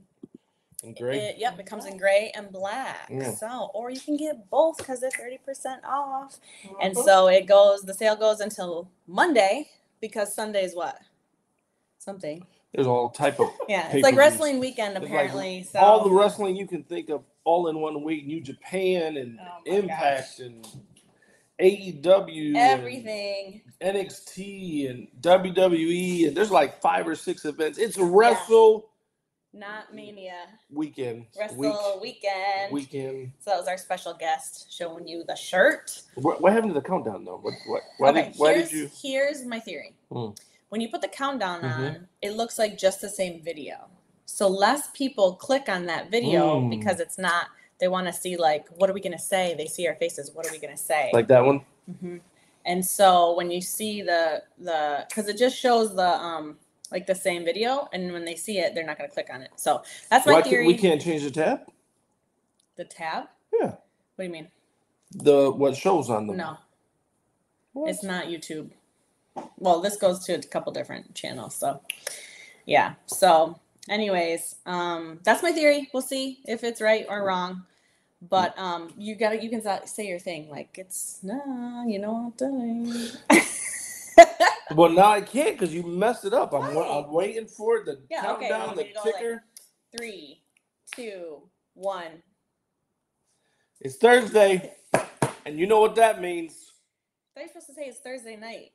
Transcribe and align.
And 0.82 0.96
great. 0.96 1.22
it, 1.22 1.36
yep, 1.38 1.58
it 1.60 1.66
comes 1.66 1.84
in 1.86 1.96
gray 1.98 2.32
and 2.34 2.50
black. 2.50 3.08
Yeah. 3.10 3.32
So, 3.34 3.70
or 3.74 3.90
you 3.90 4.00
can 4.00 4.16
get 4.16 4.48
both 4.48 4.78
because 4.78 5.00
they're 5.00 5.10
thirty 5.10 5.38
percent 5.38 5.82
off. 5.84 6.38
And 6.80 6.94
Mhm. 6.96 7.04
so 7.04 7.28
it 7.28 7.46
goes. 7.46 7.82
The 7.82 7.92
sale 7.94 8.16
goes 8.16 8.40
until 8.40 8.90
Monday 9.06 9.68
because 10.00 10.34
Sunday 10.34 10.64
is 10.64 10.74
what? 10.74 10.98
Something. 11.98 12.46
There's 12.74 12.86
all 12.86 13.10
type 13.10 13.40
of 13.40 13.48
Yeah, 13.68 13.90
it's 13.92 14.02
like 14.02 14.16
wrestling 14.16 14.58
weekend 14.58 14.96
It's 14.96 15.02
like 15.02 15.10
apparently. 15.10 15.64
so 15.64 15.78
all 15.80 16.04
the 16.04 16.10
wrestling 16.14 16.56
you 16.56 16.66
can 16.66 16.82
think 16.84 17.10
of 17.10 17.24
all 17.44 17.68
in 17.68 17.80
one 17.80 18.02
week. 18.02 18.26
New 18.26 18.40
Japan 18.40 19.16
and 19.16 19.38
Oh 19.40 19.44
my 19.66 19.76
Impact 19.76 20.38
and 20.40 20.66
AEW, 21.60 22.48
and 22.48 22.56
everything. 22.56 23.62
NXT 23.82 24.88
and 24.90 25.08
WWE, 25.20 26.28
and 26.28 26.36
there's 26.36 26.50
like 26.50 26.80
five 26.80 27.06
or 27.06 27.14
six 27.14 27.44
events. 27.44 27.78
It's 27.78 27.98
a 27.98 28.04
wrestle 28.04 28.89
Not 29.52 29.92
mania. 29.92 30.46
weekend. 30.72 31.26
Wrestle 31.38 31.56
week, 31.58 31.74
weekend. 32.00 32.72
weekend. 32.72 33.32
So 33.40 33.50
that 33.50 33.58
was 33.58 33.66
our 33.66 33.76
special 33.78 34.14
guest 34.14 34.72
showing 34.72 35.08
you 35.08 35.24
the 35.26 35.34
shirt. 35.34 36.02
What, 36.14 36.40
what 36.40 36.52
happened 36.52 36.70
to 36.74 36.80
the 36.80 36.86
countdown 36.86 37.24
though? 37.24 37.38
What, 37.38 37.54
what, 37.66 37.82
why 37.98 38.10
okay, 38.10 38.22
did 38.30 38.34
why 38.36 38.52
here's, 38.54 38.70
did 38.70 38.78
you? 38.78 38.90
here's 39.02 39.44
my 39.44 39.58
theory. 39.58 39.94
Hmm. 40.12 40.28
When 40.68 40.80
you 40.80 40.88
put 40.88 41.02
the 41.02 41.08
countdown 41.08 41.62
Mhm. 41.62 41.78
on, 41.96 42.08
it 42.22 42.36
looks 42.36 42.58
like 42.60 42.78
just 42.78 43.00
the 43.00 43.08
same 43.08 43.42
video. 43.42 43.88
So 44.24 44.46
less 44.46 44.88
people 44.92 45.34
click 45.34 45.68
on 45.68 45.86
that 45.86 46.10
video 46.12 46.60
Hmm. 46.60 46.70
because 46.70 47.00
it's 47.00 47.18
not. 47.18 47.46
They 47.80 47.88
want 47.88 48.06
to 48.06 48.12
see 48.12 48.36
like, 48.36 48.68
what 48.76 48.88
are 48.88 48.92
we 48.92 49.00
gonna 49.00 49.18
say? 49.18 49.54
They 49.58 49.66
see 49.66 49.88
our 49.88 49.96
faces. 49.96 50.30
What 50.32 50.46
are 50.46 50.52
we 50.52 50.58
gonna 50.58 50.76
say? 50.76 51.10
Like 51.12 51.26
that 51.28 51.44
one? 51.44 51.62
hmm 52.00 52.18
And 52.64 52.86
so 52.86 53.34
when 53.36 53.50
you 53.50 53.60
see 53.60 54.02
the 54.02 54.44
the 54.58 55.06
because 55.08 55.26
it 55.28 55.36
just 55.38 55.56
shows 55.56 55.96
the 55.96 56.06
um 56.08 56.58
like 56.90 57.06
the 57.06 57.14
same 57.14 57.44
video, 57.44 57.88
and 57.92 58.12
when 58.12 58.24
they 58.24 58.36
see 58.36 58.58
it, 58.58 58.74
they're 58.74 58.86
not 58.86 58.98
gonna 58.98 59.10
click 59.10 59.28
on 59.32 59.42
it. 59.42 59.50
So 59.56 59.82
that's 60.10 60.26
my 60.26 60.34
Why 60.34 60.42
can, 60.42 60.50
theory. 60.50 60.66
we 60.66 60.76
can't 60.76 61.00
change 61.00 61.22
the 61.22 61.30
tab? 61.30 61.60
The 62.76 62.84
tab. 62.84 63.24
Yeah. 63.52 63.66
What 63.66 63.78
do 64.18 64.24
you 64.24 64.30
mean? 64.30 64.48
The 65.12 65.50
what 65.50 65.76
shows 65.76 66.10
on 66.10 66.26
them? 66.26 66.36
No. 66.36 66.56
What? 67.72 67.90
It's 67.90 68.02
not 68.02 68.26
YouTube. 68.26 68.70
Well, 69.58 69.80
this 69.80 69.96
goes 69.96 70.24
to 70.26 70.34
a 70.34 70.42
couple 70.42 70.72
different 70.72 71.14
channels. 71.14 71.54
So, 71.54 71.80
yeah. 72.66 72.94
So, 73.06 73.58
anyways, 73.88 74.56
um, 74.66 75.20
that's 75.24 75.42
my 75.42 75.52
theory. 75.52 75.88
We'll 75.92 76.02
see 76.02 76.40
if 76.46 76.64
it's 76.64 76.80
right 76.80 77.06
or 77.08 77.24
wrong. 77.24 77.64
But 78.22 78.58
um, 78.58 78.92
you 78.98 79.14
gotta 79.14 79.42
you 79.42 79.48
can 79.48 79.62
say 79.86 80.06
your 80.06 80.18
thing 80.18 80.50
like 80.50 80.76
it's 80.76 81.20
nah, 81.22 81.84
you 81.86 81.98
know 81.98 82.32
what 82.36 82.42
I'm 82.42 82.90
doing. 82.90 83.08
Well, 84.74 84.90
now 84.90 85.10
I 85.10 85.20
can't 85.20 85.58
because 85.58 85.74
you 85.74 85.82
messed 85.82 86.24
it 86.24 86.32
up. 86.32 86.52
I'm, 86.54 86.74
wa- 86.74 87.00
I'm 87.04 87.12
waiting 87.12 87.46
for 87.46 87.84
the 87.84 88.00
Yeah, 88.10 88.32
okay, 88.32 88.46
you 88.46 88.52
countdown, 88.54 88.76
the 88.76 88.82
me 88.84 88.88
to 88.88 88.94
go, 88.94 89.00
like- 89.04 89.14
ticker. 89.16 89.44
Three, 89.96 90.42
two, 90.94 91.42
one. 91.74 92.22
It's 93.80 93.96
Thursday, 93.96 94.72
and 95.46 95.58
you 95.58 95.66
know 95.66 95.80
what 95.80 95.96
that 95.96 96.20
means. 96.20 96.72
They're 97.34 97.48
supposed 97.48 97.66
to 97.68 97.74
say 97.74 97.82
it's 97.86 97.98
Thursday 98.00 98.36
night. 98.36 98.72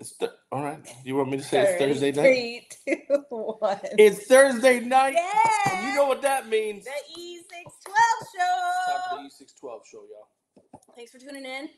It's 0.00 0.16
th- 0.16 0.32
all 0.52 0.62
right. 0.64 0.80
You 1.04 1.16
want 1.16 1.30
me 1.30 1.36
to 1.38 1.42
say 1.44 1.62
it's 1.62 1.78
Thursday 1.80 2.12
night? 2.12 2.66
Three, 2.86 2.96
two, 3.08 3.24
one. 3.30 3.78
It's 3.98 4.26
Thursday 4.26 4.80
night, 4.80 5.14
yeah. 5.14 5.72
and 5.78 5.88
you 5.88 5.94
know 5.94 6.06
what 6.08 6.20
that 6.22 6.48
means. 6.48 6.84
the 6.84 6.90
E 7.20 7.38
six 7.38 7.76
twelve 7.84 8.78
Time 8.86 9.00
for 9.08 9.16
show. 9.16 9.38
the 9.38 9.44
E612 9.44 9.80
show, 9.90 10.02
y'all. 10.10 10.28
Thanks 10.96 11.12
for 11.12 11.18
tuning 11.18 11.44
in, 11.44 11.68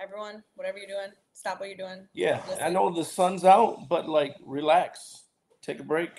everyone. 0.00 0.42
Whatever 0.54 0.78
you're 0.78 0.86
doing, 0.88 1.10
stop 1.32 1.60
what 1.60 1.68
you're 1.68 1.78
doing. 1.78 2.06
Yeah, 2.12 2.40
I 2.60 2.68
know 2.68 2.94
the 2.94 3.04
sun's 3.04 3.44
out, 3.44 3.88
but 3.88 4.08
like, 4.08 4.36
relax, 4.44 5.22
take 5.62 5.80
a 5.80 5.84
break. 5.84 6.10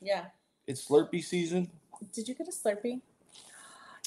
Yeah. 0.00 0.24
It's 0.66 0.86
Slurpee 0.88 1.24
season. 1.24 1.70
Did 2.12 2.28
you 2.28 2.34
get 2.34 2.48
a 2.48 2.52
Slurpee? 2.52 3.00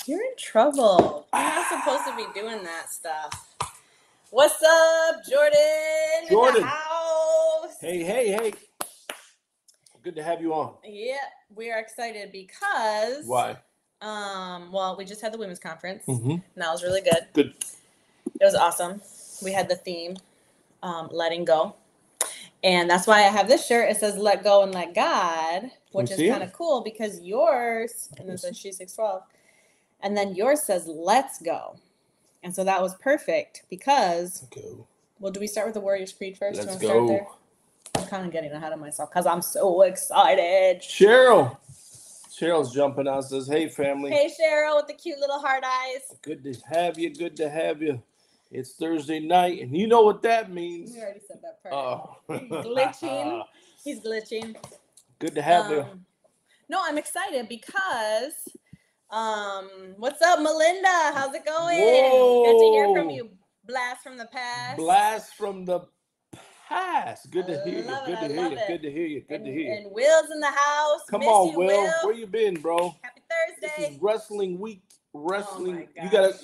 You're 0.05 0.21
in 0.23 0.35
trouble. 0.37 1.27
You're 1.33 1.43
not 1.43 1.67
supposed 1.69 2.05
to 2.05 2.15
be 2.15 2.39
doing 2.39 2.63
that 2.63 2.91
stuff. 2.91 3.55
What's 4.29 4.61
up, 4.63 5.15
Jordan? 5.29 6.29
Jordan. 6.29 6.67
Hey, 7.81 8.03
hey, 8.03 8.31
hey! 8.31 8.53
Good 10.03 10.15
to 10.15 10.23
have 10.23 10.41
you 10.41 10.53
on. 10.53 10.75
Yeah, 10.85 11.15
we 11.55 11.71
are 11.71 11.79
excited 11.79 12.31
because 12.31 13.25
Why? 13.25 13.57
Um, 14.01 14.71
well, 14.71 14.95
we 14.97 15.05
just 15.05 15.21
had 15.21 15.33
the 15.33 15.37
women's 15.37 15.59
conference, 15.59 16.03
Mm-hmm. 16.07 16.29
and 16.31 16.41
that 16.55 16.71
was 16.71 16.81
really 16.83 17.01
good. 17.01 17.27
Good. 17.33 17.53
It 18.39 18.45
was 18.45 18.55
awesome. 18.55 19.01
We 19.43 19.53
had 19.53 19.69
the 19.69 19.75
theme, 19.75 20.17
um, 20.83 21.09
letting 21.11 21.45
go. 21.45 21.75
And 22.63 22.89
that's 22.89 23.07
why 23.07 23.19
I 23.19 23.29
have 23.29 23.47
this 23.47 23.65
shirt. 23.65 23.89
It 23.89 23.97
says 23.97 24.15
let 24.17 24.43
go 24.43 24.63
and 24.63 24.73
let 24.73 24.93
God, 24.93 25.71
which 25.93 26.11
is 26.11 26.19
kind 26.31 26.43
of 26.43 26.53
cool 26.53 26.81
because 26.81 27.19
yours, 27.21 28.09
and 28.17 28.29
it 28.29 28.39
says 28.39 28.57
she 28.57 28.71
612, 28.71 29.23
and 30.01 30.15
then 30.15 30.35
yours 30.35 30.61
says 30.61 30.87
let's 30.87 31.41
go. 31.41 31.77
And 32.43 32.53
so 32.53 32.63
that 32.63 32.81
was 32.81 32.95
perfect 32.95 33.63
because, 33.69 34.47
Go. 34.53 34.87
well, 35.19 35.31
do 35.31 35.39
we 35.39 35.47
start 35.47 35.67
with 35.67 35.75
the 35.75 35.81
Warriors 35.81 36.11
Creed 36.11 36.37
1st 36.39 36.55
Let's 36.55 36.75
go. 36.77 37.27
I'm 37.95 38.07
kind 38.07 38.25
of 38.25 38.31
getting 38.31 38.51
ahead 38.51 38.73
of 38.73 38.79
myself 38.79 39.09
because 39.11 39.25
I'm 39.25 39.41
so 39.41 39.81
excited. 39.81 40.81
Cheryl. 40.81 41.57
Cheryl's 42.31 42.73
jumping 42.73 43.07
out. 43.07 43.25
Says, 43.25 43.47
"Hey, 43.47 43.67
family. 43.67 44.11
Hey, 44.11 44.27
Cheryl 44.27 44.77
with 44.77 44.87
the 44.87 44.93
cute 44.93 45.19
little 45.19 45.39
heart 45.39 45.63
eyes. 45.63 46.17
Good 46.21 46.43
to 46.43 46.55
have 46.67 46.97
you. 46.97 47.13
Good 47.13 47.35
to 47.37 47.49
have 47.49 47.81
you. 47.81 48.01
It's 48.51 48.73
Thursday 48.73 49.21
night, 49.21 49.61
and 49.61 49.75
you 49.77 49.87
know 49.87 50.01
what 50.01 50.21
that 50.23 50.51
means. 50.51 50.91
We 50.93 51.01
already 51.01 51.21
said 51.25 51.39
that 51.41 51.63
part. 51.63 51.73
Oh, 51.73 52.17
Glitching. 52.61 53.43
He's 53.81 54.01
glitching. 54.01 54.57
Good 55.19 55.35
to 55.35 55.41
have 55.41 55.71
you. 55.71 55.81
Um, 55.83 56.05
no, 56.67 56.81
I'm 56.83 56.97
excited 56.97 57.47
because 57.47 58.33
um 59.09 59.69
what's 59.97 60.21
up, 60.21 60.41
Melinda? 60.41 61.13
How's 61.13 61.33
it 61.33 61.45
going? 61.45 62.43
Good 62.43 62.59
to 62.59 62.65
hear 62.65 62.93
from 62.93 63.09
you. 63.09 63.29
Blast 63.65 64.03
from 64.03 64.17
the 64.17 64.25
past. 64.25 64.77
Blast 64.77 65.35
from 65.35 65.63
the 65.63 65.81
past. 66.67 67.31
Good 67.31 67.47
to 67.47 67.61
hear 67.63 67.85
you. 67.85 67.97
Good 68.05 68.19
to 68.19 68.27
hear 68.27 68.49
you. 68.49 68.57
Good 68.67 68.81
to 68.81 68.91
hear 68.91 69.05
you. 69.05 69.21
Good 69.21 69.35
and, 69.35 69.45
to 69.45 69.51
hear 69.51 69.61
you. 69.61 69.73
and 69.77 69.91
Will's 69.91 70.29
in 70.29 70.41
the 70.41 70.47
house. 70.47 71.01
Come 71.09 71.21
Miss 71.21 71.29
on, 71.29 71.51
you, 71.53 71.57
Will. 71.57 71.93
Where 72.03 72.13
you 72.15 72.27
been, 72.27 72.55
bro? 72.55 72.93
Happy 73.01 73.21
Thursday. 73.29 73.73
This 73.77 73.91
is 73.91 74.01
wrestling 74.01 74.59
week. 74.59 74.81
Oh 75.15 75.19
Wrestling. 75.21 75.87
my 75.95 76.03
you 76.03 76.11
gotta. 76.11 76.35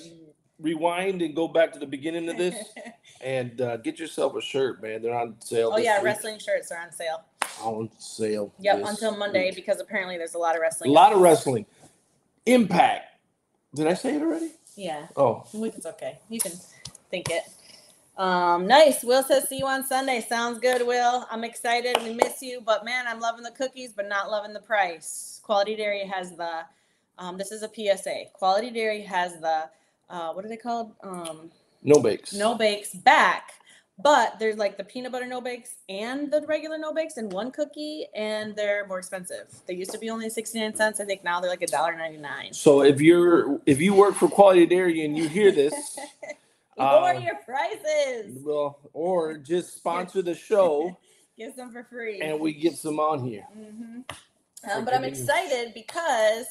Rewind 0.60 1.22
and 1.22 1.34
go 1.34 1.48
back 1.48 1.72
to 1.72 1.78
the 1.78 1.86
beginning 1.86 2.28
of 2.28 2.36
this 2.36 2.56
and 3.20 3.60
uh, 3.60 3.76
get 3.78 3.98
yourself 3.98 4.34
a 4.36 4.40
shirt, 4.40 4.82
man. 4.82 5.02
They're 5.02 5.18
on 5.18 5.36
sale. 5.40 5.70
oh 5.72 5.78
yeah, 5.78 5.98
week. 5.98 6.04
wrestling 6.04 6.38
shirts 6.38 6.70
are 6.72 6.78
on 6.78 6.92
sale. 6.92 7.22
on 7.62 7.90
sale. 7.98 8.52
Yep, 8.60 8.82
until 8.84 9.16
Monday 9.16 9.46
week. 9.46 9.56
because 9.56 9.80
apparently 9.80 10.16
there's 10.16 10.34
a 10.34 10.38
lot 10.38 10.54
of 10.54 10.60
wrestling. 10.60 10.90
A 10.90 10.92
lot 10.92 11.12
of 11.12 11.20
wrestling. 11.20 11.66
Impact. 12.46 13.04
Did 13.74 13.86
I 13.86 13.94
say 13.94 14.16
it 14.16 14.22
already? 14.22 14.52
Yeah. 14.76 15.06
Oh, 15.16 15.44
It's 15.52 15.86
okay. 15.86 16.18
You 16.28 16.40
can 16.40 16.52
think 17.10 17.30
it. 17.30 17.42
Um, 18.16 18.66
nice. 18.66 19.04
Will 19.04 19.22
says, 19.22 19.48
see 19.48 19.58
you 19.58 19.66
on 19.66 19.84
Sunday. 19.84 20.20
Sounds 20.20 20.58
good, 20.58 20.86
Will. 20.86 21.26
I'm 21.30 21.44
excited. 21.44 21.96
We 22.02 22.14
miss 22.14 22.42
you, 22.42 22.60
but 22.60 22.84
man, 22.84 23.06
I'm 23.06 23.20
loving 23.20 23.44
the 23.44 23.52
cookies, 23.52 23.92
but 23.92 24.08
not 24.08 24.30
loving 24.30 24.52
the 24.52 24.60
price. 24.60 25.40
Quality 25.44 25.76
Dairy 25.76 26.04
has 26.04 26.32
the, 26.36 26.62
um, 27.18 27.38
this 27.38 27.52
is 27.52 27.62
a 27.62 27.68
PSA. 27.68 28.24
Quality 28.32 28.70
Dairy 28.70 29.02
has 29.02 29.38
the, 29.40 29.70
uh, 30.10 30.32
what 30.32 30.44
are 30.44 30.48
they 30.48 30.56
called? 30.56 30.92
Um, 31.02 31.50
no 31.82 32.00
bakes. 32.00 32.32
no 32.32 32.54
bakes 32.56 32.94
back, 32.94 33.52
but 34.02 34.38
there's 34.38 34.56
like 34.56 34.76
the 34.76 34.84
peanut 34.84 35.12
butter 35.12 35.26
no 35.26 35.40
bakes 35.40 35.76
and 35.88 36.30
the 36.30 36.44
regular 36.46 36.76
no 36.78 36.92
bakes 36.92 37.16
in 37.18 37.28
one 37.28 37.50
cookie, 37.50 38.06
and 38.14 38.54
they're 38.56 38.86
more 38.86 38.98
expensive. 38.98 39.46
They 39.66 39.74
used 39.74 39.90
to 39.92 39.98
be 39.98 40.10
only 40.10 40.28
69 40.30 40.74
cents. 40.74 41.00
I 41.00 41.04
think 41.04 41.22
now 41.24 41.40
they're 41.40 41.50
like 41.50 41.62
a 41.62 41.66
dollar 41.66 41.96
99. 41.96 42.52
So 42.52 42.82
if 42.82 43.00
you're 43.00 43.60
if 43.66 43.80
you 43.80 43.94
work 43.94 44.14
for 44.14 44.28
Quality 44.28 44.66
Dairy 44.66 45.04
and 45.04 45.16
you 45.16 45.28
hear 45.28 45.52
this, 45.52 45.74
Lower 46.78 47.08
Uh, 47.16 47.18
your 47.18 47.34
prices. 47.44 48.38
well, 48.44 48.78
or 48.92 49.36
just 49.36 49.74
sponsor 49.74 50.22
the 50.22 50.34
show 50.34 50.96
Give 51.36 51.52
some 51.56 51.72
for 51.72 51.84
free. 51.84 52.20
and 52.20 52.38
we 52.40 52.52
get 52.52 52.74
some 52.74 52.98
on 53.00 53.20
here. 53.24 53.44
hmm 53.52 54.00
Um, 54.70 54.84
but 54.84 54.94
I'm 54.94 55.04
excited 55.04 55.72
because, 55.74 56.46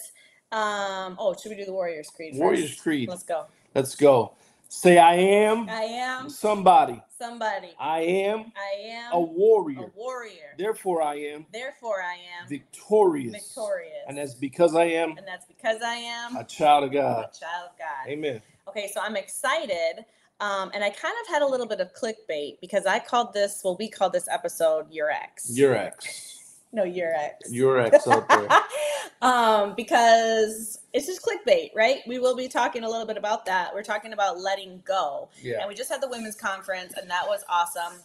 um, 0.51 1.15
oh, 1.19 1.35
should 1.41 1.49
we 1.49 1.55
do 1.57 1.65
the 1.65 1.73
Warriors 1.73 2.09
Creed? 2.09 2.33
First? 2.33 2.41
Warriors 2.41 2.75
Creed. 2.79 3.09
Let's 3.09 3.23
go. 3.23 3.45
Let's 3.75 3.95
go. 3.95 4.33
Say, 4.69 4.97
I 4.97 5.13
am 5.15 5.69
I 5.69 5.83
am 5.83 6.29
somebody. 6.29 7.01
somebody. 7.17 7.69
I 7.79 7.99
am 8.01 8.51
I 8.57 8.81
am 8.89 9.13
a 9.13 9.15
a 9.15 9.19
warrior. 9.21 9.91
warrior. 9.95 10.55
Therefore, 10.57 11.01
I 11.01 11.15
am 11.15 11.45
Therefore, 11.53 12.01
I 12.01 12.15
am 12.15 12.49
victorious. 12.49 13.31
victorious. 13.31 13.93
And 14.09 14.17
that's 14.17 14.33
because 14.33 14.75
I 14.75 14.83
am 14.85 15.11
And 15.17 15.25
that's 15.25 15.45
because 15.45 15.81
I 15.81 15.95
am 15.95 16.35
a 16.35 16.43
child 16.43 16.83
of 16.83 16.91
God. 16.91 17.29
a 17.33 17.39
child 17.39 17.69
of 17.71 17.77
God. 17.77 18.09
Amen. 18.09 18.41
Okay, 18.67 18.91
so 18.93 18.99
I'm 18.99 19.15
excited. 19.15 20.03
Um, 20.41 20.69
and 20.73 20.83
I 20.83 20.89
kind 20.89 21.15
of 21.21 21.27
had 21.33 21.41
a 21.41 21.47
little 21.47 21.65
bit 21.65 21.79
of 21.79 21.93
clickbait 21.93 22.59
because 22.59 22.85
I 22.85 22.99
called 22.99 23.33
this, 23.33 23.61
well, 23.63 23.77
we 23.79 23.87
called 23.89 24.11
this 24.11 24.27
episode 24.29 24.91
Your 24.91 25.09
Ex. 25.09 25.49
Your 25.57 25.75
ex. 25.75 26.36
No, 26.71 26.83
Your 26.83 27.13
Ex. 27.13 27.51
Your 27.51 27.79
ex 27.79 28.07
out 28.07 28.27
there. 28.29 28.47
um, 29.21 29.73
because 29.75 30.79
it's 30.93 31.05
just 31.05 31.21
clickbait, 31.25 31.69
right? 31.75 31.99
We 32.07 32.19
will 32.19 32.35
be 32.35 32.47
talking 32.47 32.83
a 32.83 32.89
little 32.89 33.05
bit 33.05 33.17
about 33.17 33.45
that. 33.45 33.73
We're 33.73 33.83
talking 33.83 34.13
about 34.13 34.39
letting 34.39 34.81
go. 34.85 35.29
Yeah. 35.41 35.59
And 35.59 35.69
we 35.69 35.75
just 35.75 35.89
had 35.89 36.01
the 36.01 36.09
women's 36.09 36.35
conference, 36.35 36.93
and 36.99 37.09
that 37.09 37.25
was 37.27 37.43
awesome. 37.49 37.99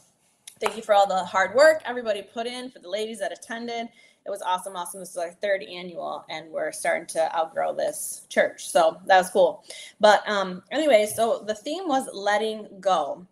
Thank 0.60 0.76
you 0.76 0.82
for 0.82 0.94
all 0.94 1.08
the 1.08 1.24
hard 1.24 1.54
work 1.54 1.82
everybody 1.84 2.22
put 2.22 2.46
in 2.46 2.70
for 2.70 2.78
the 2.78 2.88
ladies 2.88 3.18
that 3.18 3.32
attended. 3.32 3.88
It 4.24 4.30
was 4.30 4.42
awesome, 4.42 4.76
awesome. 4.76 5.00
This 5.00 5.10
is 5.10 5.16
our 5.16 5.32
third 5.32 5.64
annual, 5.64 6.24
and 6.30 6.48
we're 6.50 6.70
starting 6.70 7.08
to 7.08 7.36
outgrow 7.36 7.74
this 7.74 8.26
church. 8.28 8.68
So 8.68 9.00
that 9.06 9.18
was 9.18 9.30
cool. 9.30 9.64
But 9.98 10.22
um, 10.28 10.62
anyway, 10.70 11.10
so 11.12 11.42
the 11.44 11.56
theme 11.56 11.88
was 11.88 12.08
letting 12.12 12.68
go. 12.78 13.26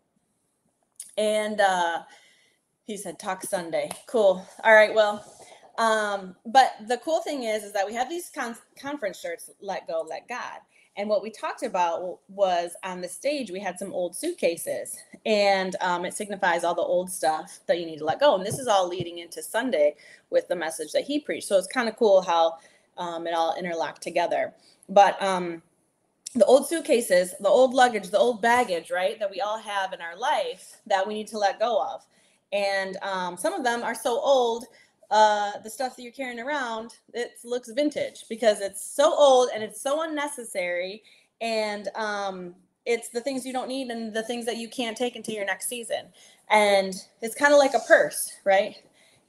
And 1.17 1.61
uh, 1.61 2.03
he 2.87 2.97
said, 2.97 3.19
talk 3.19 3.43
Sunday. 3.43 3.91
Cool. 4.07 4.47
All 4.65 4.75
right, 4.75 4.95
well, 4.95 5.25
um, 5.79 6.37
but 6.47 6.73
the 6.89 6.99
cool 6.99 7.21
thing 7.21 7.45
is, 7.45 7.63
is 7.63 7.73
that 7.73 7.87
we 7.87 7.95
have 7.95 8.09
these 8.09 8.31
con- 8.35 8.57
conference 8.81 9.19
shirts, 9.19 9.51
let 9.61 9.87
go, 9.87 10.07
let 10.09 10.29
God. 10.29 10.59
And 10.97 11.09
what 11.09 11.23
we 11.23 11.31
talked 11.31 11.63
about 11.63 12.19
was 12.29 12.73
on 12.85 13.01
the 13.01 13.09
stage, 13.09 13.51
we 13.51 13.61
had 13.61 13.79
some 13.79 13.93
old 13.93 14.15
suitcases, 14.15 14.99
and 15.25 15.77
um, 15.81 16.05
it 16.05 16.15
signifies 16.15 16.65
all 16.65 16.75
the 16.75 16.83
old 16.83 17.11
stuff 17.11 17.61
that 17.67 17.79
you 17.79 17.87
need 17.87 17.99
to 17.99 18.05
let 18.05 18.21
go. 18.21 18.35
And 18.35 18.45
this 18.45 18.59
is 18.59 18.67
all 18.67 18.89
leading 18.89 19.19
into 19.19 19.43
Sunday 19.43 19.95
with 20.31 20.49
the 20.49 20.57
message 20.57 20.93
that 20.93 21.05
he 21.05 21.21
preached. 21.21 21.49
So 21.49 21.57
it's 21.57 21.69
kind 21.69 21.89
of 21.89 21.97
cool 21.97 22.23
how 22.23 22.59
um, 22.99 23.27
it 23.27 23.35
all 23.35 23.57
interlocked 23.57 24.03
together. 24.03 24.53
But 24.89 25.23
um, 25.23 25.63
the 26.35 26.45
old 26.45 26.69
suitcases, 26.69 27.35
the 27.41 27.49
old 27.49 27.73
luggage, 27.73 28.11
the 28.11 28.19
old 28.19 28.43
baggage, 28.43 28.91
right, 28.91 29.19
that 29.21 29.31
we 29.31 29.41
all 29.41 29.59
have 29.59 29.93
in 29.93 30.01
our 30.01 30.17
life 30.19 30.81
that 30.87 31.07
we 31.07 31.15
need 31.15 31.29
to 31.29 31.39
let 31.39 31.59
go 31.59 31.81
of. 31.81 32.05
And 32.53 32.97
um, 33.03 33.37
some 33.37 33.53
of 33.53 33.65
them 33.65 33.83
are 33.83 33.95
so 33.95 34.21
old 34.21 34.67
uh, 35.11 35.59
the 35.65 35.71
stuff 35.71 35.97
that 35.97 36.03
you're 36.03 36.13
carrying 36.13 36.39
around, 36.39 36.95
it 37.13 37.33
looks 37.45 37.71
vintage 37.71 38.25
because 38.29 38.61
it's 38.61 38.85
so 38.85 39.13
old 39.13 39.51
and 39.53 39.63
it's 39.63 39.81
so 39.81 40.03
unnecessary. 40.03 41.03
And 41.41 41.89
um, 41.97 42.55
it's 42.87 43.09
the 43.09 43.21
things 43.21 43.45
you 43.45 43.53
don't 43.53 43.69
need 43.69 43.89
and 43.89 44.15
the 44.15 44.23
things 44.23 44.47
that 44.47 44.57
you 44.57 44.69
can't 44.69 44.97
take 44.97 45.17
into 45.17 45.33
your 45.33 45.45
next 45.45 45.69
season. 45.69 46.07
And 46.49 46.95
it's 47.21 47.35
kind 47.35 47.53
of 47.53 47.59
like 47.59 47.75
a 47.75 47.81
purse, 47.81 48.39
right? 48.45 48.77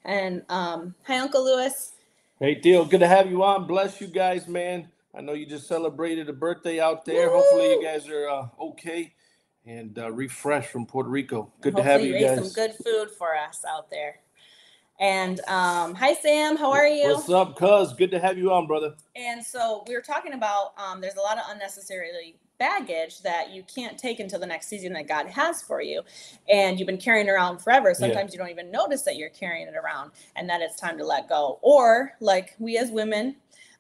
And 0.06 0.44
um, 0.50 0.94
hi, 1.04 1.18
Uncle 1.18 1.44
Lewis. 1.44 1.94
Hey, 2.40 2.56
Deal, 2.56 2.86
good 2.86 3.00
to 3.00 3.08
have 3.08 3.30
you 3.30 3.44
on. 3.44 3.66
Bless 3.66 4.02
you 4.02 4.08
guys, 4.08 4.48
man. 4.48 4.88
I 5.16 5.22
know 5.22 5.34
you 5.34 5.46
just 5.46 5.68
celebrated 5.68 6.30
a 6.30 6.34
birthday 6.34 6.80
out 6.80 7.06
there. 7.06 7.30
Hopefully, 7.30 7.72
you 7.72 7.84
guys 7.84 8.08
are 8.08 8.30
uh, 8.30 8.48
okay 8.60 9.14
and 9.66 9.98
uh, 10.00 10.12
refreshed 10.12 10.70
from 10.70 10.86
Puerto 10.86 11.10
Rico. 11.10 11.52
Good 11.62 11.76
to 11.76 11.84
Hopefully 11.84 11.92
have 11.92 12.06
you 12.06 12.16
ate 12.16 12.36
guys. 12.36 12.54
some 12.54 12.64
good 12.64 12.76
food 12.84 13.12
for 13.12 13.36
us 13.36 13.64
out 13.68 13.90
there. 13.90 14.20
And 15.00 15.40
um, 15.48 15.96
hi, 15.96 16.14
Sam. 16.14 16.58
How 16.58 16.72
are 16.72 16.88
you? 16.88 17.10
What's 17.10 17.30
up, 17.30 17.58
cuz? 17.58 17.94
Good 17.94 18.12
to 18.12 18.20
have 18.20 18.38
you 18.38 18.52
on, 18.52 18.68
brother. 18.68 18.94
And 19.16 19.44
so 19.44 19.84
we 19.88 19.96
were 19.96 20.02
talking 20.02 20.34
about 20.34 20.74
um, 20.78 21.02
there's 21.02 21.16
a 21.16 21.22
lot 21.22 21.38
of 21.38 21.44
unnecessarily 21.50 22.36
baggage 22.60 23.22
that 23.24 23.50
you 23.50 23.64
can't 23.64 23.98
take 23.98 24.20
until 24.20 24.40
the 24.40 24.46
next 24.46 24.68
season 24.68 24.94
that 24.94 25.08
God 25.08 25.26
has 25.26 25.64
for 25.64 25.82
you. 25.82 26.04
And 26.48 26.78
you've 26.78 26.86
been 26.86 27.00
carrying 27.00 27.28
around 27.28 27.58
forever. 27.60 27.96
Sometimes 27.96 28.32
you 28.34 28.38
don't 28.38 28.52
even 28.52 28.70
notice 28.70 29.02
that 29.04 29.16
you're 29.16 29.30
carrying 29.30 29.68
it 29.68 29.74
around 29.76 30.12
and 30.36 30.48
that 30.48 30.62
it's 30.62 30.80
time 30.80 31.00
to 31.00 31.04
let 31.04 31.28
go. 31.28 31.58
Or 31.64 32.12
like 32.20 32.56
we 32.60 32.78
as 32.78 32.92
women, 32.92 33.38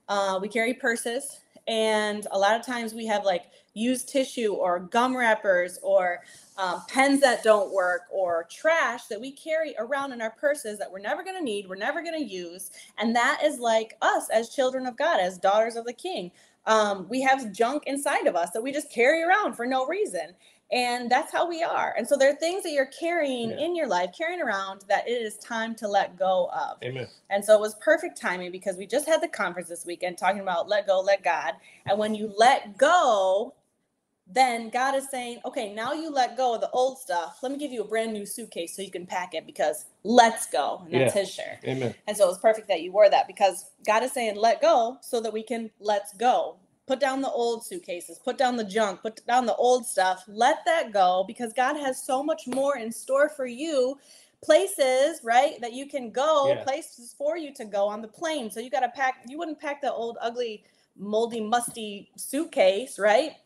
uh, 0.10 0.40
we 0.42 0.48
carry 0.48 0.74
purses. 0.74 1.42
And 1.68 2.28
a 2.32 2.38
lot 2.38 2.60
of 2.60 2.66
times 2.66 2.94
we 2.94 3.06
have 3.08 3.24
like 3.24 3.46
used 3.74 4.10
tissue 4.10 4.54
or 4.54 4.80
gum 4.80 5.16
wrappers 5.16 5.80
or 5.82 6.20
um, 6.58 6.84
pens 6.88 7.22
that 7.22 7.44
don't 7.44 7.74
work 7.74 8.04
or 8.12 8.48
trash 8.50 9.06
that 9.08 9.22
we 9.22 9.32
carry 9.32 9.74
around 9.80 10.12
in 10.12 10.22
our 10.22 10.32
purses 10.32 10.78
that 10.80 10.92
we're 10.92 11.00
never 11.00 11.24
going 11.24 11.38
to 11.38 11.44
need, 11.44 11.68
we're 11.70 11.76
never 11.76 12.02
going 12.02 12.20
to 12.20 12.26
use. 12.26 12.72
And 12.98 13.16
that 13.16 13.42
is 13.44 13.60
like 13.60 13.98
us 14.02 14.30
as 14.30 14.50
children 14.50 14.86
of 14.86 14.98
God, 14.98 15.20
as 15.20 15.38
daughters 15.38 15.76
of 15.76 15.86
the 15.86 15.94
King. 15.94 16.32
Um, 16.66 17.08
we 17.10 17.22
have 17.22 17.54
junk 17.54 17.84
inside 17.88 18.28
of 18.28 18.36
us 18.36 18.52
that 18.52 18.62
we 18.62 18.72
just 18.72 18.92
carry 18.92 19.24
around 19.24 19.54
for 19.54 19.66
no 19.66 19.88
reason. 19.88 20.36
And 20.72 21.10
that's 21.12 21.32
how 21.32 21.48
we 21.50 21.64
are. 21.64 21.94
And 21.98 22.08
so 22.08 22.18
there 22.18 22.32
are 22.32 22.36
things 22.36 22.64
that 22.64 22.72
you're 22.72 22.88
carrying 22.88 23.52
Yeah. 23.52 23.58
in 23.60 23.76
your 23.76 23.88
life, 23.88 24.12
carrying 24.18 24.42
around 24.42 24.84
that 24.90 25.08
it 25.08 25.22
is 25.22 25.38
time 25.38 25.76
to 25.76 25.88
let 25.88 26.18
go 26.18 26.50
of. 26.54 26.78
Amen. 26.84 27.08
And 27.30 27.44
so 27.46 27.56
it 27.56 27.62
was 27.62 27.76
perfect 27.76 28.20
timing 28.22 28.52
because 28.52 28.78
we 28.78 28.88
just 28.88 29.08
had 29.08 29.22
the 29.22 29.30
conference 29.30 29.70
this 29.70 29.86
weekend 29.86 30.18
talking 30.18 30.42
about 30.42 30.70
let 30.70 30.88
go, 30.88 31.02
let 31.02 31.24
God. 31.24 31.56
And 31.88 32.00
when 32.00 32.16
you 32.16 32.34
let 32.38 32.78
go, 32.78 33.54
then 34.28 34.70
God 34.70 34.96
is 34.96 35.10
saying, 35.10 35.40
okay, 35.46 35.74
now 35.74 35.94
you 35.94 36.12
let 36.12 36.38
go 36.38 36.56
of 36.56 36.62
the 36.62 36.70
old 36.72 37.00
stuff. 37.00 37.40
Let 37.44 37.52
me 37.52 37.60
give 37.60 37.72
you 37.72 37.82
a 37.84 37.88
brand 37.88 38.14
new 38.14 38.26
suitcase 38.26 38.76
so 38.76 38.82
you 38.82 38.92
can 38.92 39.06
pack 39.08 39.36
it 39.36 39.46
because 39.46 39.86
let's 40.04 40.48
go. 40.48 40.82
And 40.86 40.94
that's 40.96 41.14
Yeah. 41.16 41.22
his 41.22 41.32
shirt. 41.34 41.60
Amen. 41.66 41.96
And 42.08 42.18
so 42.18 42.26
it 42.26 42.30
was 42.30 42.40
perfect 42.40 42.68
that 42.70 42.82
you 42.82 42.92
wore 42.92 43.10
that 43.10 43.28
because 43.28 43.72
God 43.86 44.04
is 44.04 44.14
saying, 44.14 44.36
let 44.38 44.62
go 44.62 44.98
so 45.02 45.22
that 45.22 45.34
we 45.34 45.44
can 45.44 45.72
let's 45.80 46.14
go. 46.16 46.58
Put 46.92 47.00
down 47.00 47.22
the 47.22 47.32
old 47.32 47.66
suitcases, 47.66 48.20
put 48.20 48.38
down 48.38 48.58
the 48.58 48.66
junk, 48.66 49.02
put 49.02 49.26
down 49.26 49.46
the 49.46 49.56
old 49.56 49.86
stuff. 49.86 50.26
Let 50.28 50.58
that 50.66 50.92
go 50.92 51.24
because 51.26 51.54
God 51.54 51.78
has 51.78 52.04
so 52.04 52.22
much 52.22 52.48
more 52.48 52.76
in 52.76 52.92
store 52.92 53.30
for 53.30 53.46
you. 53.46 53.98
Places, 54.44 55.22
right, 55.24 55.54
that 55.62 55.72
you 55.72 55.88
can 55.88 56.12
go, 56.12 56.54
Yeah. 56.54 56.66
places 56.66 57.16
for 57.18 57.38
you 57.38 57.54
to 57.54 57.64
go 57.64 57.88
on 57.88 58.02
the 58.02 58.10
plane. 58.10 58.52
So 58.52 58.60
you 58.60 58.70
got 58.70 58.82
to 58.82 58.90
pack, 58.90 59.24
you 59.26 59.38
wouldn't 59.38 59.58
pack 59.58 59.80
the 59.82 59.90
old, 59.90 60.18
ugly, 60.20 60.66
moldy, 60.98 61.40
musty 61.40 62.12
suitcase, 62.18 63.00
right? 63.00 63.38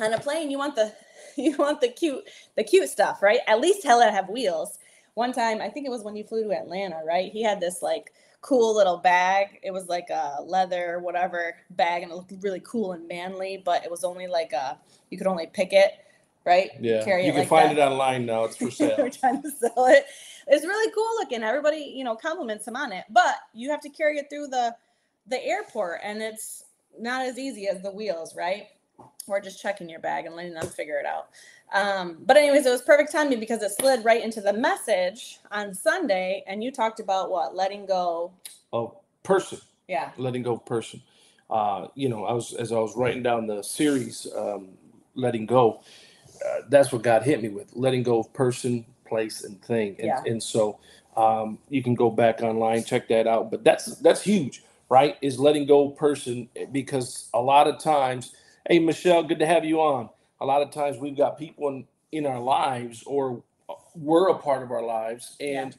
On 0.00 0.12
a 0.12 0.18
plane, 0.18 0.50
you 0.50 0.58
want 0.58 0.74
the 0.74 0.92
you 1.36 1.56
want 1.56 1.80
the 1.80 1.90
cute, 1.90 2.24
the 2.56 2.64
cute 2.64 2.88
stuff, 2.88 3.22
right? 3.22 3.42
At 3.46 3.60
least 3.60 3.80
tell 3.80 4.00
it 4.00 4.10
have 4.10 4.28
wheels. 4.28 4.80
One 5.18 5.32
time, 5.32 5.60
I 5.60 5.68
think 5.68 5.84
it 5.84 5.90
was 5.90 6.04
when 6.04 6.14
you 6.14 6.22
flew 6.22 6.44
to 6.44 6.52
Atlanta, 6.52 7.00
right? 7.04 7.32
He 7.32 7.42
had 7.42 7.58
this 7.58 7.82
like 7.82 8.12
cool 8.40 8.76
little 8.76 8.98
bag. 8.98 9.58
It 9.64 9.72
was 9.72 9.88
like 9.88 10.10
a 10.10 10.36
leather, 10.44 11.00
whatever 11.00 11.56
bag, 11.70 12.04
and 12.04 12.12
it 12.12 12.14
looked 12.14 12.32
really 12.40 12.60
cool 12.60 12.92
and 12.92 13.08
manly, 13.08 13.60
but 13.64 13.82
it 13.82 13.90
was 13.90 14.04
only 14.04 14.28
like 14.28 14.52
a 14.52 14.78
you 15.10 15.18
could 15.18 15.26
only 15.26 15.48
pick 15.48 15.72
it, 15.72 15.90
right? 16.46 16.70
Yeah. 16.80 17.04
Carry 17.04 17.26
you 17.26 17.32
can 17.32 17.40
like 17.40 17.48
find 17.48 17.70
that. 17.70 17.78
it 17.78 17.90
online 17.90 18.26
now. 18.26 18.44
It's 18.44 18.54
for 18.54 18.70
sale. 18.70 18.94
We're 18.96 19.10
trying 19.10 19.42
to 19.42 19.50
sell 19.50 19.86
it. 19.86 20.06
It's 20.46 20.64
really 20.64 20.92
cool 20.92 21.10
looking. 21.18 21.42
Everybody, 21.42 21.92
you 21.96 22.04
know, 22.04 22.14
compliments 22.14 22.68
him 22.68 22.76
on 22.76 22.92
it, 22.92 23.04
but 23.10 23.34
you 23.52 23.72
have 23.72 23.80
to 23.80 23.90
carry 23.90 24.18
it 24.18 24.26
through 24.30 24.46
the 24.46 24.76
the 25.26 25.44
airport, 25.44 25.98
and 26.04 26.22
it's 26.22 26.62
not 26.96 27.26
as 27.26 27.40
easy 27.40 27.66
as 27.66 27.82
the 27.82 27.90
wheels, 27.90 28.36
right? 28.36 28.68
Or 29.26 29.40
just 29.40 29.60
checking 29.60 29.88
your 29.88 29.98
bag 29.98 30.26
and 30.26 30.36
letting 30.36 30.54
them 30.54 30.68
figure 30.68 31.00
it 31.00 31.06
out. 31.06 31.30
Um, 31.72 32.18
but 32.24 32.36
anyways, 32.36 32.66
it 32.66 32.70
was 32.70 32.82
perfect 32.82 33.12
timing 33.12 33.40
because 33.40 33.62
it 33.62 33.72
slid 33.72 34.04
right 34.04 34.22
into 34.22 34.40
the 34.40 34.52
message 34.52 35.38
on 35.50 35.74
Sunday, 35.74 36.42
and 36.46 36.62
you 36.64 36.70
talked 36.70 37.00
about 37.00 37.30
what 37.30 37.54
letting 37.54 37.86
go. 37.86 38.32
of 38.72 38.96
person. 39.22 39.58
Yeah, 39.88 40.10
letting 40.16 40.42
go 40.42 40.54
of 40.54 40.66
person. 40.66 41.02
Uh, 41.50 41.88
you 41.94 42.08
know, 42.08 42.24
I 42.24 42.32
was 42.32 42.54
as 42.54 42.72
I 42.72 42.78
was 42.78 42.96
writing 42.96 43.22
down 43.22 43.46
the 43.46 43.62
series, 43.62 44.26
um, 44.36 44.70
letting 45.14 45.46
go. 45.46 45.82
Uh, 46.44 46.62
that's 46.68 46.92
what 46.92 47.02
God 47.02 47.22
hit 47.22 47.42
me 47.42 47.48
with: 47.48 47.70
letting 47.74 48.02
go 48.02 48.20
of 48.20 48.32
person, 48.32 48.84
place, 49.06 49.44
and 49.44 49.60
thing. 49.62 49.96
And, 49.98 50.06
Yeah. 50.08 50.22
and 50.24 50.42
so 50.42 50.78
um, 51.16 51.58
you 51.68 51.82
can 51.82 51.94
go 51.94 52.10
back 52.10 52.42
online, 52.42 52.84
check 52.84 53.08
that 53.08 53.26
out. 53.26 53.50
But 53.50 53.64
that's 53.64 53.96
that's 53.96 54.22
huge, 54.22 54.62
right? 54.88 55.16
Is 55.20 55.38
letting 55.38 55.66
go 55.66 55.90
of 55.90 55.96
person 55.96 56.48
because 56.72 57.28
a 57.34 57.40
lot 57.42 57.66
of 57.66 57.78
times, 57.78 58.34
hey 58.68 58.78
Michelle, 58.78 59.22
good 59.22 59.38
to 59.40 59.46
have 59.46 59.64
you 59.64 59.80
on. 59.80 60.10
A 60.40 60.46
lot 60.46 60.62
of 60.62 60.70
times 60.70 60.98
we've 60.98 61.16
got 61.16 61.38
people 61.38 61.68
in 61.68 61.86
in 62.12 62.26
our 62.26 62.40
lives 62.40 63.02
or 63.06 63.42
were 63.94 64.28
a 64.28 64.38
part 64.38 64.62
of 64.62 64.70
our 64.70 64.82
lives, 64.82 65.36
and 65.40 65.76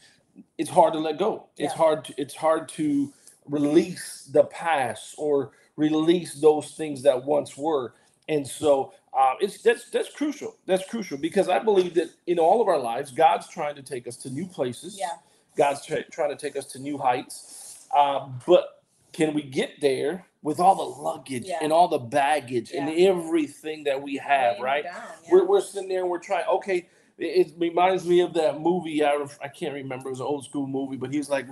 it's 0.58 0.70
hard 0.70 0.94
to 0.94 1.00
let 1.00 1.18
go. 1.18 1.48
It's 1.58 1.74
hard. 1.74 2.06
To, 2.06 2.14
it's 2.18 2.36
hard 2.36 2.70
to 2.70 3.12
release 3.46 4.30
the 4.32 4.44
past 4.46 5.16
or 5.18 5.52
release 5.76 6.36
those 6.36 6.72
things 6.72 7.02
that 7.04 7.24
once 7.26 7.58
were. 7.58 7.94
And 8.28 8.48
so 8.48 8.94
um, 9.18 9.36
it's 9.40 9.62
that's 9.62 9.90
that's 9.90 10.12
crucial. 10.12 10.56
That's 10.66 10.88
crucial 10.88 11.18
because 11.18 11.50
I 11.50 11.60
believe 11.60 11.96
that 11.96 12.10
in 12.28 12.40
all 12.40 12.62
of 12.62 12.68
our 12.68 12.78
lives, 12.80 13.12
God's 13.12 13.48
trying 13.50 13.76
to 13.76 13.82
take 13.82 14.08
us 14.08 14.18
to 14.18 14.30
new 14.30 14.46
places. 14.46 14.98
yeah, 15.00 15.14
God's 15.56 15.86
try, 15.86 16.04
trying 16.12 16.30
to 16.30 16.36
take 16.36 16.56
us 16.56 16.66
to 16.74 16.80
new 16.80 16.98
heights. 16.98 17.88
Um, 17.98 18.40
but 18.46 18.79
can 19.12 19.34
we 19.34 19.42
get 19.42 19.82
there 19.82 20.26
with 20.42 20.60
all 20.60 20.76
the 20.76 21.02
luggage 21.02 21.44
Yeah. 21.48 21.60
and 21.62 21.74
all 21.74 21.88
the 21.88 21.98
baggage 22.00 22.72
and 22.72 22.90
everything 22.90 23.84
that 23.86 24.02
we 24.02 24.16
have, 24.18 24.54
Laying 24.54 24.64
right? 24.64 24.84
down, 24.84 24.94
yeah. 25.24 25.30
We're, 25.32 25.46
we're 25.46 25.62
sitting 25.62 25.90
there 25.90 26.02
and 26.02 26.10
we're 26.10 26.20
trying. 26.20 26.46
Okay, 26.48 26.88
it, 27.18 27.48
it 27.48 27.54
reminds 27.58 28.06
me 28.06 28.22
of 28.22 28.34
that 28.36 28.62
movie. 28.62 29.04
Of 29.04 29.38
I 29.44 29.48
can't 29.50 29.74
remember. 29.74 30.08
It 30.08 30.12
was 30.12 30.20
an 30.22 30.26
old 30.28 30.46
school 30.46 30.68
movie, 30.68 30.96
but 30.98 31.14
he's 31.14 31.30
like, 31.30 31.48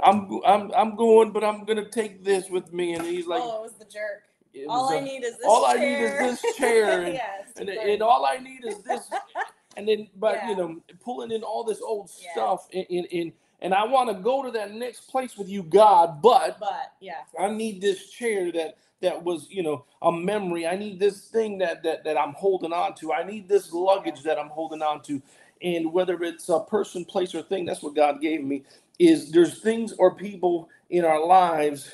"I'm 0.00 0.40
I'm 0.44 0.72
I'm 0.72 0.96
going, 0.96 1.30
but 1.30 1.44
I'm 1.44 1.64
gonna 1.64 1.88
take 1.88 2.24
this 2.24 2.48
with 2.50 2.72
me." 2.72 2.94
And 2.94 3.04
he's 3.06 3.26
like, 3.26 3.42
oh, 3.44 3.58
it 3.60 3.62
was 3.62 3.72
the 3.74 3.84
jerk. 3.84 4.24
all 4.68 4.88
I 4.92 4.96
a- 4.96 5.00
need 5.02 5.22
is 5.24 5.36
this 5.36 5.46
all 5.46 5.64
I 5.66 5.74
need 5.74 5.94
is 6.02 6.40
this 6.42 6.56
chair, 6.56 7.02
and, 7.02 7.14
yes, 7.14 7.52
and, 7.56 7.68
and 7.68 8.02
all 8.02 8.24
I 8.26 8.38
need 8.38 8.64
is 8.64 8.78
this. 8.82 9.08
and 9.76 9.86
then, 9.86 10.08
but 10.16 10.34
Yeah. 10.36 10.48
you 10.50 10.56
know, 10.56 10.80
pulling 11.00 11.30
in 11.30 11.42
all 11.44 11.62
this 11.62 11.80
old 11.80 12.10
Yeah. 12.20 12.32
stuff, 12.32 12.66
in, 12.72 12.82
in, 12.84 13.04
in 13.06 13.32
and 13.64 13.74
I 13.74 13.84
want 13.86 14.10
to 14.10 14.22
go 14.22 14.44
to 14.44 14.50
that 14.52 14.72
next 14.74 15.08
place 15.08 15.38
with 15.38 15.48
you, 15.48 15.62
God, 15.62 16.22
but 16.22 16.60
but 16.60 16.92
yeah, 17.00 17.22
I 17.40 17.48
need 17.50 17.80
this 17.80 18.10
chair 18.10 18.52
that 18.52 18.76
that 19.00 19.24
was, 19.24 19.48
you 19.50 19.62
know, 19.62 19.86
a 20.02 20.12
memory. 20.12 20.66
I 20.66 20.76
need 20.76 21.00
this 21.00 21.22
thing 21.28 21.58
that 21.58 21.82
that 21.82 22.04
that 22.04 22.18
I'm 22.18 22.34
holding 22.34 22.74
on 22.74 22.94
to. 22.96 23.12
I 23.14 23.24
need 23.24 23.48
this 23.48 23.72
luggage 23.72 24.22
that 24.24 24.38
I'm 24.38 24.50
holding 24.50 24.82
on 24.82 25.02
to. 25.04 25.22
And 25.62 25.94
whether 25.94 26.22
it's 26.22 26.50
a 26.50 26.60
person, 26.60 27.06
place, 27.06 27.34
or 27.34 27.42
thing, 27.42 27.64
that's 27.64 27.82
what 27.82 27.96
God 27.96 28.20
gave 28.20 28.44
me. 28.44 28.64
Is 28.98 29.32
there's 29.32 29.60
things 29.62 29.94
or 29.94 30.14
people 30.14 30.68
in 30.90 31.04
our 31.06 31.24
lives 31.24 31.90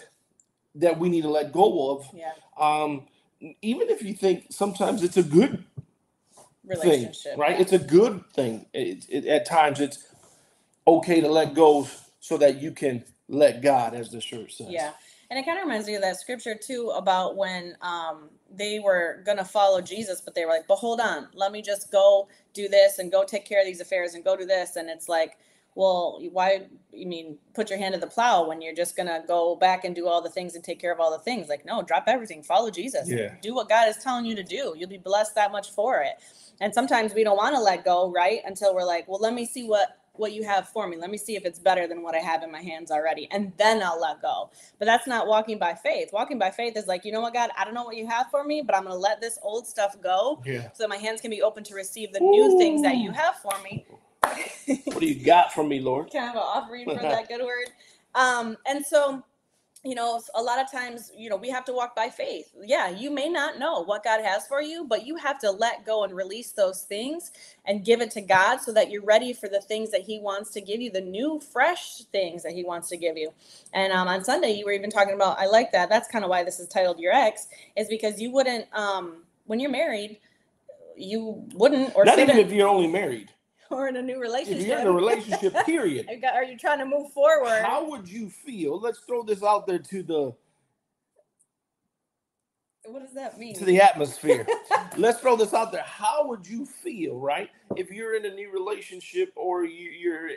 that 0.75 0.99
we 0.99 1.09
need 1.09 1.23
to 1.23 1.31
let 1.31 1.53
go 1.53 1.93
of. 1.93 2.07
yeah, 2.15 2.33
Um, 2.59 3.07
even 3.63 3.91
if 3.91 4.03
you 4.03 4.15
think 4.15 4.47
sometimes 4.51 5.03
it's 5.05 5.17
a 5.17 5.23
good 5.23 5.65
thing, 6.81 7.11
relationship, 7.11 7.39
right? 7.39 7.57
yeah. 7.57 7.63
It's 7.63 7.73
a 7.73 7.79
good 7.79 8.25
thing. 8.35 8.67
It, 8.75 9.07
it, 9.09 9.27
at 9.27 9.47
times, 9.47 9.81
it's 9.81 10.05
okay 10.97 11.21
to 11.21 11.29
let 11.29 11.55
go 11.55 11.89
so 12.21 12.37
that 12.39 12.61
you 12.61 12.73
can 12.73 13.05
let 13.29 13.63
God, 13.63 13.95
as 13.95 14.11
the 14.11 14.21
shirt 14.21 14.53
says. 14.53 14.69
Yeah. 14.71 14.93
And 15.31 15.39
it 15.39 15.45
kind 15.45 15.59
of 15.59 15.65
reminds 15.65 15.87
me 15.87 15.95
of 15.95 16.03
that 16.03 16.19
scripture 16.19 16.57
too 16.57 16.93
about 16.97 17.37
when 17.37 17.77
um, 17.83 18.31
they 18.53 18.81
were 18.81 19.23
going 19.25 19.39
to 19.39 19.45
follow 19.45 19.81
Jesus, 19.81 20.21
but 20.21 20.35
they 20.35 20.45
were 20.45 20.51
like, 20.51 20.67
but 20.67 20.77
hold 20.77 21.01
on, 21.01 21.29
let 21.35 21.53
me 21.53 21.63
just 21.63 21.93
go 21.93 22.29
do 22.53 22.69
this 22.69 22.99
and 22.99 23.13
go 23.13 23.23
take 23.23 23.45
care 23.45 23.61
of 23.61 23.67
these 23.67 23.81
affairs 23.81 24.15
and 24.15 24.25
go 24.25 24.37
do 24.37 24.45
this. 24.45 24.75
And 24.75 24.91
it's 24.91 25.09
like, 25.09 25.39
well, 25.77 26.21
why, 26.33 26.67
you 26.93 27.07
mean, 27.07 27.39
put 27.55 27.71
your 27.71 27.79
hand 27.79 27.95
to 27.95 28.01
the 28.01 28.09
plow 28.09 28.49
when 28.49 28.61
you're 28.61 28.75
just 28.75 28.97
going 28.97 29.07
to 29.07 29.23
go 29.25 29.55
back 29.55 29.85
and 29.85 29.95
do 29.95 30.09
all 30.09 30.21
the 30.21 30.29
things 30.29 30.57
and 30.57 30.65
take 30.65 30.81
care 30.81 30.93
of 30.93 30.99
all 30.99 31.13
the 31.13 31.23
things? 31.23 31.49
Like, 31.49 31.65
no, 31.65 31.81
drop 31.81 32.05
everything, 32.09 32.43
follow 32.43 32.71
Jesus. 32.71 33.09
Yeah. 33.09 33.35
Do 33.41 33.55
what 33.55 33.69
God 33.69 33.89
is 33.89 33.99
telling 33.99 34.25
you 34.25 34.35
to 34.35 34.43
do. 34.43 34.75
You'll 34.77 34.89
be 34.89 34.99
blessed 34.99 35.37
that 35.37 35.53
much 35.53 35.71
for 35.71 36.01
it. 36.01 36.15
And 36.61 36.75
sometimes 36.75 37.15
we 37.15 37.23
don't 37.23 37.37
want 37.37 37.55
to 37.55 37.61
let 37.61 37.85
go, 37.85 38.11
right? 38.11 38.41
Until 38.45 38.75
we're 38.75 38.85
like, 38.85 39.07
well, 39.07 39.21
let 39.21 39.33
me 39.33 39.47
see 39.47 39.69
what 39.69 40.00
what 40.21 40.33
you 40.33 40.45
have 40.45 40.69
for 40.69 40.89
me. 40.89 40.97
Let 40.99 41.11
me 41.11 41.19
see 41.19 41.37
if 41.37 41.45
it's 41.47 41.59
better 41.59 41.89
than 41.89 42.03
what 42.03 42.15
I 42.15 42.21
have 42.21 42.45
in 42.45 42.53
my 42.53 42.63
hands 42.63 42.93
already. 42.93 43.29
And 43.33 43.53
then 43.59 43.83
I'll 43.83 44.01
let 44.01 44.23
go. 44.23 44.51
But 44.79 44.87
that's 44.87 45.09
not 45.09 45.27
walking 45.29 45.59
by 45.59 45.75
faith. 45.75 46.11
Walking 46.13 46.39
by 46.39 46.51
faith 46.53 46.77
is 46.77 46.87
like, 46.87 47.05
you 47.05 47.13
know 47.13 47.23
what, 47.23 47.35
God, 47.35 47.51
I 47.59 47.65
don't 47.65 47.75
know 47.75 47.85
what 47.85 47.97
you 47.97 48.07
have 48.09 48.29
for 48.31 48.45
me, 48.45 48.63
but 48.63 48.77
I'm 48.77 48.85
going 48.85 48.95
to 48.95 49.01
let 49.01 49.21
this 49.21 49.39
old 49.43 49.67
stuff 49.67 49.97
go 50.03 50.43
Yeah. 50.47 50.71
so 50.75 50.85
that 50.85 50.91
my 50.91 50.97
hands 50.99 51.21
can 51.23 51.31
be 51.31 51.43
open 51.43 51.65
to 51.65 51.75
receive 51.75 52.13
the 52.13 52.21
new 52.21 52.59
things 52.59 52.83
that 52.83 52.99
you 52.99 53.13
have 53.13 53.37
for 53.37 53.55
me. 53.65 53.87
What 54.87 55.01
do 55.01 55.07
you 55.07 55.25
got 55.25 55.53
for 55.53 55.65
me, 55.65 55.81
Lord? 55.81 56.11
Can 56.11 56.23
I 56.23 56.27
have 56.27 56.37
an 56.37 56.43
offering 56.43 56.87
for 56.87 56.95
that 57.03 57.29
good 57.29 57.43
word? 57.43 57.69
Um, 58.15 58.57
and 58.67 58.85
so, 58.85 59.25
you 59.83 59.95
know, 59.95 60.21
a 60.35 60.43
lot 60.43 60.59
of 60.59 60.71
times, 60.71 61.11
you 61.17 61.31
know, 61.31 61.37
we 61.37 61.49
have 61.49 61.65
to 61.65 61.73
walk 61.73 61.97
by 61.97 62.11
faith. 62.11 62.53
Yeah, 62.63 62.91
you 62.91 63.11
may 63.11 63.31
not 63.31 63.59
know 63.59 63.83
what 63.83 64.05
God 64.05 64.23
has 64.23 64.47
for 64.47 64.61
you, 64.61 64.85
but 64.85 65.07
you 65.07 65.17
have 65.17 65.39
to 65.39 65.51
let 65.51 65.87
go 65.87 66.05
and 66.05 66.15
release 66.15 66.53
those 66.53 66.83
things 66.83 67.31
and 67.65 67.83
give 67.83 68.03
it 68.03 68.11
to 68.13 68.21
God 68.21 68.59
so 68.59 68.75
that 68.75 68.91
you're 68.91 69.03
ready 69.03 69.33
for 69.33 69.49
the 69.49 69.61
things 69.63 69.91
that 69.93 70.03
He 70.03 70.21
wants 70.21 70.51
to 70.51 70.61
give 70.61 70.83
you, 70.83 70.91
the 70.91 71.01
new, 71.01 71.41
fresh 71.41 72.03
things 72.13 72.43
that 72.43 72.53
He 72.53 72.63
wants 72.63 72.91
to 72.91 72.99
give 72.99 73.17
you. 73.17 73.33
And 73.73 73.91
um, 73.91 74.07
on 74.07 74.23
Sunday, 74.23 74.53
you 74.53 74.67
were 74.67 74.73
even 74.73 74.91
talking 74.91 75.15
about, 75.15 75.39
I 75.39 75.47
like 75.47 75.73
that. 75.73 75.89
That's 75.89 76.09
kind 76.09 76.25
of 76.25 76.31
why 76.31 76.45
this 76.45 76.61
is 76.61 76.69
titled 76.69 76.99
Your 76.99 77.15
Ex, 77.15 77.47
is 77.75 77.89
because 77.89 78.21
you 78.21 78.31
wouldn't, 78.31 78.67
um, 78.75 79.23
when 79.47 79.61
you're 79.61 79.71
married, 79.71 80.19
you 80.95 81.43
wouldn't 81.55 81.97
or 81.97 82.05
Not 82.05 82.19
even 82.19 82.37
if 82.37 82.53
you're 82.53 82.69
only 82.69 82.87
married. 82.87 83.31
Or 83.71 83.89
in 83.89 83.97
a 83.97 84.03
new 84.03 84.17
If 84.17 84.21
relationship. 84.21 84.67
you're 84.67 84.79
in 84.81 84.87
a 84.87 84.93
relationship, 84.93 85.55
period. 85.67 86.09
Are 86.09 86.15
you 86.15 86.21
got- 86.21 86.35
are 86.35 86.45
you 86.45 86.57
trying 86.59 86.79
to 86.79 86.87
move 86.87 87.13
forward? 87.13 87.63
How 87.63 87.89
would 87.89 88.09
you 88.09 88.29
feel? 88.29 88.79
Let's 88.81 88.99
throw 89.01 89.23
this 89.23 89.43
out 89.43 89.67
there 89.67 89.79
to 89.79 90.03
the 90.03 90.35
What 92.87 93.03
does 93.03 93.15
that 93.15 93.39
mean? 93.39 93.55
to 93.57 93.65
the 93.65 93.81
atmosphere. 93.81 94.47
Let's 94.97 95.21
throw 95.21 95.37
this 95.37 95.55
out 95.55 95.71
there. 95.73 95.83
How 95.85 96.27
would 96.29 96.47
you 96.47 96.67
feel, 96.67 97.19
right? 97.19 97.51
If 97.77 97.91
you're 97.91 98.17
in 98.17 98.25
a 98.27 98.35
new 98.35 98.51
relationship 98.53 99.33
or 99.37 99.65
you, 99.65 99.91
you're, 99.91 100.31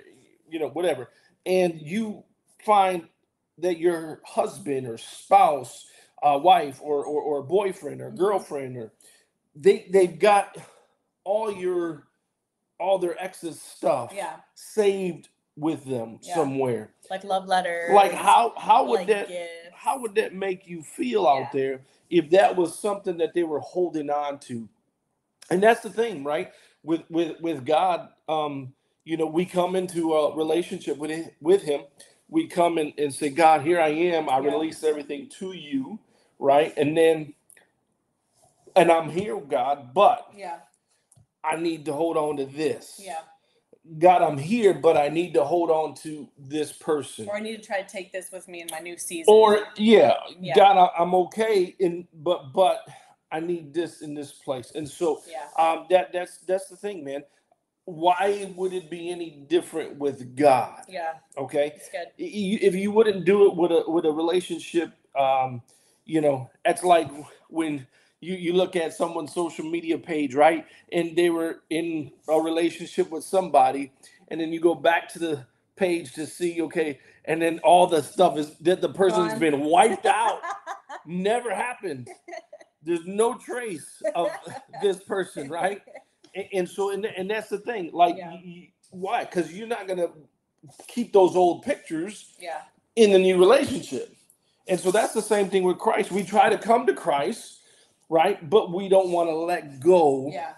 you 0.49 0.59
know, 0.59 0.69
whatever, 0.69 1.09
and 1.45 1.81
you 1.81 2.23
find 2.63 3.07
that 3.59 3.77
your 3.79 4.21
husband 4.25 4.87
or 4.87 4.97
spouse, 4.97 5.87
uh, 6.21 6.37
wife 6.41 6.79
or, 6.81 7.03
or 7.05 7.21
or 7.21 7.43
boyfriend 7.43 8.01
or 8.01 8.09
Mhm. 8.11 8.17
girlfriend 8.17 8.77
or 8.77 8.93
they 9.55 9.87
they've 9.91 10.17
got 10.17 10.57
all 11.25 11.51
your 11.51 12.07
all 12.83 12.99
their 12.99 13.21
ex's 13.23 13.61
stuff 13.61 14.11
yeah, 14.15 14.37
saved 14.55 15.29
with 15.57 15.85
them 15.85 16.19
Yeah. 16.23 16.35
somewhere. 16.35 16.91
like 17.11 17.23
love 17.25 17.47
letters. 17.47 17.93
Like 17.95 18.13
how 18.13 18.53
how 18.57 18.85
would 18.87 19.01
like 19.01 19.07
that 19.09 19.29
gifts. 19.29 19.51
how 19.75 19.99
would 20.01 20.15
that 20.15 20.35
make 20.35 20.67
you 20.67 20.83
feel 20.83 21.23
Yeah. 21.23 21.29
out 21.45 21.53
there 21.53 21.81
if 22.11 22.29
that 22.31 22.55
was 22.57 22.79
something 22.79 23.17
that 23.19 23.33
they 23.35 23.43
were 23.43 23.61
holding 23.61 24.09
on 24.11 24.39
to 24.41 24.69
and 25.51 25.63
that's 25.63 25.81
the 25.81 25.89
thing 25.89 26.23
right 26.23 26.51
with 26.83 27.03
with 27.09 27.39
with 27.41 27.65
god 27.65 28.09
um 28.29 28.73
you 29.05 29.17
know 29.17 29.27
we 29.27 29.45
come 29.45 29.75
into 29.75 30.13
a 30.13 30.35
relationship 30.35 30.97
with 30.97 31.11
him, 31.11 31.29
with 31.41 31.63
him 31.63 31.81
we 32.29 32.47
come 32.47 32.77
and, 32.77 32.93
and 32.97 33.13
say 33.13 33.29
god 33.29 33.61
here 33.61 33.79
i 33.81 33.89
am 33.89 34.29
i 34.29 34.39
Yeah. 34.39 34.51
release 34.51 34.83
everything 34.83 35.29
to 35.39 35.53
you 35.53 35.99
right 36.39 36.73
and 36.77 36.97
then 36.97 37.33
and 38.75 38.91
i'm 38.91 39.09
here 39.09 39.39
god 39.39 39.93
but 39.93 40.27
Yeah, 40.37 40.59
i 41.43 41.55
need 41.55 41.85
to 41.85 41.93
hold 41.93 42.17
on 42.17 42.38
to 42.38 42.45
this 42.45 43.00
yeah. 43.03 43.17
god 44.00 44.21
i'm 44.21 44.38
here 44.38 44.73
but 44.73 44.97
i 44.97 45.09
need 45.09 45.33
to 45.33 45.43
hold 45.43 45.69
on 45.69 45.93
to 45.93 46.27
this 46.38 46.71
person 46.71 47.27
Or 47.27 47.35
I 47.35 47.39
need 47.41 47.57
to 47.62 47.65
try 47.65 47.81
to 47.81 47.88
take 47.89 48.12
this 48.12 48.31
with 48.31 48.47
me 48.47 48.62
in 48.62 48.67
my 48.71 48.79
new 48.79 48.97
season. 48.97 49.33
or 49.33 49.59
yeah, 49.77 50.13
Yeah. 50.39 50.55
God, 50.55 50.77
I, 50.77 51.01
I'm 51.01 51.13
okay 51.15 51.75
in, 51.79 52.07
but 52.13 52.53
but 52.53 52.85
I 53.31 53.39
need 53.39 53.73
this 53.73 54.01
in 54.01 54.13
this 54.13 54.31
place, 54.31 54.71
and 54.75 54.88
so 54.88 55.21
yeah, 55.29 55.47
um, 55.57 55.88
that 55.89 56.13
that's 56.13 56.38
that's 56.39 56.67
the 56.67 56.75
thing, 56.75 57.03
man. 57.03 57.23
Why 57.85 58.51
would 58.55 58.73
it 58.73 58.89
be 58.89 59.09
any 59.09 59.31
different 59.50 59.97
with 59.97 60.35
God? 60.35 60.83
yeah. 60.88 61.13
Okay, 61.38 61.73
It's 61.75 61.89
good. 61.89 62.07
If 62.17 62.75
you 62.75 62.91
wouldn't 62.91 63.25
do 63.25 63.47
it 63.47 63.55
with 63.55 63.71
a 63.71 63.83
with 63.89 64.05
a 64.05 64.12
relationship, 64.12 64.93
um, 65.19 65.62
you 66.05 66.21
know, 66.21 66.50
that's 66.63 66.83
like 66.83 67.09
when 67.50 67.88
you 68.24 68.36
you 68.36 68.53
look 68.53 68.75
at 68.77 68.94
someone's 68.94 69.34
social 69.34 69.65
media 69.70 69.98
page, 70.00 70.36
right, 70.36 70.65
and 70.94 71.15
they 71.18 71.30
were 71.32 71.62
in 71.72 72.12
a 72.30 72.39
relationship 72.42 73.12
with 73.12 73.25
somebody, 73.25 73.94
and 74.30 74.42
then 74.42 74.53
you 74.53 74.62
go 74.62 74.75
back 74.75 75.10
to 75.13 75.20
the 75.20 75.48
page 75.77 76.13
to 76.15 76.27
see, 76.27 76.62
okay, 76.63 77.00
and 77.25 77.42
then 77.42 77.60
all 77.63 77.88
the 77.88 78.03
stuff 78.03 78.38
is 78.38 78.58
that 78.60 78.82
the 78.82 78.89
person's 78.89 79.32
Gone. 79.34 79.39
been 79.39 79.62
wiped 79.62 80.08
out, 80.08 80.42
never 81.08 81.53
happened. 81.56 82.10
There's 82.84 83.06
no 83.06 83.36
trace 83.36 84.01
of 84.15 84.30
this 84.84 85.03
person, 85.03 85.50
right? 85.50 85.82
And, 86.36 86.46
and 86.53 86.70
so, 86.70 86.92
and, 86.92 87.06
and 87.06 87.30
that's 87.30 87.50
the 87.50 87.60
thing, 87.60 87.92
like, 87.94 88.18
Yeah. 88.18 88.30
y- 88.32 88.42
y- 88.46 88.70
why? 88.92 89.25
Because 89.25 89.53
you're 89.53 89.68
not 89.68 89.88
gonna 89.88 90.10
keep 90.88 91.13
those 91.13 91.36
old 91.36 91.63
pictures 91.63 92.34
yeah, 92.39 92.62
in 92.96 93.12
the 93.12 93.20
new 93.20 93.38
relationship. 93.39 94.15
And 94.68 94.80
so 94.80 94.92
that's 94.92 95.13
the 95.13 95.22
same 95.22 95.50
thing 95.50 95.63
with 95.63 95.77
Christ. 95.80 96.12
We 96.12 96.24
try 96.24 96.50
to 96.50 96.58
come 96.58 96.86
to 96.88 96.94
Christ, 96.94 97.52
right? 98.13 98.48
But 98.48 98.72
we 98.72 98.89
don't 98.89 99.10
want 99.10 99.29
to 99.29 99.36
let 99.36 99.79
go 99.79 100.29
yeah, 100.32 100.53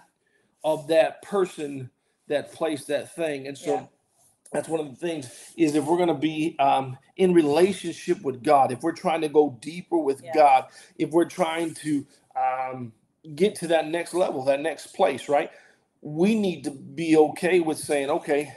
of 0.62 0.88
that 0.88 1.22
person, 1.22 1.90
that 2.28 2.52
place, 2.52 2.84
that 2.84 3.14
thing. 3.16 3.46
And 3.48 3.56
so 3.56 3.74
Yeah. 3.74 3.86
that's 4.52 4.68
one 4.68 4.80
of 4.80 4.90
the 4.90 4.96
things 4.96 5.30
is 5.56 5.74
if 5.74 5.84
we're 5.84 5.96
going 5.96 6.08
to 6.08 6.14
be 6.14 6.54
um, 6.58 6.98
in 7.16 7.32
relationship 7.32 8.20
with 8.22 8.42
God, 8.42 8.72
if 8.72 8.82
we're 8.82 8.92
trying 8.92 9.22
to 9.22 9.30
go 9.30 9.58
deeper 9.62 9.96
with 9.98 10.22
Yeah. 10.22 10.34
God, 10.34 10.66
if 10.98 11.10
we're 11.10 11.30
trying 11.30 11.72
to 11.76 12.06
um, 12.36 12.92
get 13.34 13.54
to 13.56 13.68
that 13.68 13.88
next 13.88 14.12
level, 14.12 14.44
that 14.44 14.60
next 14.60 14.88
place, 14.88 15.26
right? 15.28 15.50
We 16.02 16.38
need 16.38 16.64
to 16.64 16.70
be 16.72 17.16
okay 17.16 17.60
with 17.60 17.78
saying, 17.78 18.10
okay, 18.10 18.54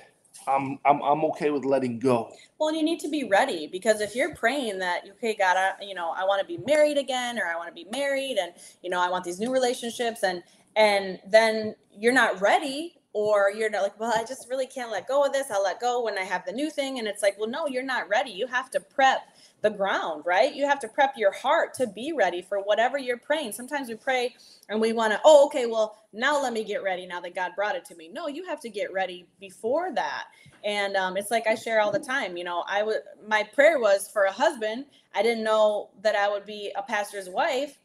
I'm 0.50 0.80
I'm 0.86 1.02
I'm 1.02 1.24
okay 1.26 1.52
with 1.52 1.66
letting 1.66 2.00
go. 2.00 2.34
Well, 2.60 2.70
and 2.70 2.78
you 2.78 2.84
need 2.84 3.00
to 3.02 3.10
be 3.10 3.26
ready 3.26 3.68
because 3.68 4.02
if 4.02 4.16
you're 4.16 4.36
praying 4.36 4.80
that, 4.80 5.04
okay, 5.18 5.36
God, 5.36 5.58
I, 5.58 5.84
you 5.84 5.96
know, 5.96 6.12
I 6.12 6.26
want 6.26 6.42
to 6.42 6.48
be 6.48 6.62
married 6.66 6.98
again, 6.98 7.40
or 7.40 7.46
I 7.46 7.56
want 7.56 7.70
to 7.70 7.74
be 7.74 7.88
married, 7.92 8.38
and 8.38 8.54
you 8.82 8.90
know, 8.90 9.00
I 9.00 9.10
want 9.10 9.24
these 9.24 9.40
new 9.40 9.52
relationships, 9.54 10.24
and 10.24 10.44
and 10.76 11.20
then 11.28 11.76
you're 11.92 12.14
not 12.14 12.42
ready, 12.42 12.96
or 13.14 13.52
you're 13.56 13.70
not 13.70 13.84
like, 13.84 14.00
well, 14.00 14.14
I 14.16 14.24
just 14.24 14.50
really 14.50 14.68
can't 14.68 14.92
let 14.92 15.08
go 15.08 15.26
of 15.26 15.34
this. 15.34 15.52
I'll 15.52 15.64
let 15.64 15.80
go 15.80 16.04
when 16.04 16.18
I 16.18 16.24
have 16.24 16.46
the 16.46 16.54
new 16.54 16.70
thing, 16.70 17.00
and 17.00 17.08
it's 17.08 17.24
like, 17.24 17.38
well, 17.40 17.50
no, 17.50 17.68
you're 17.68 17.84
not 17.84 18.10
ready. 18.10 18.32
You 18.32 18.48
have 18.48 18.70
to 18.72 18.80
prep 18.80 19.22
the 19.62 19.70
ground, 19.72 20.24
right? 20.26 20.54
You 20.56 20.68
have 20.68 20.80
to 20.82 20.88
prep 20.88 21.16
your 21.18 21.32
heart 21.32 21.74
to 21.76 21.88
be 21.88 22.14
ready 22.14 22.42
for 22.42 22.60
whatever 22.60 22.98
you're 22.98 23.18
praying. 23.18 23.54
Sometimes 23.54 23.90
we 23.90 23.96
pray 23.96 24.36
and 24.70 24.82
we 24.82 24.94
want 24.94 25.14
to, 25.14 25.22
oh, 25.26 25.48
okay, 25.48 25.66
well, 25.66 25.98
now 26.14 26.42
let 26.42 26.54
me 26.54 26.64
get 26.64 26.84
ready 26.84 27.08
now 27.08 27.20
that 27.22 27.36
God 27.36 27.52
brought 27.56 27.76
it 27.76 27.86
to 27.86 27.96
me. 27.96 28.10
No, 28.12 28.28
you 28.28 28.46
have 28.46 28.60
to 28.62 28.70
get 28.70 28.94
ready 28.94 29.28
before 29.40 29.94
that. 29.96 30.26
And 30.64 30.96
um, 30.96 31.18
it's 31.18 31.32
like 31.32 31.48
I 31.48 31.56
share 31.56 31.82
all 31.82 31.92
the 31.92 32.00
time. 32.00 32.38
You 32.38 32.44
know, 32.46 32.64
I 32.68 32.84
would 32.84 33.02
my 33.28 33.44
prayer 33.56 33.80
was 33.80 34.10
for 34.12 34.26
a 34.26 34.32
husband. 34.32 34.86
I 35.16 35.24
didn't 35.24 35.44
know 35.44 35.90
that 36.04 36.16
I 36.16 36.30
would 36.30 36.46
be 36.46 36.72
a 36.78 36.84
pastor's 36.84 37.30
wife, 37.30 37.78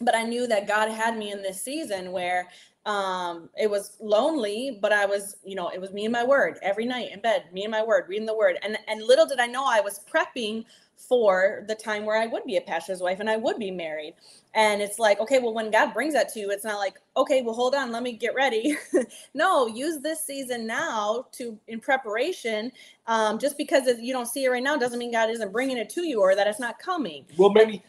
but 0.00 0.16
I 0.16 0.24
knew 0.24 0.46
that 0.48 0.68
God 0.68 0.90
had 0.90 1.16
me 1.18 1.32
in 1.32 1.42
this 1.42 1.62
season 1.62 2.12
where 2.12 2.48
um 2.86 3.48
it 3.58 3.70
was 3.70 3.96
lonely 4.00 4.78
but 4.82 4.92
i 4.92 5.06
was 5.06 5.36
you 5.44 5.54
know 5.54 5.68
it 5.70 5.80
was 5.80 5.92
me 5.92 6.04
and 6.04 6.12
my 6.12 6.24
word 6.24 6.58
every 6.62 6.84
night 6.84 7.10
in 7.12 7.20
bed 7.20 7.44
me 7.52 7.64
and 7.64 7.70
my 7.70 7.82
word 7.82 8.04
reading 8.08 8.26
the 8.26 8.36
word 8.36 8.58
and 8.62 8.78
and 8.88 9.02
little 9.02 9.26
did 9.26 9.40
i 9.40 9.46
know 9.46 9.64
i 9.66 9.80
was 9.80 10.00
prepping 10.12 10.64
for 10.96 11.64
the 11.68 11.74
time 11.74 12.04
where 12.04 12.20
I 12.20 12.26
would 12.26 12.44
be 12.44 12.56
a 12.56 12.60
pastor's 12.60 13.00
wife 13.00 13.20
and 13.20 13.28
I 13.28 13.36
would 13.36 13.58
be 13.58 13.70
married. 13.70 14.14
And 14.54 14.80
it's 14.80 14.98
like, 14.98 15.20
okay, 15.20 15.38
well, 15.40 15.52
when 15.52 15.70
God 15.70 15.92
brings 15.92 16.14
that 16.14 16.32
to 16.34 16.40
you, 16.40 16.50
it's 16.50 16.64
not 16.64 16.78
like, 16.78 16.94
okay, 17.16 17.42
well, 17.42 17.54
hold 17.54 17.74
on, 17.74 17.92
let 17.92 18.02
me 18.02 18.12
get 18.12 18.34
ready. 18.34 18.76
no, 19.34 19.66
use 19.66 20.00
this 20.00 20.24
season 20.24 20.66
now 20.66 21.26
to 21.32 21.58
in 21.68 21.80
preparation. 21.80 22.70
Um, 23.06 23.38
just 23.38 23.58
because 23.58 23.88
you 24.00 24.12
don't 24.12 24.26
see 24.28 24.44
it 24.44 24.48
right 24.50 24.62
now 24.62 24.76
doesn't 24.76 24.98
mean 24.98 25.12
God 25.12 25.30
isn't 25.30 25.52
bringing 25.52 25.76
it 25.76 25.90
to 25.90 26.02
you 26.02 26.20
or 26.20 26.34
that 26.34 26.46
it's 26.46 26.60
not 26.60 26.78
coming. 26.78 27.26
Well, 27.36 27.50
maybe 27.50 27.82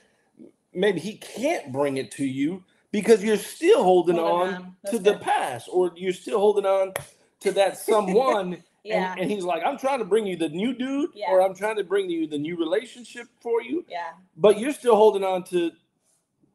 maybe 0.74 1.00
He 1.00 1.17
can't 1.17 1.71
bring 1.71 1.97
it 1.97 2.12
to 2.12 2.25
you 2.25 2.63
because 2.91 3.24
you're 3.24 3.38
still 3.38 3.83
holding, 3.83 4.15
Holding 4.15 4.55
on, 4.55 4.55
on. 4.55 4.75
to 4.91 5.00
That's 5.00 5.03
the 5.03 5.24
past, 5.24 5.69
or 5.71 5.91
you're 5.95 6.13
still 6.13 6.39
holding 6.39 6.65
on 6.65 6.93
to 7.41 7.51
that 7.53 7.77
someone. 7.79 8.63
Yeah. 8.86 9.12
And, 9.13 9.22
and 9.22 9.32
he's 9.32 9.44
like, 9.44 9.63
I'm 9.65 9.77
trying 9.77 10.00
to 10.00 10.06
bring 10.06 10.27
you 10.27 10.38
the 10.38 10.50
new 10.50 10.74
dude, 10.74 11.10
Yeah. 11.15 11.32
or 11.32 11.42
I'm 11.42 11.56
trying 11.56 11.77
to 11.77 11.84
bring 11.84 12.10
you 12.10 12.27
the 12.27 12.38
new 12.38 12.56
relationship 12.58 13.27
for 13.42 13.62
you, 13.62 13.84
yeah. 13.89 14.12
but 14.38 14.60
you're 14.60 14.74
still 14.74 14.96
holding 14.96 15.24
on 15.24 15.44
to 15.46 15.72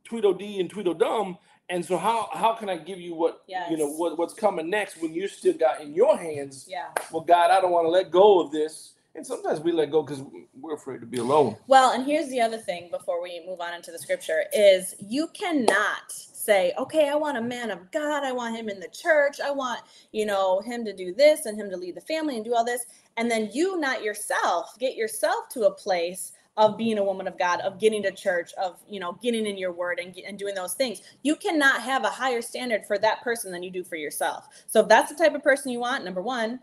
Tweedledee 0.04 0.60
and 0.60 0.70
Tweedledum. 0.70 1.36
And 1.68 1.84
so 1.84 1.96
how 1.96 2.28
how 2.32 2.54
can 2.54 2.68
I 2.68 2.76
give 2.76 3.00
you 3.00 3.14
what 3.14 3.42
you 3.70 3.76
know 3.76 3.86
what, 3.88 4.18
what's 4.18 4.34
coming 4.34 4.68
next 4.68 5.00
when 5.00 5.14
you 5.14 5.28
still 5.28 5.54
got 5.54 5.80
in 5.80 5.94
your 5.94 6.16
hands? 6.16 6.66
Yeah. 6.68 6.86
Well, 7.12 7.22
God, 7.22 7.50
I 7.52 7.60
don't 7.60 7.70
want 7.70 7.84
to 7.86 7.90
let 7.90 8.10
go 8.10 8.40
of 8.40 8.50
this. 8.50 8.94
And 9.14 9.26
sometimes 9.26 9.60
we 9.60 9.72
let 9.72 9.90
go 9.90 10.02
because 10.02 10.22
we're 10.60 10.74
afraid 10.74 11.00
to 11.00 11.06
be 11.06 11.18
alone. 11.18 11.56
Well, 11.66 11.92
and 11.92 12.04
here's 12.04 12.28
the 12.28 12.40
other 12.40 12.58
thing 12.58 12.90
before 12.90 13.20
we 13.22 13.42
move 13.46 13.60
on 13.60 13.74
into 13.74 13.90
the 13.90 13.98
scripture 13.98 14.44
is 14.52 14.94
you 15.00 15.28
cannot 15.28 16.12
say, 16.50 16.72
okay, 16.76 17.08
I 17.08 17.14
want 17.14 17.38
a 17.38 17.42
man 17.42 17.70
of 17.70 17.92
God. 17.92 18.24
I 18.24 18.32
want 18.32 18.56
him 18.56 18.68
in 18.68 18.80
the 18.80 18.88
church. 18.88 19.40
I 19.40 19.52
want, 19.52 19.82
you 20.10 20.26
know, 20.26 20.60
him 20.60 20.84
to 20.84 20.92
do 20.92 21.14
this 21.14 21.46
and 21.46 21.56
him 21.56 21.70
to 21.70 21.76
lead 21.76 21.94
the 21.94 22.00
family 22.00 22.34
and 22.34 22.44
do 22.44 22.54
all 22.56 22.64
this. 22.64 22.84
And 23.16 23.30
then 23.30 23.50
you 23.52 23.78
not 23.78 24.02
yourself 24.02 24.76
get 24.78 24.96
yourself 24.96 25.48
to 25.50 25.66
a 25.66 25.70
place 25.70 26.32
of 26.56 26.76
being 26.76 26.98
a 26.98 27.04
woman 27.04 27.28
of 27.28 27.38
God, 27.38 27.60
of 27.60 27.78
getting 27.78 28.02
to 28.02 28.10
church, 28.10 28.50
of, 28.60 28.80
you 28.88 28.98
know, 28.98 29.16
getting 29.22 29.46
in 29.46 29.56
your 29.56 29.70
word 29.70 30.00
and, 30.00 30.16
and 30.26 30.36
doing 30.36 30.56
those 30.56 30.74
things. 30.74 31.02
You 31.22 31.36
cannot 31.36 31.82
have 31.82 32.04
a 32.04 32.08
higher 32.08 32.42
standard 32.42 32.84
for 32.84 32.98
that 32.98 33.22
person 33.22 33.52
than 33.52 33.62
you 33.62 33.70
do 33.70 33.84
for 33.84 33.94
yourself. 33.94 34.48
So 34.66 34.80
if 34.80 34.88
that's 34.88 35.12
the 35.12 35.16
type 35.16 35.36
of 35.36 35.44
person 35.44 35.70
you 35.70 35.78
want, 35.78 36.04
number 36.04 36.20
one, 36.20 36.58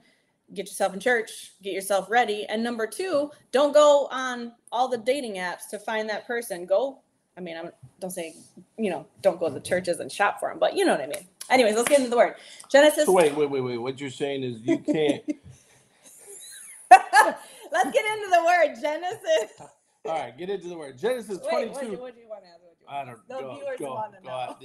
get 0.54 0.68
yourself 0.68 0.94
in 0.94 1.00
church, 1.00 1.54
get 1.64 1.74
yourself 1.74 2.10
ready. 2.10 2.46
And 2.48 2.62
number 2.62 2.88
two, 2.88 3.32
don't 3.54 3.74
go 3.74 4.10
on 4.12 4.52
all 4.70 4.90
the 4.90 4.98
dating 4.98 5.36
apps 5.36 5.70
to 5.72 5.80
find 5.80 6.10
that 6.10 6.28
person. 6.28 6.66
Go, 6.66 7.00
I 7.38 7.42
mean, 7.42 7.58
I'm 7.58 7.72
don't 8.00 8.12
say, 8.12 8.36
you 8.78 8.90
know, 8.90 9.06
don't 9.22 9.40
go 9.40 9.48
to 9.48 9.54
the 9.54 9.60
churches 9.60 10.00
and 10.00 10.12
shop 10.12 10.40
for 10.40 10.50
them, 10.50 10.60
but 10.60 10.76
you 10.76 10.86
know 10.86 10.94
what 10.94 11.02
I 11.02 11.08
mean. 11.08 11.28
Anyways, 11.50 11.76
let's 11.76 11.90
get 11.90 12.00
into 12.00 12.10
the 12.12 12.18
word. 12.18 12.36
Genesis. 12.70 13.06
So 13.06 13.14
wait, 13.14 13.36
wait, 13.36 13.50
wait, 13.50 13.62
wait. 13.62 13.78
What 13.78 14.00
you're 14.00 14.10
saying 14.10 14.44
is 14.44 14.60
you 14.62 14.80
can't. 14.80 15.24
let's 16.92 17.92
get 17.92 18.06
into 18.06 18.30
the 18.32 18.44
word. 18.46 18.76
Genesis. 18.82 19.52
all 20.06 20.20
right, 20.20 20.38
get 20.38 20.50
into 20.50 20.68
the 20.68 20.78
word. 20.78 20.98
Genesis 20.98 21.40
Wait, 21.40 21.70
22. 21.70 21.74
what, 21.74 21.82
do- 21.82 22.02
what 22.02 22.16
do 22.16 22.22
you 22.22 22.28
want 22.30 22.44
to 22.44 22.50
ask? 22.50 22.60
What 22.62 22.80
do 22.80 22.86
you 22.86 22.90
I 22.90 23.06
don't 23.06 23.28
The 23.28 23.48
know. 23.48 23.56
viewers 23.56 23.80
God, 23.80 23.90
wanna 23.90 24.18
know. 24.24 24.30
God. 24.30 24.56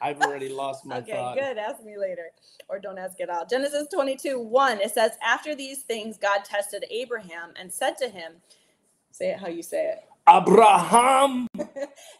I've 0.00 0.20
already 0.20 0.48
lost 0.50 0.84
my 0.84 0.98
okay, 0.98 1.12
thought. 1.12 1.36
good. 1.38 1.58
Ask 1.58 1.82
me 1.82 1.96
later. 1.98 2.26
Or 2.68 2.78
don't 2.78 2.98
ask 2.98 3.20
at 3.20 3.30
all. 3.30 3.46
Genesis 3.46 3.88
22 3.92 4.38
1, 4.40 4.80
it 4.80 4.90
says, 4.92 5.12
After 5.24 5.54
these 5.54 5.80
things, 5.82 6.18
God 6.18 6.44
tested 6.44 6.84
Abraham 6.90 7.52
and 7.58 7.72
said 7.72 7.96
to 7.98 8.08
him, 8.08 8.34
Say 9.10 9.30
it 9.30 9.38
how 9.40 9.48
you 9.48 9.62
say 9.62 9.86
it. 9.92 10.04
Abraham. 10.28 11.48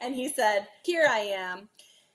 And 0.01 0.15
he 0.15 0.29
said, 0.29 0.67
Here 0.85 1.07
I 1.11 1.21
am. 1.21 1.69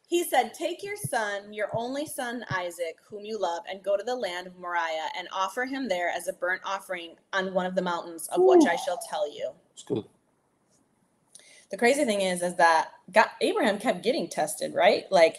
He 0.07 0.23
said, 0.23 0.53
Take 0.53 0.83
your 0.83 0.95
son, 0.95 1.53
your 1.53 1.69
only 1.73 2.05
son 2.05 2.43
Isaac, 2.49 2.97
whom 3.09 3.25
you 3.25 3.39
love, 3.39 3.63
and 3.69 3.83
go 3.83 3.97
to 3.97 4.03
the 4.03 4.15
land 4.15 4.47
of 4.47 4.57
Moriah 4.57 5.09
and 5.17 5.27
offer 5.33 5.65
him 5.65 5.87
there 5.87 6.09
as 6.09 6.27
a 6.27 6.33
burnt 6.33 6.61
offering 6.65 7.15
on 7.33 7.53
one 7.53 7.65
of 7.65 7.75
the 7.75 7.81
mountains 7.81 8.27
of 8.27 8.41
which 8.41 8.65
I 8.67 8.75
shall 8.75 8.99
tell 9.09 9.31
you. 9.33 9.51
It's 9.73 9.83
good. 9.83 10.05
The 11.71 11.77
crazy 11.77 12.03
thing 12.05 12.21
is, 12.21 12.41
is 12.41 12.55
that 12.57 12.89
God, 13.11 13.27
Abraham 13.39 13.79
kept 13.79 14.03
getting 14.03 14.27
tested, 14.27 14.73
right? 14.73 15.05
Like 15.09 15.37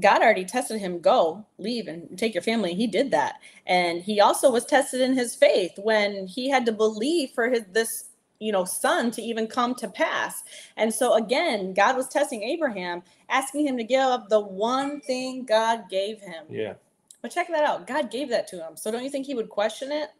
God 0.00 0.22
already 0.22 0.44
tested 0.44 0.80
him, 0.80 1.00
go, 1.00 1.44
leave, 1.58 1.86
and 1.86 2.18
take 2.18 2.34
your 2.34 2.42
family. 2.42 2.74
He 2.74 2.86
did 2.86 3.10
that. 3.10 3.36
And 3.66 4.02
he 4.02 4.20
also 4.20 4.50
was 4.50 4.64
tested 4.64 5.00
in 5.02 5.14
his 5.14 5.34
faith 5.36 5.72
when 5.76 6.26
he 6.26 6.48
had 6.50 6.66
to 6.66 6.72
believe 6.72 7.30
for 7.30 7.50
his 7.50 7.62
this 7.70 8.06
you 8.44 8.52
know 8.52 8.64
son 8.64 9.10
to 9.10 9.22
even 9.22 9.46
come 9.46 9.74
to 9.74 9.88
pass 9.88 10.42
and 10.76 10.92
so 10.92 11.14
again 11.14 11.72
god 11.72 11.96
was 11.96 12.08
testing 12.08 12.42
abraham 12.42 13.02
asking 13.28 13.66
him 13.66 13.76
to 13.76 13.84
give 13.84 14.00
up 14.00 14.28
the 14.28 14.40
one 14.40 15.00
thing 15.00 15.44
god 15.44 15.84
gave 15.90 16.20
him 16.20 16.44
Yeah. 16.50 16.74
but 17.22 17.30
check 17.30 17.48
that 17.48 17.64
out. 17.64 17.86
God 17.86 18.10
gave 18.10 18.28
that 18.30 18.46
to 18.48 18.56
him. 18.56 18.76
So 18.76 18.90
don't 18.90 19.02
you 19.02 19.10
think 19.10 19.26
he 19.26 19.34
would 19.34 19.48
question 19.48 19.90
it? 19.90 20.10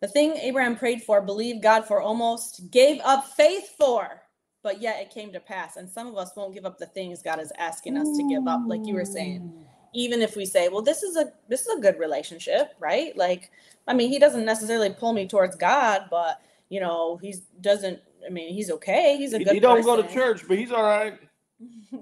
The 0.00 0.08
thing 0.08 0.32
Abraham 0.36 0.76
prayed 0.76 1.02
for, 1.02 1.20
believed 1.20 1.62
God 1.62 1.84
for, 1.84 2.00
almost 2.00 2.70
gave 2.70 3.00
up 3.04 3.26
faith 3.36 3.74
for, 3.76 4.22
but 4.62 4.80
yet 4.80 5.00
it 5.02 5.10
came 5.10 5.32
to 5.32 5.40
pass. 5.40 5.76
And 5.76 5.88
some 5.88 6.06
of 6.06 6.16
us 6.16 6.30
won't 6.36 6.54
give 6.54 6.64
up 6.64 6.78
the 6.78 6.86
things 6.86 7.20
God 7.20 7.40
is 7.40 7.52
asking 7.58 7.96
us 7.98 8.08
to 8.16 8.28
give 8.28 8.46
up, 8.46 8.60
like 8.66 8.86
you 8.86 8.94
were 8.94 9.04
saying. 9.04 9.40
Mm. 9.42 9.64
Even 9.94 10.22
if 10.22 10.36
we 10.36 10.46
say, 10.46 10.68
well, 10.68 10.82
this 10.82 11.02
is 11.02 11.16
a 11.16 11.32
this 11.48 11.66
is 11.66 11.78
a 11.78 11.80
good 11.80 11.98
relationship, 11.98 12.74
right? 12.78 13.16
Like, 13.16 13.50
I 13.86 13.94
mean, 13.94 14.08
he 14.10 14.18
doesn't 14.18 14.44
necessarily 14.44 14.90
pull 14.90 15.12
me 15.12 15.26
towards 15.26 15.56
God, 15.56 16.04
but 16.10 16.40
you 16.68 16.80
know, 16.80 17.16
he's 17.16 17.40
doesn't 17.60 18.00
I 18.26 18.30
mean, 18.30 18.52
he's 18.52 18.70
okay. 18.70 19.16
He's 19.16 19.32
a 19.32 19.38
good 19.38 19.54
he 19.54 19.60
don't 19.60 19.82
go 19.82 20.00
to 20.00 20.08
church, 20.08 20.42
but 20.46 20.58
he's 20.58 20.72
all 20.72 20.82
right. 20.82 21.18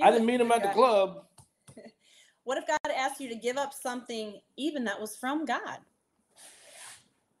I 0.00 0.10
didn't 0.10 0.26
meet 0.26 0.40
him 0.40 0.52
at 0.52 0.62
the 0.62 0.70
club. 0.70 1.24
What 2.44 2.58
if 2.58 2.66
God 2.66 2.92
asked 2.92 3.20
you 3.20 3.28
to 3.28 3.36
give 3.36 3.56
up 3.56 3.72
something 3.72 4.40
even 4.56 4.82
that 4.84 5.00
was 5.00 5.14
from 5.14 5.44
God? 5.44 5.78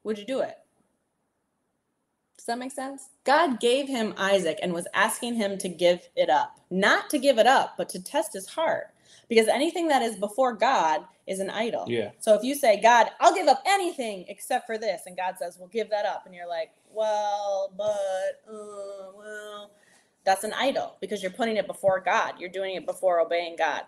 Would 0.04 0.16
you 0.16 0.24
do 0.24 0.42
it? 0.42 0.54
Does 2.36 2.46
that 2.46 2.58
make 2.58 2.72
sense? 2.72 3.08
God 3.24 3.60
gave 3.60 3.86
him 3.86 4.14
Isaac 4.16 4.58
and 4.62 4.72
was 4.72 4.88
asking 4.94 5.34
him 5.34 5.58
to 5.58 5.68
give 5.68 6.08
it 6.16 6.28
up. 6.28 6.58
Not 6.70 7.08
to 7.10 7.18
give 7.18 7.38
it 7.38 7.46
up, 7.46 7.74
but 7.76 7.88
to 7.90 8.02
test 8.02 8.32
his 8.32 8.48
heart. 8.48 8.88
Because 9.28 9.48
anything 9.48 9.88
that 9.88 10.02
is 10.02 10.16
before 10.16 10.52
God 10.52 11.04
is 11.26 11.38
an 11.38 11.50
idol. 11.50 11.84
Yeah. 11.88 12.10
So 12.18 12.34
if 12.34 12.42
you 12.42 12.54
say, 12.54 12.80
God, 12.80 13.10
I'll 13.20 13.34
give 13.34 13.46
up 13.46 13.62
anything 13.64 14.24
except 14.28 14.66
for 14.66 14.76
this, 14.76 15.02
and 15.06 15.16
God 15.16 15.36
says, 15.38 15.56
well, 15.58 15.68
give 15.68 15.88
that 15.90 16.04
up, 16.04 16.26
and 16.26 16.34
you're 16.34 16.48
like, 16.48 16.72
well, 16.90 17.72
but, 17.76 18.42
uh, 18.48 19.12
well, 19.16 19.70
that's 20.24 20.44
an 20.44 20.52
idol 20.54 20.96
because 21.00 21.22
you're 21.22 21.32
putting 21.32 21.56
it 21.56 21.66
before 21.66 22.00
God. 22.00 22.34
You're 22.38 22.50
doing 22.50 22.74
it 22.74 22.86
before 22.86 23.20
obeying 23.20 23.56
God. 23.56 23.82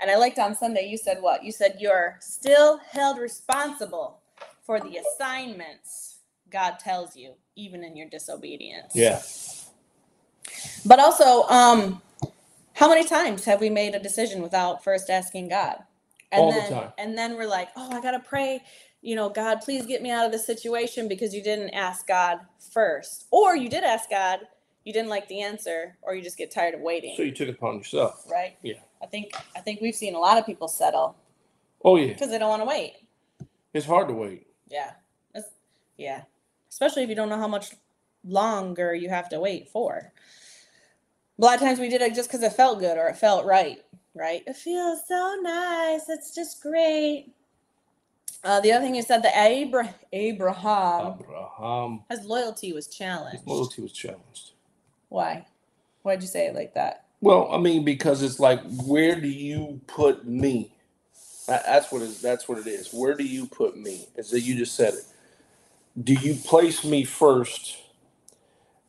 And 0.00 0.10
I 0.10 0.16
liked 0.16 0.38
on 0.38 0.54
Sunday, 0.54 0.86
you 0.88 0.96
said 0.96 1.18
what? 1.20 1.44
You 1.44 1.52
said 1.52 1.76
you're 1.78 2.16
still 2.20 2.78
held 2.78 3.18
responsible 3.18 4.20
for 4.64 4.80
the 4.80 4.98
assignments 4.98 6.18
God 6.50 6.78
tells 6.78 7.16
you, 7.16 7.34
even 7.58 7.82
in 7.84 7.96
your 7.96 8.08
disobedience. 8.08 8.94
Yeah. 8.94 9.20
But 10.86 11.00
also, 11.00 11.42
um, 11.48 12.00
how 12.74 12.88
many 12.88 13.04
times 13.06 13.44
have 13.44 13.60
we 13.60 13.68
made 13.68 13.94
a 13.94 13.98
decision 13.98 14.40
without 14.40 14.82
first 14.84 15.10
asking 15.10 15.48
God? 15.48 15.76
And 16.30 16.42
All 16.42 16.52
the 16.52 16.60
then, 16.60 16.70
time. 16.72 16.92
And 16.98 17.18
then 17.18 17.36
we're 17.36 17.48
like, 17.48 17.68
oh, 17.76 17.90
I 17.90 18.00
gotta 18.00 18.20
pray. 18.20 18.62
You 19.02 19.16
know, 19.16 19.28
God, 19.28 19.60
please 19.60 19.86
get 19.86 20.02
me 20.02 20.10
out 20.10 20.26
of 20.26 20.32
this 20.32 20.46
situation 20.46 21.08
because 21.08 21.34
you 21.34 21.42
didn't 21.42 21.70
ask 21.70 22.06
God 22.06 22.40
first, 22.72 23.26
or 23.30 23.56
you 23.56 23.68
did 23.68 23.84
ask 23.84 24.10
God, 24.10 24.40
you 24.84 24.92
didn't 24.92 25.08
like 25.08 25.28
the 25.28 25.40
answer, 25.42 25.96
or 26.02 26.14
you 26.14 26.22
just 26.22 26.36
get 26.38 26.50
tired 26.50 26.74
of 26.74 26.80
waiting. 26.80 27.14
So 27.16 27.22
you 27.22 27.32
took 27.32 27.48
it 27.48 27.54
upon 27.56 27.76
yourself. 27.78 28.24
right? 28.30 28.56
Yeah. 28.62 28.74
I 29.02 29.06
think 29.06 29.32
I 29.56 29.60
think 29.60 29.80
we've 29.80 29.94
seen 29.94 30.14
a 30.14 30.18
lot 30.18 30.38
of 30.38 30.46
people 30.46 30.66
settle 30.68 31.16
Oh 31.84 31.96
yeah. 31.96 32.12
because 32.12 32.30
they 32.30 32.38
don't 32.38 32.48
want 32.48 32.62
to 32.62 32.66
wait. 32.66 32.94
It's 33.72 33.86
hard 33.86 34.08
to 34.08 34.14
wait. 34.14 34.46
Yeah, 34.68 34.92
That's- 35.32 35.52
yeah. 35.96 36.22
Especially 36.78 37.02
if 37.02 37.08
you 37.08 37.16
don't 37.16 37.28
know 37.28 37.38
how 37.38 37.48
much 37.48 37.72
longer 38.24 38.94
you 38.94 39.08
have 39.08 39.28
to 39.28 39.40
wait 39.40 39.68
for. 39.68 40.12
A 41.36 41.44
lot 41.44 41.56
of 41.56 41.60
times 41.60 41.80
we 41.80 41.88
did 41.88 42.02
it 42.02 42.14
just 42.14 42.28
because 42.28 42.44
it 42.44 42.52
felt 42.52 42.78
good 42.78 42.96
or 42.96 43.08
it 43.08 43.16
felt 43.16 43.44
right. 43.44 43.78
Right? 44.14 44.44
It 44.46 44.54
feels 44.54 45.00
so 45.08 45.36
nice. 45.42 46.08
It's 46.08 46.32
just 46.32 46.62
great. 46.62 47.32
Uh, 48.44 48.60
the 48.60 48.70
other 48.70 48.84
thing 48.84 48.94
you 48.94 49.02
said 49.02 49.24
that 49.24 49.34
Abra- 49.36 49.92
Abraham, 50.12 51.14
Abraham. 51.18 52.04
his 52.08 52.24
loyalty 52.24 52.72
was 52.72 52.86
challenged. 52.86 53.38
His 53.38 53.46
loyalty 53.48 53.82
was 53.82 53.90
challenged. 53.90 54.52
Why? 55.08 55.46
Why'd 56.02 56.22
you 56.22 56.28
say 56.28 56.46
it 56.46 56.54
like 56.54 56.74
that? 56.74 57.06
Well, 57.20 57.48
I 57.50 57.58
mean, 57.58 57.84
because 57.84 58.22
it's 58.22 58.38
like, 58.38 58.60
where 58.86 59.20
do 59.20 59.26
you 59.26 59.80
put 59.88 60.28
me? 60.28 60.72
That's 61.48 61.90
what 61.90 62.02
it, 62.02 62.22
that's 62.22 62.48
what 62.48 62.58
it 62.58 62.68
is. 62.68 62.92
Where 62.92 63.16
do 63.16 63.24
you 63.24 63.46
put 63.46 63.76
me? 63.76 64.06
Is 64.14 64.32
As 64.32 64.48
you 64.48 64.54
just 64.54 64.76
said 64.76 64.94
it. 64.94 65.02
Do 66.00 66.12
you 66.12 66.34
place 66.34 66.84
me 66.84 67.04
first, 67.04 67.76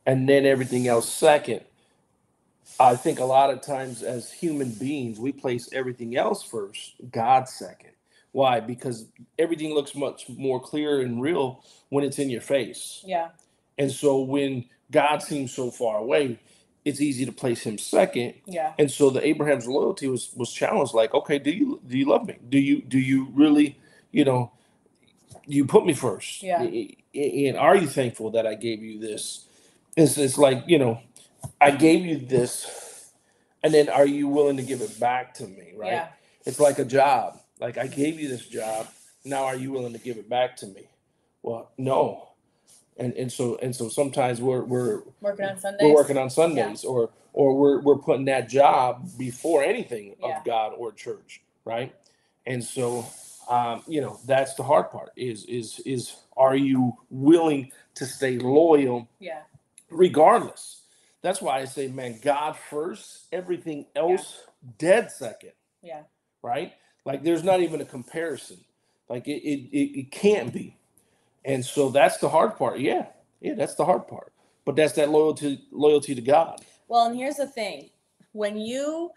and 0.06 0.28
then 0.30 0.46
everything 0.46 0.88
else 0.88 1.12
second? 1.12 1.62
I 2.80 2.96
think 2.96 3.20
a 3.20 3.26
lot 3.26 3.50
of 3.50 3.62
times, 3.62 4.04
as 4.04 4.32
human 4.32 4.72
beings, 4.72 5.20
we 5.20 5.32
place 5.32 5.70
everything 5.74 6.16
else 6.16 6.44
first, 6.44 6.94
God 7.12 7.50
second. 7.50 7.92
Why? 8.32 8.60
Because 8.60 9.08
everything 9.38 9.74
looks 9.74 9.96
much 9.96 10.30
more 10.30 10.60
clear 10.62 11.02
and 11.02 11.22
real 11.22 11.64
when 11.90 12.04
it's 12.04 12.20
in 12.20 12.30
your 12.30 12.42
face. 12.42 13.04
Yeah. 13.06 13.30
And 13.78 13.92
so 13.92 14.22
when 14.22 14.66
God 14.92 15.24
seems 15.24 15.52
so 15.52 15.72
far 15.72 15.98
away, 15.98 16.40
it's 16.86 17.02
easy 17.02 17.26
to 17.26 17.32
place 17.32 17.64
him 17.64 17.78
second. 17.78 18.36
Yeah. 18.46 18.74
And 18.78 18.90
so 18.90 19.10
the 19.10 19.26
Abraham's 19.26 19.68
loyalty 19.68 20.08
was 20.08 20.32
was 20.36 20.52
challenged 20.52 20.94
like, 20.94 21.14
okay, 21.14 21.40
do 21.40 21.52
you 21.52 21.82
do 21.88 21.98
you 21.98 22.06
love 22.06 22.28
me? 22.28 22.38
Do 22.48 22.60
you 22.60 22.82
do 22.82 23.00
you 23.00 23.28
really, 23.34 23.78
you 24.12 24.24
know, 24.26 24.52
you 25.50 25.66
put 25.66 25.86
me 25.86 25.94
first? 25.94 26.44
Yeah. 26.44 26.62
And 26.64 27.58
are 27.58 27.78
you 27.78 27.88
thankful 27.88 28.32
that 28.32 28.48
I 28.48 28.56
gave 28.56 28.84
you 28.84 29.00
this? 29.00 29.48
it's 29.98 30.18
it's 30.18 30.38
like 30.38 30.64
you 30.68 30.80
know, 30.80 31.02
I 31.62 31.72
gave 31.72 32.06
you 32.06 32.20
this, 32.20 33.12
and 33.64 33.74
then 33.74 33.90
are 33.90 34.06
you 34.08 34.28
willing 34.28 34.58
to 34.58 34.64
give 34.64 34.82
it 34.82 35.00
back 35.00 35.36
to 35.36 35.48
me? 35.48 35.74
Right? 35.76 35.94
Yeah. 35.94 36.08
It's 36.46 36.60
like 36.60 36.80
a 36.80 36.86
job. 36.86 37.40
Like 37.60 37.78
I 37.78 37.88
gave 37.88 38.20
you 38.20 38.30
this 38.30 38.46
job. 38.48 38.88
Now 39.26 39.46
are 39.46 39.56
you 39.58 39.72
willing 39.72 39.94
to 39.94 40.00
give 40.00 40.18
it 40.18 40.30
back 40.30 40.58
to 40.58 40.68
me? 40.68 40.90
Well, 41.44 41.72
no. 41.78 42.30
And 42.98 43.14
and 43.14 43.32
so 43.32 43.58
and 43.62 43.76
so 43.76 43.90
sometimes 43.90 44.42
we're 44.42 44.64
we're 44.64 45.02
Working 45.22 45.46
on 45.48 45.60
Sundays. 45.60 45.82
we're 45.84 45.96
working 45.96 46.18
on 46.18 46.30
Sundays 46.30 46.84
or 46.86 47.12
or 47.34 47.56
we're 47.58 47.82
we're 47.82 47.98
putting 48.00 48.26
that 48.26 48.50
job 48.50 49.10
before 49.18 49.64
anything 49.64 50.16
Yeah. 50.22 50.40
of 50.40 50.46
God 50.46 50.74
or 50.78 50.92
church, 50.94 51.42
right? 51.66 51.96
And 52.46 52.64
so 52.64 53.06
um, 53.50 53.84
you 53.88 54.02
know, 54.02 54.20
that's 54.28 54.56
the 54.56 54.64
hard 54.64 54.92
part 54.92 55.12
is 55.18 55.46
is 55.46 55.80
is 55.82 56.16
are 56.38 56.56
you 56.56 56.94
willing 57.10 57.72
to 57.96 58.06
stay 58.06 58.40
loyal 58.40 59.10
Yeah. 59.20 59.42
regardless? 59.90 60.84
That's 61.22 61.42
why 61.42 61.60
I 61.60 61.66
say, 61.66 61.88
man, 61.90 62.20
God 62.24 62.56
first, 62.70 63.28
everything 63.34 63.88
else 63.96 64.44
dead 64.78 65.12
second 65.12 65.54
Yeah. 65.84 66.04
right? 66.44 66.74
Like 67.06 67.24
there's 67.24 67.44
not 67.44 67.62
even 67.62 67.82
a 67.82 67.86
comparison. 67.86 68.60
Like 69.10 69.28
it, 69.28 69.44
it, 69.44 69.70
it, 69.78 70.00
it 70.00 70.12
can't 70.12 70.54
be. 70.54 70.78
And 71.46 71.66
so 71.66 71.90
that's 71.90 72.18
the 72.18 72.30
hard 72.30 72.58
part. 72.58 72.80
Yeah. 72.80 73.08
Yeah, 73.42 73.56
that's 73.56 73.76
the 73.76 73.86
hard 73.86 74.08
part. 74.08 74.34
But 74.66 74.76
that's 74.76 74.94
that 74.94 75.10
loyalty 75.10 75.64
loyalty 75.72 76.16
to 76.16 76.22
God. 76.22 76.62
Well, 76.88 77.08
and 77.08 77.16
here's 77.16 77.38
the 77.38 77.48
thing 77.48 77.90
when 78.34 78.58
you 78.58 79.12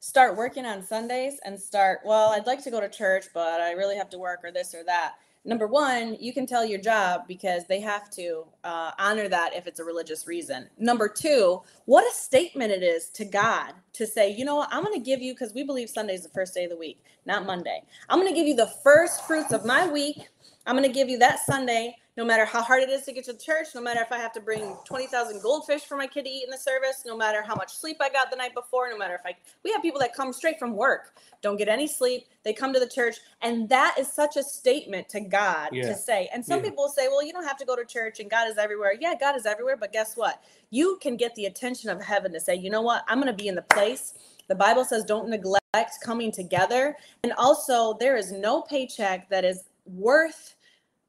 start 0.00 0.36
working 0.36 0.64
on 0.64 0.82
Sundays 0.82 1.40
and 1.44 1.58
start, 1.58 2.00
well, 2.04 2.30
I'd 2.30 2.46
like 2.46 2.62
to 2.64 2.70
go 2.70 2.80
to 2.80 2.88
church, 2.88 3.26
but 3.34 3.60
I 3.60 3.72
really 3.72 3.96
have 3.96 4.10
to 4.10 4.18
work 4.18 4.40
or 4.44 4.52
this 4.52 4.74
or 4.74 4.84
that. 4.84 5.14
Number 5.44 5.66
one, 5.66 6.16
you 6.20 6.32
can 6.32 6.46
tell 6.46 6.64
your 6.64 6.80
job 6.80 7.22
because 7.26 7.66
they 7.66 7.80
have 7.80 8.10
to 8.10 8.44
uh, 8.64 8.90
honor 8.98 9.28
that 9.28 9.54
if 9.54 9.66
it's 9.66 9.80
a 9.80 9.84
religious 9.84 10.26
reason. 10.26 10.68
Number 10.78 11.08
two, 11.08 11.62
what 11.86 12.04
a 12.06 12.14
statement 12.14 12.70
it 12.70 12.82
is 12.82 13.08
to 13.10 13.24
God 13.24 13.72
to 13.94 14.06
say, 14.06 14.30
you 14.30 14.44
know 14.44 14.56
what, 14.56 14.68
I'm 14.70 14.84
going 14.84 14.98
to 14.98 15.04
give 15.04 15.22
you, 15.22 15.32
because 15.32 15.54
we 15.54 15.62
believe 15.62 15.88
Sunday 15.88 16.14
is 16.14 16.22
the 16.22 16.28
first 16.28 16.54
day 16.54 16.64
of 16.64 16.70
the 16.70 16.76
week, 16.76 17.02
not 17.24 17.46
Monday. 17.46 17.82
I'm 18.08 18.20
going 18.20 18.32
to 18.32 18.38
give 18.38 18.46
you 18.46 18.56
the 18.56 18.72
first 18.82 19.26
fruits 19.26 19.52
of 19.52 19.64
my 19.64 19.88
week. 19.88 20.28
I'm 20.66 20.76
going 20.76 20.88
to 20.88 20.94
give 20.94 21.08
you 21.08 21.18
that 21.20 21.38
Sunday, 21.46 21.96
no 22.18 22.24
matter 22.24 22.44
how 22.44 22.60
hard 22.60 22.82
it 22.82 22.90
is 22.90 23.04
to 23.04 23.12
get 23.12 23.24
to 23.24 23.32
church, 23.32 23.68
no 23.76 23.80
matter 23.80 24.00
if 24.00 24.10
I 24.10 24.18
have 24.18 24.32
to 24.32 24.40
bring 24.40 24.74
20,000 24.84 25.40
goldfish 25.40 25.82
for 25.82 25.96
my 25.96 26.08
kid 26.08 26.24
to 26.24 26.28
eat 26.28 26.42
in 26.42 26.50
the 26.50 26.58
service, 26.58 27.04
no 27.06 27.16
matter 27.16 27.42
how 27.42 27.54
much 27.54 27.72
sleep 27.72 27.98
I 28.00 28.08
got 28.08 28.28
the 28.28 28.36
night 28.36 28.54
before, 28.54 28.90
no 28.90 28.98
matter 28.98 29.14
if 29.14 29.20
I, 29.24 29.36
we 29.62 29.70
have 29.70 29.82
people 29.82 30.00
that 30.00 30.16
come 30.16 30.32
straight 30.32 30.58
from 30.58 30.74
work, 30.74 31.16
don't 31.42 31.56
get 31.56 31.68
any 31.68 31.86
sleep, 31.86 32.24
they 32.42 32.52
come 32.52 32.72
to 32.72 32.80
the 32.80 32.88
church. 32.88 33.18
And 33.40 33.68
that 33.68 33.94
is 34.00 34.12
such 34.12 34.36
a 34.36 34.42
statement 34.42 35.08
to 35.10 35.20
God 35.20 35.68
Yeah. 35.72 35.90
to 35.90 35.94
say. 35.94 36.28
And 36.34 36.44
some 36.44 36.58
Yeah. 36.58 36.70
people 36.70 36.88
say, 36.88 37.06
well, 37.06 37.22
you 37.22 37.32
don't 37.32 37.46
have 37.46 37.56
to 37.58 37.64
go 37.64 37.76
to 37.76 37.84
church 37.84 38.18
and 38.18 38.28
God 38.28 38.48
is 38.48 38.58
everywhere. 38.58 38.94
Yeah, 38.98 39.14
God 39.14 39.36
is 39.36 39.46
everywhere. 39.46 39.76
But 39.76 39.92
guess 39.92 40.16
what? 40.16 40.42
You 40.70 40.98
can 41.00 41.16
get 41.16 41.36
the 41.36 41.46
attention 41.46 41.88
of 41.88 42.02
heaven 42.02 42.32
to 42.32 42.40
say, 42.40 42.56
you 42.56 42.68
know 42.68 42.82
what? 42.82 43.04
I'm 43.06 43.20
going 43.20 43.32
to 43.32 43.42
be 43.42 43.46
in 43.46 43.54
the 43.54 43.62
place. 43.62 44.14
The 44.48 44.56
Bible 44.56 44.84
says, 44.84 45.04
don't 45.04 45.28
neglect 45.28 46.00
coming 46.02 46.32
together. 46.32 46.96
And 47.22 47.32
also, 47.34 47.94
there 48.00 48.16
is 48.16 48.32
no 48.32 48.62
paycheck 48.62 49.28
that 49.28 49.44
is 49.44 49.68
worth 49.86 50.56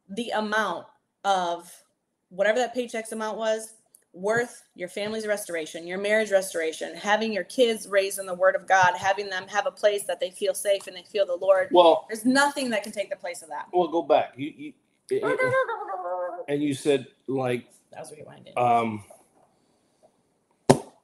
the 0.10 0.30
amount 0.30 0.86
of 1.24 1.72
whatever 2.30 2.60
that 2.60 2.74
paycheck's 2.74 3.12
amount 3.12 3.38
was 3.38 3.74
worth 4.14 4.64
your 4.76 4.90
family's 4.90 5.28
restoration, 5.28 5.86
your 5.86 5.98
marriage 6.00 6.32
restoration, 6.32 6.96
having 6.96 7.32
your 7.32 7.44
kids 7.44 7.88
raised 7.88 8.18
in 8.20 8.26
the 8.26 8.34
word 8.34 8.56
of 8.56 8.68
God, 8.68 8.96
having 8.96 9.30
them 9.30 9.48
have 9.48 9.68
a 9.68 9.72
place 9.72 10.04
that 10.06 10.20
they 10.20 10.32
feel 10.32 10.54
safe 10.54 10.88
and 10.88 10.96
they 10.96 11.04
feel 11.04 11.26
the 11.26 11.36
Lord. 11.36 11.70
Well, 11.72 12.06
There's 12.10 12.26
nothing 12.26 12.70
that 12.72 12.84
can 12.84 12.92
take 12.92 13.10
the 13.10 13.16
place 13.16 13.42
of 13.44 13.50
that. 13.50 13.68
well, 13.72 13.88
go 13.88 14.02
back. 14.02 14.34
You, 14.36 14.54
you 14.58 14.74
it- 15.12 15.56
and 16.48 16.62
you 16.64 16.74
said 16.74 17.08
like 17.28 17.66
That 17.92 18.00
was 18.02 18.12
rewinding. 18.12 18.58
um 18.58 19.04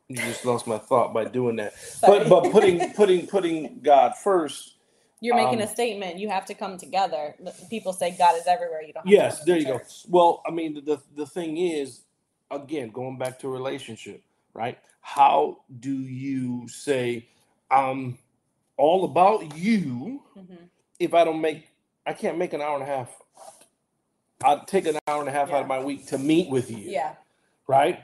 you 0.08 0.18
just 0.18 0.46
lost 0.46 0.68
my 0.68 0.78
thought 0.78 1.14
by 1.14 1.26
doing 1.26 1.56
that. 1.56 1.76
Sorry. 1.78 2.20
But 2.20 2.30
but 2.30 2.52
putting 2.52 2.94
putting 2.94 3.26
putting 3.28 3.80
God 3.82 4.14
first. 4.24 4.75
You're 5.22 5.36
making 5.36 5.62
um, 5.62 5.68
a 5.68 5.68
statement. 5.68 6.20
You 6.20 6.30
have 6.30 6.46
to 6.46 6.54
come 6.54 6.78
together. 6.78 7.36
People 7.70 7.94
say 7.94 8.16
God 8.18 8.38
is 8.38 8.48
everywhere. 8.48 8.82
You 8.84 8.94
don't. 8.94 9.06
Have 9.06 9.12
Yes, 9.14 9.34
to 9.34 9.38
come 9.40 9.46
to 9.46 9.52
there 9.52 9.60
you 9.74 9.80
go. 9.80 9.86
Well, 10.10 10.44
I 10.46 10.52
mean 10.52 10.84
the 10.86 11.00
the 11.16 11.26
thing 11.26 11.58
is 11.58 12.02
again 12.52 12.90
going 12.90 13.18
back 13.18 13.40
to 13.40 13.50
relationship, 13.50 14.24
right? 14.54 14.78
How 15.02 15.60
do 15.80 15.92
you 15.92 16.68
say 16.68 17.28
I'm 17.72 18.18
all 18.78 19.06
about 19.06 19.56
you 19.58 20.22
Mhm. 20.38 20.70
if 21.00 21.14
I 21.14 21.24
don't 21.24 21.42
make 21.42 21.70
I 22.06 22.14
can't 22.14 22.38
make 22.38 22.54
an 22.54 22.62
hour 22.62 22.76
and 22.76 22.84
a 22.84 22.88
half. 22.88 23.10
I'll 24.44 24.66
take 24.66 24.86
an 24.86 24.98
hour 25.08 25.22
and 25.22 25.30
a 25.30 25.32
half 25.32 25.50
out 25.52 25.62
of 25.62 25.68
my 25.68 25.80
week 25.84 26.08
to 26.08 26.18
meet 26.18 26.50
with 26.50 26.70
you. 26.70 26.78
Yeah. 26.78 27.14
Right? 27.68 28.04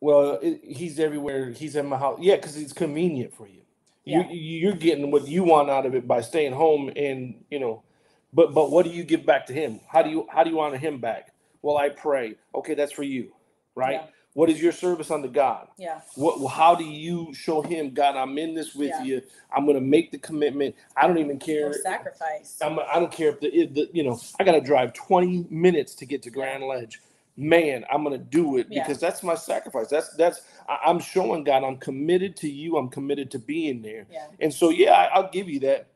Well, 0.00 0.38
it, 0.42 0.60
he's 0.62 1.00
everywhere. 1.00 1.50
He's 1.50 1.74
in 1.74 1.86
my 1.86 1.96
house. 1.98 2.18
Yeah, 2.22 2.36
because 2.36 2.56
it's 2.56 2.72
convenient 2.72 3.34
for 3.34 3.48
you. 3.48 3.62
Yeah. 4.04 4.28
You 4.30 4.36
you're 4.38 4.72
getting 4.76 5.10
what 5.10 5.28
you 5.28 5.44
want 5.44 5.70
out 5.70 5.86
of 5.86 5.94
it 5.94 6.08
by 6.08 6.22
staying 6.22 6.52
home 6.54 6.90
and 6.96 7.44
you 7.50 7.60
know, 7.60 7.84
but 8.32 8.54
but 8.54 8.70
what 8.70 8.84
do 8.86 8.92
you 8.92 9.04
give 9.04 9.26
back 9.26 9.46
to 9.46 9.54
him? 9.54 9.80
How 9.88 10.02
do 10.02 10.10
you 10.10 10.26
how 10.30 10.44
do 10.44 10.50
you 10.50 10.60
honor 10.60 10.78
him 10.78 10.98
back? 11.00 11.32
Well, 11.62 11.78
I 11.78 11.90
pray. 11.90 12.36
Okay, 12.54 12.74
that's 12.74 12.92
for 12.92 13.04
you, 13.04 13.32
right? 13.76 13.94
Yeah. 14.02 14.06
What 14.34 14.50
is 14.50 14.62
your 14.62 14.72
service 14.72 15.10
unto 15.10 15.28
God? 15.28 15.68
Yeah. 15.78 16.00
What? 16.16 16.48
How 16.48 16.74
do 16.74 16.84
you 16.84 17.34
show 17.34 17.62
Him, 17.62 17.94
God? 17.94 18.16
I'm 18.16 18.38
in 18.38 18.54
this 18.54 18.74
with 18.74 18.90
Yeah. 18.90 19.04
you. 19.04 19.22
I'm 19.54 19.64
going 19.66 19.76
to 19.76 19.82
make 19.82 20.12
the 20.12 20.18
commitment. 20.18 20.74
I 20.96 21.06
don't 21.06 21.18
even 21.18 21.38
care. 21.38 21.68
Or 21.70 21.74
sacrifice. 21.74 22.58
I'm, 22.62 22.78
I 22.80 22.98
don't 23.00 23.12
care 23.12 23.30
if 23.30 23.40
the, 23.40 23.48
if 23.54 23.74
the 23.74 23.90
you 23.92 24.04
know 24.04 24.20
I 24.40 24.44
got 24.44 24.52
to 24.52 24.62
drive 24.62 24.94
20 24.94 25.46
minutes 25.50 25.94
to 25.96 26.06
get 26.06 26.22
to 26.24 26.30
Grand 26.30 26.64
Ledge. 26.64 27.00
Man, 27.36 27.84
I'm 27.90 28.04
going 28.04 28.18
to 28.18 28.24
do 28.24 28.58
it 28.58 28.66
Yeah. 28.70 28.82
because 28.82 29.00
that's 29.00 29.22
my 29.22 29.34
sacrifice. 29.34 29.88
That's 29.88 30.14
that's 30.16 30.42
I, 30.68 30.78
I'm 30.86 31.00
showing 31.00 31.44
God 31.44 31.64
I'm 31.64 31.78
committed 31.78 32.36
to 32.38 32.50
you. 32.50 32.76
I'm 32.76 32.88
committed 32.88 33.30
to 33.32 33.38
being 33.38 33.82
there. 33.82 34.06
Yeah. 34.10 34.26
And 34.40 34.52
so 34.52 34.70
yeah, 34.70 34.92
I, 34.92 35.04
I'll 35.14 35.30
give 35.30 35.48
you 35.48 35.60
that. 35.60 35.88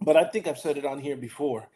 But 0.00 0.16
I 0.16 0.24
think 0.24 0.46
I've 0.48 0.58
said 0.58 0.78
it 0.78 0.84
on 0.84 0.98
here 0.98 1.16
before. 1.16 1.68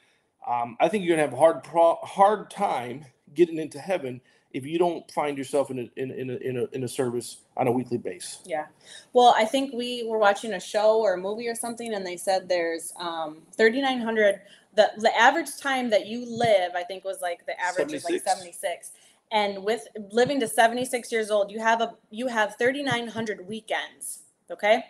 Um, 0.46 0.76
I 0.80 0.88
think 0.88 1.04
you're 1.04 1.16
gonna 1.16 1.28
have 1.28 1.34
a 1.34 1.38
hard 1.40 1.62
pro- 1.62 1.96
hard 2.02 2.50
time 2.50 3.04
getting 3.34 3.58
into 3.58 3.78
heaven 3.78 4.20
if 4.52 4.64
you 4.66 4.78
don't 4.78 5.10
find 5.12 5.36
yourself 5.38 5.70
in 5.70 5.78
a 5.80 5.90
in, 6.00 6.10
in, 6.10 6.30
a, 6.30 6.36
in 6.36 6.56
a 6.58 6.64
in 6.76 6.84
a 6.84 6.88
service 6.88 7.38
on 7.56 7.68
a 7.68 7.72
weekly 7.72 7.98
basis. 7.98 8.40
Yeah. 8.46 8.66
Well, 9.12 9.34
I 9.36 9.44
think 9.44 9.74
we 9.74 10.04
were 10.08 10.18
watching 10.18 10.54
a 10.54 10.60
show 10.60 11.00
or 11.00 11.14
a 11.14 11.18
movie 11.18 11.48
or 11.48 11.54
something, 11.54 11.94
and 11.94 12.06
they 12.06 12.16
said 12.16 12.48
there's 12.48 12.92
um, 12.98 13.42
3,900. 13.56 14.40
The, 14.76 14.90
the 14.98 15.16
average 15.18 15.56
time 15.60 15.90
that 15.90 16.06
you 16.06 16.26
live, 16.26 16.72
I 16.76 16.82
think, 16.84 17.04
was 17.04 17.20
like 17.22 17.44
the 17.46 17.58
average 17.60 17.92
is 17.92 18.04
like 18.04 18.22
76. 18.22 18.40
76. 18.40 18.92
And 19.32 19.64
with 19.64 19.88
living 20.12 20.38
to 20.40 20.46
76 20.46 21.10
years 21.10 21.30
old, 21.30 21.50
you 21.50 21.58
have 21.58 21.80
a 21.80 21.94
you 22.10 22.28
have 22.28 22.56
3,900 22.58 23.46
weekends. 23.48 24.20
Okay, 24.50 24.84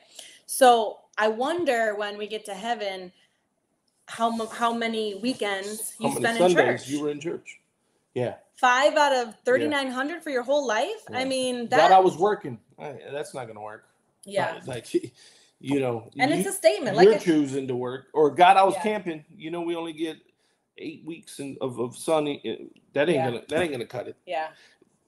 so 0.44 0.98
I 1.16 1.28
wonder 1.28 1.94
when 1.96 2.18
we 2.18 2.26
get 2.26 2.44
to 2.46 2.54
heaven, 2.54 3.12
how 4.06 4.46
how 4.48 4.74
many 4.74 5.14
weekends 5.14 5.94
you 5.98 6.10
How 6.10 6.16
spend 6.16 6.38
in 6.38 6.54
church? 6.54 6.88
you 6.88 7.00
were 7.02 7.10
in 7.10 7.20
church? 7.20 7.60
Yeah. 8.14 8.34
Five 8.56 8.96
out 8.96 9.12
of 9.12 9.34
3,900 9.44 10.22
for 10.22 10.30
your 10.30 10.42
whole 10.42 10.66
life. 10.66 11.04
I 11.12 11.20
Yeah. 11.20 11.24
mean 11.28 11.56
God, 11.66 11.78
that. 11.78 11.92
I 11.92 11.98
was 11.98 12.16
working. 12.16 12.58
That's 12.78 13.34
not 13.34 13.46
gonna 13.46 13.62
work. 13.62 13.88
yeah. 14.24 14.60
Like, 14.66 14.86
you 15.60 15.80
know, 15.80 16.10
And 16.18 16.30
you, 16.32 16.38
it's 16.38 16.48
a 16.48 16.52
statement. 16.52 16.96
Like 16.96 17.04
you're 17.06 17.18
choosing 17.18 17.68
to 17.68 17.76
work, 17.76 18.06
or 18.14 18.30
God, 18.30 18.56
I 18.56 18.64
was 18.64 18.74
Yeah. 18.74 18.82
camping. 18.82 19.24
You 19.36 19.50
know, 19.50 19.62
we 19.62 19.76
only 19.76 19.92
get 19.92 20.18
eight 20.78 21.04
weeks 21.04 21.40
in, 21.40 21.56
of 21.60 21.78
of 21.80 21.96
sunny. 21.96 22.42
uh, 22.46 22.64
That 22.94 23.08
ain't 23.08 23.16
Yeah. 23.18 23.26
gonna 23.30 23.42
that 23.48 23.62
ain't 23.62 23.72
gonna 23.72 23.86
cut 23.86 24.08
it. 24.08 24.16
yeah. 24.26 24.48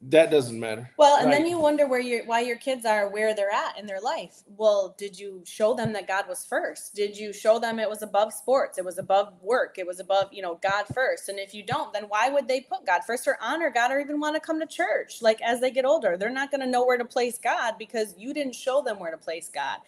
That 0.00 0.30
doesn't 0.30 0.58
matter. 0.58 0.88
Well, 0.96 1.20
and 1.20 1.32
then 1.32 1.44
you 1.44 1.58
wonder 1.58 1.88
where 1.88 1.98
your 1.98 2.24
why 2.24 2.40
your 2.40 2.56
kids 2.56 2.86
are 2.86 3.08
where 3.08 3.34
they're 3.34 3.52
at 3.52 3.76
in 3.76 3.86
their 3.86 4.00
life. 4.00 4.42
Well, 4.56 4.94
did 4.96 5.18
you 5.18 5.42
show 5.44 5.74
them 5.74 5.92
that 5.94 6.06
God 6.06 6.28
was 6.28 6.44
first? 6.44 6.94
Did 6.94 7.16
you 7.16 7.32
show 7.32 7.58
them 7.58 7.80
it 7.80 7.90
was 7.90 8.02
above 8.02 8.32
sports? 8.32 8.78
It 8.78 8.84
was 8.84 8.98
above 8.98 9.32
work. 9.42 9.76
It 9.76 9.86
was 9.88 9.98
above, 9.98 10.32
you 10.32 10.40
know, 10.40 10.60
God 10.62 10.84
first. 10.94 11.28
And 11.28 11.40
if 11.40 11.52
you 11.52 11.64
don't, 11.64 11.92
then 11.92 12.04
why 12.04 12.28
would 12.28 12.46
they 12.46 12.60
put 12.60 12.86
God 12.86 13.00
first 13.04 13.26
or 13.26 13.38
honor 13.42 13.70
God 13.70 13.90
or 13.90 13.98
even 13.98 14.20
want 14.20 14.36
to 14.36 14.40
come 14.40 14.60
to 14.60 14.66
church? 14.66 15.20
Like 15.20 15.42
as 15.42 15.60
they 15.60 15.72
get 15.72 15.84
older, 15.84 16.16
they're 16.16 16.30
not 16.30 16.52
going 16.52 16.60
to 16.60 16.66
know 16.68 16.86
where 16.86 16.98
to 16.98 17.04
place 17.04 17.36
God 17.36 17.74
because 17.76 18.14
you 18.16 18.32
didn't 18.32 18.54
show 18.54 18.82
them 18.82 19.00
where 19.00 19.10
to 19.10 19.18
place 19.18 19.50
God. 19.52 19.78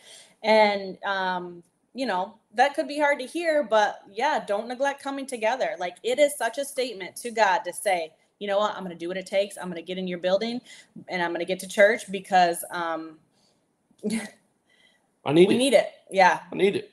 And 0.43 0.99
um 1.05 1.63
you 1.93 2.07
know, 2.07 2.35
that 2.55 2.75
could 2.75 2.87
be 2.87 2.99
hard 2.99 3.19
to 3.19 3.27
hear, 3.27 3.65
but 3.65 4.01
yeah, 4.11 4.45
don't 4.47 4.69
neglect 4.69 5.03
coming 5.03 5.27
together. 5.27 5.75
Like 5.79 5.97
it 6.03 6.19
is 6.19 6.37
such 6.37 6.57
a 6.59 6.65
statement 6.65 7.17
to 7.17 7.31
God 7.31 7.61
to 7.65 7.73
say, 7.73 8.13
you 8.41 8.49
know 8.49 8.59
what, 8.59 8.75
I'm 8.75 8.83
going 8.83 8.91
to 8.91 8.99
do 8.99 9.07
what 9.07 9.17
it 9.17 9.27
takes. 9.27 9.57
I'm 9.57 9.67
going 9.67 9.77
to 9.77 9.83
get 9.83 9.99
in 9.99 10.09
your 10.09 10.19
building 10.19 10.61
and 11.09 11.23
I'm 11.23 11.31
going 11.31 11.41
to 11.41 11.45
get 11.47 11.61
to 11.61 11.69
church 11.69 12.11
because 12.11 12.65
um, 12.73 13.19
I 15.25 15.33
need 15.33 15.49
we 15.49 15.55
it. 15.55 15.59
need 15.59 15.75
it. 15.75 15.87
Yeah. 16.11 16.41
I 16.51 16.57
need 16.57 16.75
it. 16.77 16.91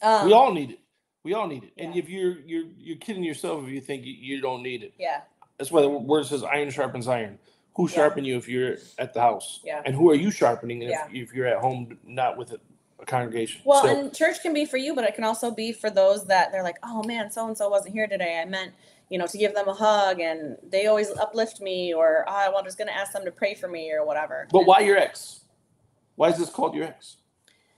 Um, 0.00 0.26
we 0.26 0.32
all 0.32 0.52
need 0.54 0.70
it. 0.70 0.78
We 1.24 1.34
all 1.34 1.48
need 1.48 1.64
it. 1.64 1.72
And 1.76 1.96
if 1.96 2.08
you're 2.08 2.38
you're 2.46 2.66
you're 2.78 2.98
kidding 2.98 3.24
yourself 3.24 3.64
if 3.64 3.70
you 3.70 3.80
think 3.80 4.04
you, 4.04 4.12
you 4.12 4.40
don't 4.40 4.62
need 4.62 4.84
it. 4.84 4.94
Yeah. 4.98 5.22
That's 5.58 5.72
why 5.72 5.80
the 5.82 5.88
word 5.88 6.24
says 6.26 6.44
iron 6.44 6.70
sharpens 6.70 7.08
iron. 7.08 7.38
Who 7.74 7.88
Yeah. 7.88 7.94
sharpen 7.96 8.24
you 8.24 8.36
if 8.36 8.48
you're 8.48 8.76
at 8.98 9.12
the 9.12 9.20
house? 9.20 9.60
Yeah. 9.64 9.82
And 9.84 9.94
who 9.94 10.08
are 10.10 10.14
you 10.14 10.30
sharpening 10.30 10.82
if, 10.82 10.90
Yeah. 10.90 11.08
if 11.10 11.34
you're 11.34 11.46
at 11.48 11.58
home 11.58 11.98
not 12.06 12.36
with 12.36 12.52
a, 12.52 12.60
a 13.00 13.04
congregation? 13.06 13.60
Well, 13.64 13.82
So- 13.82 13.88
and 13.88 14.14
church 14.14 14.40
can 14.40 14.54
be 14.54 14.64
for 14.64 14.76
you, 14.76 14.94
but 14.94 15.02
it 15.04 15.16
can 15.16 15.24
also 15.24 15.50
be 15.50 15.72
for 15.72 15.90
those 15.90 16.26
that 16.26 16.52
they're 16.52 16.62
like, 16.62 16.78
oh 16.84 17.02
man, 17.02 17.30
so 17.32 17.48
and 17.48 17.58
so 17.58 17.68
wasn't 17.68 17.92
here 17.94 18.06
today. 18.06 18.40
I 18.40 18.44
meant, 18.44 18.72
you 19.08 19.18
know, 19.18 19.26
to 19.26 19.38
give 19.38 19.54
them 19.54 19.68
a 19.68 19.74
hug 19.74 20.20
and 20.20 20.56
they 20.68 20.86
always 20.86 21.10
uplift 21.10 21.60
me 21.60 21.94
or 21.94 22.24
oh, 22.28 22.32
I 22.32 22.62
was 22.62 22.74
going 22.74 22.88
to 22.88 22.94
ask 22.96 23.12
them 23.12 23.24
to 23.24 23.30
pray 23.30 23.54
for 23.54 23.68
me 23.68 23.92
or 23.92 24.04
whatever. 24.04 24.48
But 24.50 24.66
why 24.66 24.80
your 24.80 24.96
ex? 24.96 25.40
Why 26.16 26.28
is 26.30 26.38
this 26.38 26.50
called 26.50 26.74
your 26.74 26.84
ex? 26.86 27.16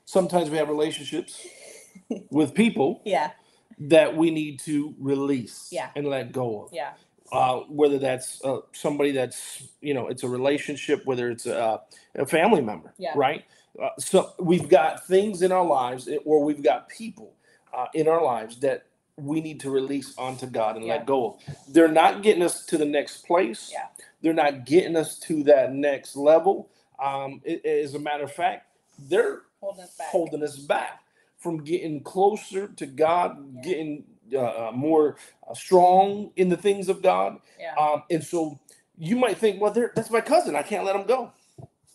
Sometimes 0.04 0.48
we 0.50 0.56
have 0.56 0.68
relationships 0.68 1.46
with 2.30 2.54
people 2.54 3.02
Yeah. 3.04 3.32
that 3.78 4.16
we 4.16 4.30
need 4.30 4.60
to 4.60 4.94
release 4.98 5.68
Yeah. 5.70 5.90
and 5.96 6.06
let 6.06 6.32
go 6.32 6.62
of. 6.64 6.72
Yeah. 6.72 6.92
Uh, 7.30 7.58
whether 7.68 7.98
that's 7.98 8.42
uh, 8.42 8.60
somebody 8.72 9.10
that's 9.12 9.62
you 9.82 9.92
know 9.92 10.08
it's 10.08 10.22
a 10.22 10.28
relationship, 10.28 11.04
whether 11.04 11.28
it's 11.30 11.44
a, 11.44 11.78
a 12.14 12.24
family 12.24 12.62
member, 12.62 12.94
Yeah. 12.96 13.12
right? 13.14 13.44
Uh, 13.80 13.90
so 13.98 14.32
we've 14.40 14.66
got 14.68 15.06
things 15.06 15.42
in 15.42 15.52
our 15.52 15.64
lives, 15.64 16.08
or 16.24 16.42
we've 16.42 16.62
got 16.62 16.88
people 16.88 17.34
uh, 17.76 17.84
in 17.92 18.08
our 18.08 18.24
lives 18.24 18.58
that 18.60 18.86
we 19.18 19.40
need 19.40 19.60
to 19.60 19.70
release 19.70 20.16
onto 20.18 20.46
God 20.46 20.76
and 20.76 20.84
Yeah. 20.86 20.94
let 20.94 21.06
go 21.06 21.26
of. 21.26 21.56
They're 21.68 21.88
not 21.88 22.22
getting 22.22 22.42
us 22.42 22.64
to 22.66 22.78
the 22.78 22.84
next 22.84 23.26
place. 23.26 23.70
Yeah. 23.72 23.86
They're 24.22 24.32
not 24.32 24.64
getting 24.64 24.96
us 24.96 25.18
to 25.20 25.42
that 25.44 25.72
next 25.74 26.16
level. 26.16 26.70
Um, 26.98 27.40
it- 27.44 27.64
as 27.64 27.94
a 27.94 27.98
matter 27.98 28.24
of 28.24 28.32
fact, 28.32 28.66
they're 28.98 29.42
Holding 29.60 29.84
us 29.84 29.96
back. 29.96 30.06
holding 30.08 30.42
us 30.42 30.56
back 30.58 31.02
from 31.36 31.62
getting 31.64 32.02
closer 32.02 32.68
to 32.68 32.86
God, 32.86 33.38
Yeah. 33.56 33.60
getting 33.62 34.04
uh, 34.34 34.68
uh, 34.68 34.72
more 34.74 35.16
uh, 35.48 35.54
strong 35.54 36.30
in 36.36 36.50
the 36.50 36.56
things 36.56 36.90
of 36.90 37.00
God. 37.00 37.40
Yeah. 37.58 37.74
Um, 37.76 38.02
and 38.10 38.22
so 38.22 38.58
you 38.98 39.16
might 39.16 39.38
think, 39.38 39.58
well, 39.58 39.70
they're- 39.72 39.92
that's 39.96 40.10
my 40.10 40.20
cousin. 40.20 40.54
I 40.54 40.62
can't 40.62 40.84
let 40.84 40.94
him 40.94 41.06
go. 41.06 41.32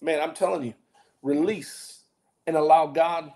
Man, 0.01 0.19
I'm 0.19 0.33
telling 0.33 0.63
you, 0.63 0.73
release 1.21 2.03
and 2.47 2.55
allow 2.57 2.87
God 2.87 3.31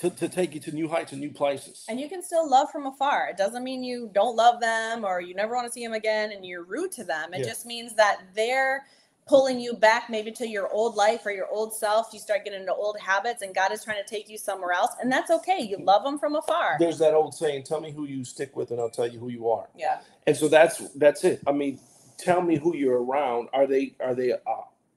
to, 0.00 0.10
to 0.10 0.28
take 0.28 0.54
you 0.54 0.60
to 0.60 0.72
new 0.72 0.88
heights 0.88 1.12
and 1.12 1.20
new 1.20 1.30
places. 1.32 1.86
And 1.88 2.00
you 2.00 2.08
can 2.08 2.22
still 2.22 2.48
love 2.48 2.70
from 2.70 2.86
afar. 2.86 3.28
It 3.30 3.36
doesn't 3.38 3.64
mean 3.64 3.84
you 3.84 4.10
don't 4.14 4.36
love 4.36 4.60
them 4.60 5.04
or 5.04 5.20
you 5.20 5.34
never 5.34 5.54
want 5.54 5.66
to 5.66 5.72
see 5.72 5.84
them 5.84 5.94
again 5.94 6.32
and 6.32 6.44
you're 6.44 6.64
rude 6.64 6.92
to 6.92 7.04
them. 7.04 7.34
It 7.34 7.40
Yeah. 7.40 7.46
just 7.46 7.66
means 7.66 7.94
that 7.96 8.20
they're 8.34 8.86
pulling 9.28 9.60
you 9.60 9.74
back 9.74 10.10
maybe 10.10 10.32
to 10.32 10.48
your 10.48 10.68
old 10.72 10.96
life 10.96 11.26
or 11.26 11.32
your 11.32 11.48
old 11.48 11.74
self. 11.74 12.08
You 12.12 12.20
start 12.20 12.44
getting 12.44 12.60
into 12.60 12.74
old 12.74 12.98
habits 13.00 13.42
and 13.42 13.54
God 13.54 13.72
is 13.72 13.84
trying 13.84 14.02
to 14.02 14.08
take 14.08 14.28
you 14.28 14.38
somewhere 14.38 14.72
else. 14.72 14.92
And 15.02 15.12
that's 15.12 15.30
okay. 15.30 15.60
You 15.62 15.78
love 15.78 16.04
them 16.04 16.18
from 16.18 16.34
afar. 16.36 16.76
There's 16.80 16.98
that 16.98 17.14
old 17.14 17.34
saying, 17.34 17.64
tell 17.64 17.80
me 17.80 17.92
who 17.92 18.06
you 18.06 18.24
stick 18.24 18.56
with 18.56 18.70
and 18.72 18.80
I'll 18.80 18.90
tell 18.90 19.06
you 19.08 19.18
who 19.20 19.28
you 19.30 19.50
are. 19.50 19.68
Yeah. 19.76 20.00
and 20.26 20.36
so 20.36 20.48
that's 20.48 20.78
that's 20.94 21.24
it 21.24 21.40
i 21.46 21.52
mean 21.52 21.78
tell 22.18 22.42
me 22.42 22.56
who 22.58 22.76
you're 22.76 23.02
around 23.02 23.48
are 23.52 23.66
they 23.66 23.94
are 24.00 24.14
they 24.14 24.32
uh, 24.32 24.38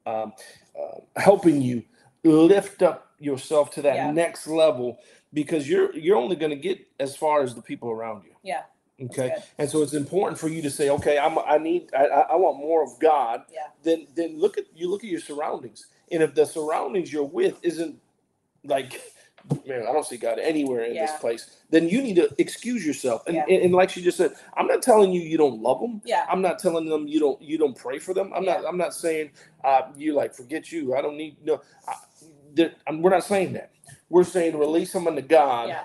um, 0.06 0.34
uh, 0.80 1.00
helping 1.22 1.62
you 1.62 1.84
lift 2.24 2.84
up 2.84 3.12
yourself 3.20 3.72
to 3.72 3.84
that 3.84 3.96
Yeah. 3.96 4.12
next 4.12 4.48
level 4.48 5.00
because 5.34 5.70
you're 5.70 5.96
you're 5.96 6.18
only 6.18 6.36
going 6.36 6.52
to 6.52 6.56
get 6.58 6.80
as 7.00 7.16
far 7.18 7.44
as 7.44 7.56
the 7.56 7.62
people 7.64 7.90
around 7.92 8.24
you 8.26 8.36
Yeah. 8.44 8.64
okay 9.06 9.36
and 9.60 9.70
so 9.70 9.82
it's 9.84 9.94
important 9.94 10.40
for 10.40 10.50
you 10.50 10.62
to 10.64 10.72
say 10.72 10.90
okay 10.90 11.18
i'm 11.20 11.38
i 11.40 11.58
need 11.58 11.90
i, 11.98 12.06
I 12.06 12.36
want 12.38 12.58
more 12.60 12.84
of 12.84 13.00
god 13.00 13.44
Yeah. 13.52 13.68
then 13.84 14.08
then 14.16 14.40
look 14.40 14.58
at 14.58 14.66
you 14.76 14.90
look 14.90 15.04
at 15.04 15.10
your 15.10 15.22
surroundings 15.22 15.88
and 16.12 16.24
if 16.24 16.36
the 16.36 16.46
surroundings 16.46 17.14
you're 17.14 17.24
with 17.26 17.60
isn't 17.64 17.98
like 18.66 19.02
man 19.68 19.82
i 19.88 19.94
don't 19.94 20.06
see 20.06 20.18
god 20.18 20.40
anywhere 20.40 20.84
in 20.86 20.94
this 20.94 21.12
Yeah. 21.12 21.18
place 21.20 21.58
then 21.70 21.90
you 21.90 22.02
need 22.02 22.16
to 22.18 22.34
excuse 22.40 22.86
yourself 22.86 23.24
and, 23.28 23.36
Yeah. 23.36 23.46
and, 23.50 23.64
and 23.66 23.74
like 23.76 23.90
she 23.92 24.02
just 24.04 24.18
said 24.18 24.34
i'm 24.58 24.68
not 24.68 24.84
telling 24.84 25.12
you 25.14 25.22
you 25.22 25.38
don't 25.38 25.62
love 25.62 25.82
them 25.82 26.02
Yeah. 26.06 26.26
i'm 26.30 26.42
not 26.42 26.60
telling 26.60 26.88
them 26.88 27.08
you 27.08 27.20
don't 27.20 27.42
you 27.42 27.58
don't 27.58 27.78
pray 27.78 28.00
for 28.00 28.14
them 28.14 28.32
i'm 28.36 28.46
not 28.46 28.66
i'm 28.66 28.78
not 28.78 28.94
saying 28.96 29.32
uh 29.66 29.84
you 29.98 30.14
like 30.16 30.34
forget 30.36 30.72
you 30.72 30.96
i 30.96 31.02
don't 31.02 31.18
need 31.18 31.38
no 31.44 31.62
I, 31.88 31.94
that, 32.54 32.76
we're 32.92 33.10
not 33.12 33.24
saying 33.24 33.54
that 33.54 33.72
we're 34.10 34.24
saying 34.24 34.58
release 34.58 34.94
them 34.94 35.08
unto 35.08 35.22
god 35.22 35.70
Yeah. 35.70 35.84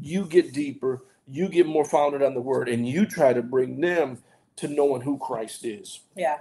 you 0.00 0.26
get 0.26 0.52
deeper 0.52 1.02
you 1.28 1.48
get 1.48 1.66
more 1.66 1.84
founded 1.84 2.22
on 2.22 2.34
the 2.34 2.40
word 2.40 2.68
and 2.68 2.86
you 2.88 3.06
try 3.06 3.32
to 3.32 3.42
bring 3.42 3.80
them 3.80 4.18
to 4.56 4.68
knowing 4.68 5.02
who 5.02 5.18
christ 5.18 5.64
is 5.64 6.00
Yeah. 6.16 6.38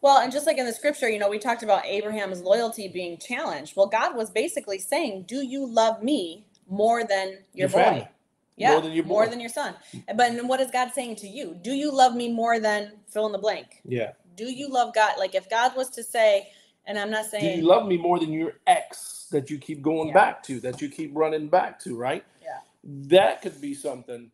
Well, 0.00 0.18
and 0.18 0.30
just 0.30 0.46
like 0.46 0.58
in 0.58 0.66
the 0.66 0.72
scripture, 0.74 1.08
you 1.08 1.18
know, 1.18 1.30
we 1.30 1.38
talked 1.38 1.62
about 1.62 1.86
Abraham's 1.86 2.42
loyalty 2.42 2.88
being 2.88 3.16
challenged. 3.16 3.74
Well, 3.74 3.86
God 3.86 4.14
was 4.14 4.28
basically 4.30 4.78
saying, 4.78 5.24
Do 5.26 5.36
you 5.40 5.64
love 5.66 6.02
me 6.02 6.44
more 6.68 7.04
than 7.04 7.38
your, 7.54 7.68
Your 7.68 7.68
boy? 7.70 7.74
family. 7.76 8.08
Yeah, 8.58 8.72
More 8.72 8.80
than 8.82 8.92
your 8.92 9.04
boy. 9.04 9.08
more 9.08 9.26
than 9.28 9.40
your 9.40 9.48
son. 9.48 9.74
But 10.06 10.16
then 10.18 10.46
what 10.46 10.60
is 10.60 10.70
God 10.70 10.90
saying 10.94 11.16
to 11.16 11.26
you? 11.26 11.56
Do 11.62 11.72
you 11.72 11.90
love 11.90 12.14
me 12.14 12.30
more 12.30 12.60
than 12.60 12.92
fill 13.08 13.24
in 13.26 13.32
the 13.32 13.38
blank? 13.38 13.80
yeah 13.86 14.10
Do 14.36 14.44
you 14.52 14.68
love 14.68 14.94
God? 14.94 15.14
Like 15.18 15.34
if 15.34 15.48
God 15.48 15.74
was 15.74 15.88
to 15.90 16.02
say, 16.04 16.50
and 16.86 16.98
I'm 16.98 17.10
not 17.10 17.26
do 17.26 17.30
saying, 17.30 17.58
you 17.58 17.64
love 17.64 17.86
me 17.86 17.96
more 17.98 18.18
than 18.20 18.32
your 18.32 18.54
ex 18.66 19.28
that 19.32 19.50
you 19.50 19.58
keep 19.58 19.82
going 19.82 20.08
Yeah. 20.08 20.14
back 20.14 20.42
to 20.44 20.60
that 20.60 20.80
you 20.82 20.88
keep 20.90 21.12
running 21.14 21.48
back 21.48 21.80
to 21.80 21.96
right? 21.96 22.24
Yeah. 22.42 22.58
that 23.08 23.42
could 23.42 23.60
be 23.60 23.74
something. 23.74 24.30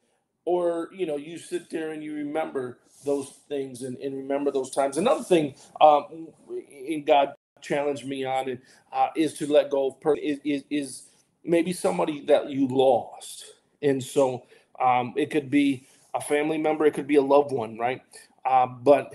Or 0.47 0.91
you 0.93 1.07
know 1.07 1.17
you 1.17 1.39
sit 1.39 1.71
there 1.71 1.91
and 1.93 2.03
you 2.05 2.15
remember 2.15 2.79
those 3.05 3.31
things 3.49 3.83
and, 3.83 3.97
and 3.99 4.17
remember 4.17 4.51
those 4.51 4.71
times. 4.71 4.99
Another 4.99 5.25
thing 5.25 5.55
um 5.81 6.29
in 6.71 7.05
god 7.05 7.35
challenged 7.63 8.07
me 8.07 8.25
on 8.25 8.49
it 8.51 8.61
uh, 8.93 9.09
is 9.17 9.35
to 9.35 9.53
let 9.53 9.71
go 9.71 9.89
of 9.89 10.01
per- 10.01 10.17
is, 10.17 10.41
is 10.45 10.65
is 10.71 11.05
maybe 11.45 11.73
somebody 11.73 12.25
that 12.27 12.51
you 12.51 12.67
lost. 12.69 13.45
And 13.83 14.03
so 14.03 14.45
um 14.81 15.15
it 15.17 15.31
could 15.31 15.51
be 15.51 15.87
a 16.15 16.21
family 16.21 16.59
member 16.59 16.87
it 16.87 16.95
could 16.95 17.07
be 17.09 17.17
a 17.17 17.23
loved 17.23 17.53
one 17.53 17.79
right? 17.79 18.03
Uh, 18.45 18.67
but 18.67 19.13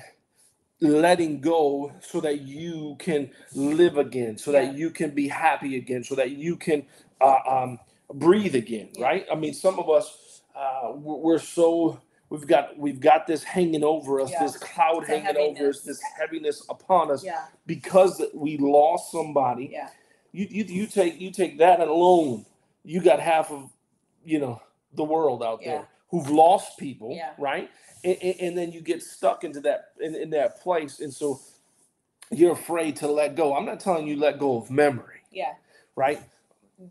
letting 0.81 1.41
go 1.41 1.91
so 2.01 2.21
that 2.21 2.41
you 2.41 2.95
can 2.99 3.31
live 3.55 3.97
again 3.97 4.38
so 4.38 4.51
that 4.51 4.75
you 4.75 4.89
can 4.91 5.11
be 5.11 5.27
happy 5.27 5.77
again 5.77 6.03
so 6.03 6.15
that 6.15 6.31
you 6.31 6.55
can 6.55 6.85
uh, 7.21 7.38
um, 7.47 7.79
breathe 8.13 8.55
again 8.55 8.89
right? 8.99 9.25
I 9.31 9.35
mean 9.35 9.53
some 9.53 9.79
of 9.79 9.89
us 9.89 10.41
uh, 10.55 10.91
we're 10.95 11.39
so 11.39 11.99
we've 12.29 12.47
got 12.47 12.77
we've 12.77 12.99
got 13.01 13.27
this 13.27 13.43
hanging 13.43 13.83
over 13.83 14.21
us 14.21 14.31
Yeah. 14.31 14.43
this 14.43 14.57
cloud 14.57 14.99
It's 15.03 15.09
hanging 15.09 15.38
over 15.38 15.69
us 15.69 15.81
this 15.81 16.01
heaviness. 16.19 16.65
upon 16.69 17.11
us 17.11 17.23
yeah, 17.25 17.45
because 17.65 18.21
we 18.33 18.57
lost 18.57 19.11
somebody. 19.11 19.69
Yeah, 19.73 19.89
you, 20.33 20.47
you 20.49 20.63
you 20.65 20.88
take 20.88 21.19
you 21.21 21.31
take 21.31 21.57
that 21.59 21.79
alone 21.81 22.45
you 22.83 23.01
got 23.01 23.19
half 23.19 23.51
of 23.51 23.69
you 24.25 24.39
know 24.39 24.61
the 24.93 25.03
world 25.03 25.43
out 25.43 25.61
there 25.63 25.88
who've 26.15 26.30
lost 26.32 26.78
people 26.78 27.12
Yeah. 27.13 27.32
right? 27.38 27.69
And, 28.04 28.17
and, 28.21 28.58
then 28.58 28.71
you 28.71 28.82
get 28.82 29.04
stuck 29.04 29.43
into 29.43 29.60
that 29.62 29.89
in, 29.99 30.15
in 30.15 30.30
that 30.32 30.62
place 30.62 30.99
and 31.01 31.13
so 31.13 31.41
you're 32.32 32.54
afraid 32.54 32.97
to 32.97 33.08
let 33.08 33.36
go. 33.36 33.56
I'm 33.56 33.65
not 33.65 33.80
telling 33.80 34.08
you 34.08 34.17
let 34.17 34.39
go 34.39 34.58
of 34.58 34.71
memory 34.71 35.21
yeah, 35.32 35.54
right? 35.95 36.21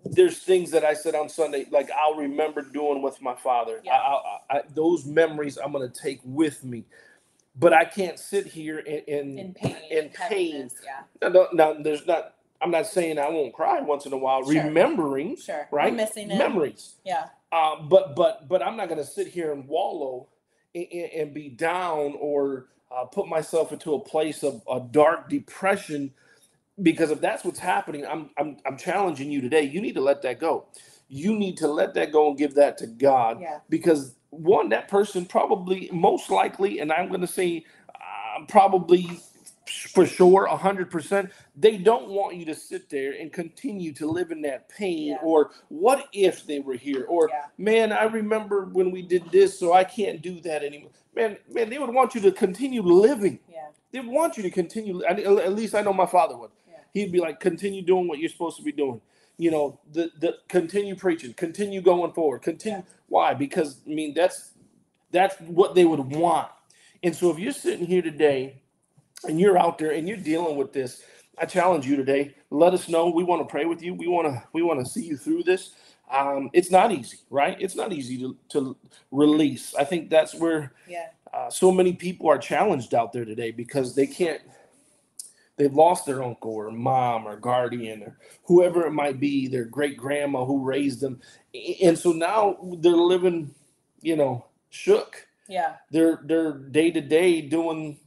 There's 0.04 0.38
things 0.38 0.70
that 0.72 0.84
i 0.84 0.94
said 0.94 1.14
on 1.14 1.28
sunday 1.28 1.66
like 1.70 1.90
i'll 1.92 2.16
remember 2.16 2.62
doing 2.62 3.02
with 3.02 3.20
my 3.22 3.34
father. 3.34 3.80
Yeah. 3.84 3.92
I, 3.94 3.96
I, 3.96 4.58
I, 4.58 4.62
those 4.74 5.04
memories 5.06 5.58
i'm 5.58 5.72
going 5.72 5.90
to 5.90 6.00
take 6.00 6.20
with 6.24 6.64
me. 6.64 6.84
But 7.56 7.72
i 7.72 7.84
can't 7.84 8.18
sit 8.18 8.46
here 8.46 8.78
and, 8.78 9.02
and 9.08 9.38
in 9.38 9.54
pain, 9.54 9.76
in 9.90 10.08
pain. 10.10 10.70
Yeah, 10.84 11.02
no, 11.22 11.30
no, 11.30 11.48
no, 11.52 11.82
there's 11.82 12.06
not. 12.06 12.34
I'm 12.62 12.70
not 12.70 12.86
saying 12.86 13.18
I 13.18 13.28
won't 13.30 13.54
cry 13.54 13.80
once 13.80 14.06
in 14.06 14.12
a 14.12 14.18
while, 14.18 14.42
Sure. 14.44 14.62
remembering 14.62 15.36
sure. 15.36 15.68
right 15.72 15.90
I'm 15.90 15.96
missing 15.96 16.30
it. 16.30 16.38
memories. 16.38 16.94
Yeah, 17.04 17.28
Um, 17.52 17.88
but 17.88 18.16
but 18.16 18.48
but 18.48 18.62
I'm 18.62 18.76
not 18.76 18.88
going 18.88 19.00
to 19.00 19.06
sit 19.06 19.28
here 19.28 19.52
and 19.52 19.68
wallow 19.68 20.28
and, 20.74 20.86
and, 20.92 21.10
and 21.12 21.34
be 21.34 21.48
down 21.50 22.16
or 22.20 22.66
uh, 22.90 23.04
put 23.06 23.28
myself 23.28 23.72
into 23.72 23.94
a 23.94 24.00
place 24.00 24.42
of 24.44 24.62
a 24.70 24.80
dark 24.80 25.28
depression 25.30 26.12
because 26.82 27.10
if 27.10 27.20
that's 27.20 27.44
what's 27.44 27.60
happening, 27.60 28.06
I'm 28.06 28.30
I'm 28.38 28.58
I'm 28.66 28.76
challenging 28.78 29.30
you 29.30 29.40
today. 29.40 29.62
You 29.62 29.80
need 29.80 29.94
to 29.94 30.00
let 30.02 30.22
that 30.22 30.40
go. 30.40 30.66
You 31.08 31.36
need 31.38 31.58
to 31.58 31.68
let 31.68 31.94
that 31.94 32.12
go 32.12 32.28
and 32.28 32.38
give 32.38 32.54
that 32.56 32.78
to 32.78 32.86
God 32.88 33.40
yeah, 33.40 33.60
because 33.70 34.14
one 34.30 34.70
that 34.70 34.88
person 34.88 35.26
probably 35.26 35.90
most 35.92 36.30
likely 36.30 36.80
and 36.80 36.92
i'm 36.92 37.08
going 37.08 37.20
to 37.22 37.26
say 37.26 37.64
uh, 37.94 38.44
probably 38.48 39.08
for 39.66 40.04
sure 40.06 40.46
100% 40.48 41.30
they 41.56 41.76
don't 41.78 42.08
want 42.08 42.36
you 42.36 42.44
to 42.44 42.54
sit 42.54 42.90
there 42.90 43.12
and 43.12 43.32
continue 43.32 43.92
to 43.94 44.06
live 44.06 44.30
in 44.30 44.42
that 44.42 44.68
pain 44.68 45.08
Yeah. 45.08 45.16
or 45.22 45.50
what 45.68 46.06
if 46.12 46.46
they 46.46 46.60
were 46.60 46.74
here? 46.74 47.04
Or 47.08 47.28
Yeah. 47.30 47.46
man 47.58 47.92
i 47.92 48.04
remember 48.04 48.66
when 48.66 48.90
we 48.90 49.02
did 49.02 49.30
this 49.30 49.58
so 49.58 49.72
i 49.72 49.84
can't 49.84 50.20
do 50.22 50.40
that 50.42 50.62
anymore. 50.62 50.90
Man 51.16 51.38
man 51.48 51.70
they 51.70 51.78
would 51.78 51.94
want 51.94 52.14
you 52.14 52.20
to 52.22 52.32
continue 52.32 52.82
living. 52.82 53.38
Yeah, 53.50 53.68
they 53.92 54.00
want 54.00 54.36
you 54.36 54.42
to 54.42 54.50
continue 54.50 55.02
at 55.04 55.52
least 55.54 55.74
i 55.74 55.80
know 55.80 55.92
my 55.94 56.06
father 56.06 56.36
would. 56.36 56.50
Yeah. 56.68 56.76
he'd 56.92 57.12
be 57.12 57.20
like 57.20 57.40
continue 57.40 57.82
doing 57.82 58.06
what 58.08 58.18
you're 58.18 58.30
supposed 58.30 58.56
to 58.58 58.62
be 58.62 58.72
doing. 58.72 59.00
You 59.38 59.50
know 59.50 59.80
the 59.90 60.10
the 60.18 60.36
continue 60.48 60.94
preaching 60.94 61.32
continue 61.34 61.80
going 61.80 62.12
forward 62.12 62.42
continue 62.42 62.82
why? 63.08 63.32
Because 63.34 63.80
i 63.86 63.90
mean 63.90 64.12
that's 64.14 64.52
that's 65.10 65.36
what 65.40 65.74
they 65.74 65.84
would 65.84 66.00
want. 66.00 66.48
And 67.02 67.14
so 67.14 67.30
if 67.30 67.38
you're 67.38 67.52
sitting 67.52 67.86
here 67.86 68.02
today 68.02 68.62
and 69.24 69.40
you're 69.40 69.58
out 69.58 69.78
there 69.78 69.92
and 69.92 70.08
you're 70.08 70.16
dealing 70.16 70.56
with 70.56 70.72
this 70.72 71.02
i 71.38 71.44
challenge 71.44 71.86
you 71.86 71.96
today. 71.96 72.34
Let 72.50 72.74
us 72.74 72.88
know. 72.88 73.08
We 73.08 73.24
want 73.24 73.42
to 73.42 73.50
pray 73.50 73.64
with 73.64 73.82
you. 73.82 73.94
We 73.94 74.06
want 74.06 74.28
to 74.28 74.42
we 74.52 74.62
want 74.62 74.80
to 74.80 74.90
see 74.90 75.04
you 75.04 75.16
through 75.16 75.44
this. 75.44 75.70
Um, 76.10 76.50
it's 76.52 76.70
not 76.70 76.92
easy 76.92 77.18
right? 77.30 77.56
It's 77.60 77.74
not 77.74 77.92
easy 77.92 78.18
to, 78.18 78.36
to 78.50 78.76
release. 79.10 79.74
I 79.74 79.84
think 79.84 80.10
that's 80.10 80.34
where 80.34 80.72
yeah, 80.86 81.08
uh, 81.32 81.50
so 81.50 81.72
many 81.72 81.94
people 81.94 82.28
are 82.28 82.38
challenged 82.38 82.94
out 82.94 83.12
there 83.12 83.24
today 83.24 83.50
because 83.50 83.94
they 83.94 84.06
can't 84.06 84.42
they've 85.56 85.72
lost 85.72 86.06
their 86.06 86.22
uncle 86.22 86.52
or 86.52 86.70
mom 86.70 87.26
or 87.26 87.36
guardian 87.36 88.02
or 88.02 88.18
whoever 88.44 88.86
it 88.86 88.92
might 88.92 89.18
be 89.18 89.48
their 89.48 89.64
great 89.64 89.96
grandma 89.96 90.44
who 90.44 90.64
raised 90.64 91.00
them. 91.00 91.20
And 91.82 91.98
so 91.98 92.12
now 92.12 92.58
they're 92.78 92.92
living 92.92 93.54
you 94.02 94.16
know 94.16 94.46
shook. 94.70 95.26
Yeah. 95.48 95.76
They're 95.90 96.20
they're 96.24 96.52
day 96.52 96.90
to 96.90 97.00
day 97.00 97.40
doing 97.40 97.98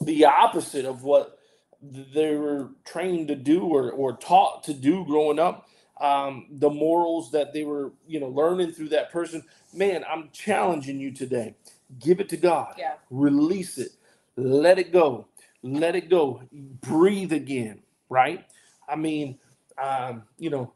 the 0.00 0.24
opposite 0.26 0.84
of 0.84 1.02
what 1.04 1.38
they 1.82 2.36
were 2.36 2.70
trained 2.84 3.28
to 3.28 3.34
do 3.36 3.62
or, 3.64 3.90
or 3.90 4.16
taught 4.16 4.64
to 4.64 4.74
do 4.74 5.04
growing 5.04 5.38
up. 5.38 5.66
Um, 6.00 6.46
the 6.50 6.70
morals 6.70 7.30
that 7.32 7.52
they 7.52 7.64
were, 7.64 7.92
you 8.06 8.20
know, 8.20 8.28
learning 8.28 8.72
through 8.72 8.88
that 8.90 9.12
person. 9.12 9.44
Man, 9.74 10.04
I'm 10.10 10.30
challenging 10.32 10.98
you 10.98 11.12
today. 11.12 11.54
Give 11.98 12.20
it 12.20 12.30
to 12.30 12.38
God. 12.38 12.74
Yeah. 12.78 12.94
Release 13.10 13.76
it. 13.78 13.90
Let 14.36 14.78
it 14.78 14.92
go. 14.92 15.26
Let 15.62 15.96
it 15.96 16.08
go. 16.08 16.42
Breathe 16.52 17.32
again. 17.34 17.82
Right. 18.08 18.46
I 18.88 18.96
mean, 18.96 19.38
um, 19.82 20.22
you 20.38 20.48
know, 20.50 20.72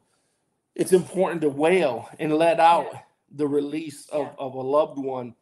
it's 0.75 0.93
important 0.93 1.41
to 1.41 1.49
wail 1.49 2.09
and 2.19 2.33
let 2.33 2.59
out 2.59 2.87
Yeah. 2.93 2.99
the 3.31 3.47
release 3.47 4.07
of, 4.09 4.27
Yeah. 4.27 4.33
of 4.39 4.53
a 4.55 4.61
loved 4.61 4.99
one 4.99 5.35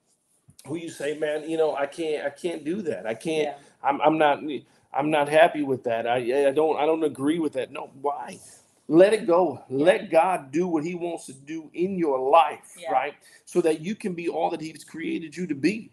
who 0.67 0.78
you 0.78 0.89
say, 0.89 1.17
man, 1.17 1.50
you 1.50 1.58
know, 1.58 1.76
I 1.76 1.88
can't, 1.88 2.26
I 2.26 2.30
can't 2.30 2.63
do 2.63 2.82
that. 2.84 3.06
I 3.06 3.13
can't, 3.15 3.43
Yeah. 3.50 3.56
I'm, 3.84 4.02
I'm 4.02 4.17
not, 4.17 4.39
I'm 4.93 5.10
not 5.10 5.30
happy 5.30 5.63
with 5.63 5.84
that. 5.84 6.08
I, 6.08 6.48
I 6.48 6.52
don't, 6.52 6.78
I 6.80 6.86
don't 6.86 7.04
agree 7.04 7.39
with 7.39 7.54
that. 7.54 7.72
No, 7.72 7.89
why? 8.02 8.39
Let 8.88 9.13
it 9.13 9.26
go. 9.26 9.63
Let 9.69 10.12
God 10.12 10.52
do 10.52 10.67
what 10.67 10.84
He 10.84 10.93
wants 10.93 11.26
to 11.28 11.34
do 11.34 11.69
in 11.74 11.98
your 11.98 12.19
life, 12.30 12.76
Yeah. 12.78 12.91
right? 12.91 13.13
So 13.46 13.62
that 13.62 13.82
you 13.82 13.96
can 13.96 14.13
be 14.13 14.28
all 14.28 14.50
that 14.50 14.62
He's 14.62 14.84
created 14.84 15.36
you 15.36 15.48
to 15.48 15.56
be. 15.56 15.89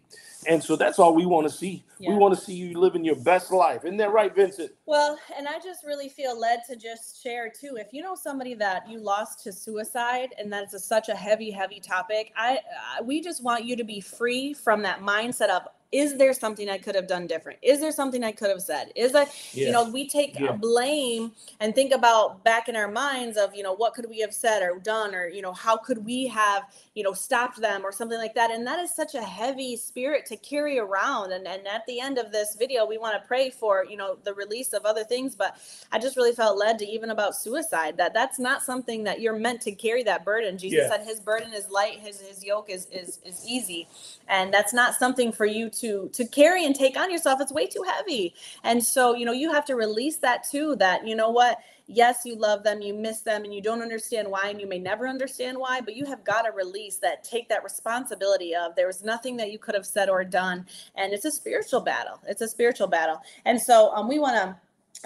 And 0.47 0.63
so 0.63 0.75
that's 0.75 0.97
all 0.99 1.13
we 1.13 1.25
want 1.25 1.47
to 1.47 1.53
see. 1.53 1.83
Yeah. 1.99 2.09
We 2.09 2.15
want 2.15 2.33
to 2.33 2.41
see 2.41 2.53
you 2.53 2.77
living 2.79 3.05
your 3.05 3.15
best 3.15 3.51
life. 3.51 3.85
Isn't 3.85 3.97
that 3.97 4.11
right, 4.11 4.33
Vincent? 4.33 4.71
Well, 4.87 5.17
and 5.37 5.47
I 5.47 5.59
just 5.59 5.85
really 5.85 6.09
feel 6.09 6.37
led 6.37 6.61
to 6.67 6.75
just 6.75 7.21
share 7.21 7.49
too. 7.49 7.77
If 7.77 7.93
you 7.93 8.01
know 8.01 8.15
somebody 8.15 8.55
that 8.55 8.89
you 8.89 8.99
lost 8.99 9.43
to 9.43 9.53
suicide, 9.53 10.29
and 10.39 10.51
that's 10.51 10.73
a, 10.73 10.79
such 10.79 11.09
a 11.09 11.15
heavy, 11.15 11.51
heavy 11.51 11.79
topic, 11.79 12.33
I, 12.35 12.59
I 12.97 13.01
we 13.01 13.21
just 13.21 13.43
want 13.43 13.65
you 13.65 13.75
to 13.75 13.83
be 13.83 14.01
free 14.01 14.53
from 14.53 14.81
that 14.81 15.01
mindset 15.01 15.49
of 15.49 15.67
is 15.91 16.17
there 16.17 16.33
something 16.33 16.69
I 16.69 16.77
could 16.77 16.95
have 16.95 17.07
done 17.07 17.27
different? 17.27 17.59
Is 17.61 17.79
there 17.81 17.91
something 17.91 18.23
I 18.23 18.31
could 18.31 18.49
have 18.49 18.61
said? 18.61 18.91
Is 18.95 19.11
that 19.11 19.29
you 19.53 19.71
know 19.71 19.89
we 19.89 20.07
take 20.07 20.39
Yeah. 20.39 20.53
blame 20.53 21.31
and 21.59 21.75
think 21.75 21.93
about 21.93 22.43
back 22.43 22.69
in 22.69 22.75
our 22.75 22.87
minds 22.89 23.37
of 23.37 23.53
you 23.55 23.63
know 23.63 23.73
what 23.73 23.93
could 23.93 24.09
we 24.09 24.19
have 24.19 24.33
said 24.33 24.61
or 24.63 24.79
done 24.79 25.13
or 25.13 25.27
you 25.27 25.41
know 25.41 25.53
how 25.53 25.75
could 25.77 26.03
we 26.05 26.27
have 26.27 26.63
you 26.95 27.03
know 27.03 27.13
stopped 27.13 27.59
them 27.59 27.85
or 27.85 27.91
something 27.91 28.17
like 28.17 28.33
that 28.35 28.51
and 28.51 28.65
that 28.65 28.79
is 28.79 28.93
such 28.93 29.15
a 29.15 29.21
heavy 29.21 29.75
spirit 29.75 30.25
to 30.27 30.37
carry 30.37 30.79
around 30.79 31.31
and 31.33 31.47
and 31.47 31.67
at 31.67 31.85
the 31.87 31.99
end 31.99 32.17
of 32.17 32.31
this 32.31 32.55
video 32.55 32.85
we 32.85 32.97
want 32.97 33.19
to 33.21 33.27
pray 33.27 33.49
for 33.49 33.85
you 33.89 33.97
know 33.97 34.17
the 34.23 34.33
release 34.33 34.73
of 34.73 34.85
other 34.85 35.03
things 35.03 35.35
but 35.35 35.57
i 35.91 35.99
just 35.99 36.15
really 36.17 36.31
felt 36.33 36.57
led 36.57 36.77
to 36.79 36.85
even 36.85 37.09
about 37.11 37.35
suicide 37.35 37.97
that 37.97 38.13
that's 38.13 38.39
not 38.39 38.61
something 38.63 39.03
that 39.03 39.19
you're 39.21 39.35
meant 39.37 39.61
to 39.61 39.71
carry 39.71 40.03
that 40.03 40.23
burden 40.25 40.57
jesus 40.57 40.85
Yeah. 40.89 40.89
said 40.97 41.05
his 41.05 41.19
burden 41.19 41.53
is 41.53 41.69
light 41.69 41.99
his 41.99 42.19
his 42.21 42.43
yoke 42.43 42.69
is 42.69 42.87
is 42.91 43.19
is 43.25 43.45
easy 43.47 43.87
and 44.27 44.53
that's 44.53 44.73
not 44.73 44.95
something 44.95 45.31
for 45.31 45.45
you 45.45 45.69
to 45.69 45.80
to 45.81 46.09
to 46.13 46.25
carry 46.27 46.65
and 46.65 46.75
take 46.75 46.97
on 46.97 47.11
yourself 47.11 47.41
it's 47.41 47.51
way 47.51 47.67
too 47.67 47.83
heavy. 47.87 48.33
And 48.63 48.83
so 48.83 49.15
you 49.15 49.25
know 49.25 49.31
you 49.31 49.51
have 49.51 49.65
to 49.65 49.75
release 49.75 50.17
that 50.17 50.43
too 50.49 50.75
that 50.77 51.07
you 51.07 51.15
know 51.15 51.29
what? 51.29 51.59
Yes 51.87 52.21
you 52.23 52.35
love 52.35 52.63
them 52.63 52.81
you 52.81 52.93
miss 52.93 53.19
them 53.21 53.43
and 53.43 53.53
you 53.53 53.61
don't 53.61 53.81
understand 53.81 54.29
why 54.29 54.47
and 54.49 54.61
you 54.61 54.67
may 54.67 54.79
never 54.79 55.07
understand 55.07 55.57
why 55.57 55.81
but 55.81 55.95
you 55.95 56.05
have 56.05 56.23
got 56.23 56.43
to 56.43 56.51
release 56.51 56.97
that 56.97 57.23
take 57.23 57.49
that 57.49 57.63
responsibility 57.63 58.55
of 58.55 58.75
there 58.75 58.87
was 58.87 59.03
nothing 59.03 59.35
that 59.37 59.51
you 59.51 59.59
could 59.59 59.75
have 59.75 59.85
said 59.85 60.07
or 60.07 60.23
done 60.23 60.65
and 60.95 61.11
it's 61.11 61.25
a 61.25 61.31
spiritual 61.31 61.81
battle. 61.81 62.21
It's 62.27 62.41
a 62.41 62.47
spiritual 62.47 62.87
battle. 62.87 63.21
And 63.45 63.61
so 63.61 63.91
um, 63.93 64.07
we 64.07 64.19
want 64.19 64.35
to 64.35 64.55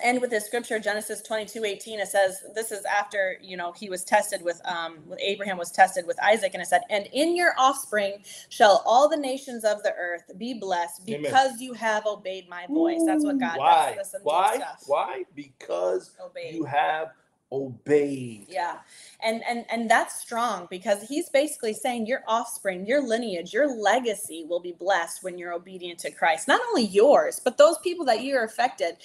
end 0.03 0.21
with 0.21 0.29
this 0.29 0.45
scripture 0.45 0.79
genesis 0.79 1.21
22 1.21 1.63
18 1.63 1.99
it 1.99 2.07
says 2.07 2.43
this 2.53 2.71
is 2.71 2.83
after 2.85 3.37
you 3.41 3.55
know 3.57 3.71
he 3.73 3.89
was 3.89 4.03
tested 4.03 4.41
with 4.43 4.61
um 4.65 4.97
with 5.07 5.19
abraham 5.21 5.57
was 5.57 5.71
tested 5.71 6.05
with 6.07 6.17
isaac 6.23 6.51
and 6.53 6.61
it 6.61 6.67
said 6.67 6.81
and 6.89 7.07
in 7.13 7.35
your 7.35 7.53
offspring 7.57 8.13
shall 8.49 8.83
all 8.85 9.07
the 9.09 9.17
nations 9.17 9.63
of 9.63 9.81
the 9.83 9.93
earth 9.99 10.23
be 10.37 10.53
blessed 10.53 11.01
Amen. 11.07 11.21
because 11.21 11.61
you 11.61 11.73
have 11.73 12.05
obeyed 12.05 12.49
my 12.49 12.65
voice 12.67 13.01
that's 13.05 13.23
what 13.23 13.39
god 13.39 13.57
Why? 13.57 13.93
that's, 13.95 14.11
that's 14.11 14.23
Why? 14.23 14.59
Why? 14.87 15.23
Because 15.35 16.11
obeyed 16.23 16.53
you 16.53 16.65
have 16.65 17.09
obeyed. 17.51 18.47
yeah 18.49 18.77
and 19.23 19.41
and 19.47 19.65
and 19.71 19.89
that's 19.89 20.19
strong 20.19 20.67
because 20.69 21.03
he's 21.03 21.29
basically 21.29 21.73
saying 21.73 22.05
your 22.07 22.21
offspring 22.27 22.85
your 22.87 23.01
lineage 23.07 23.53
your 23.53 23.67
legacy 23.67 24.45
will 24.49 24.59
be 24.59 24.73
blessed 24.73 25.23
when 25.23 25.37
you're 25.37 25.53
obedient 25.53 25.99
to 25.99 26.09
christ 26.11 26.47
not 26.47 26.59
only 26.69 26.85
yours 26.85 27.39
but 27.41 27.57
those 27.57 27.77
people 27.83 28.03
that 28.03 28.23
you're 28.23 28.43
affected 28.43 28.97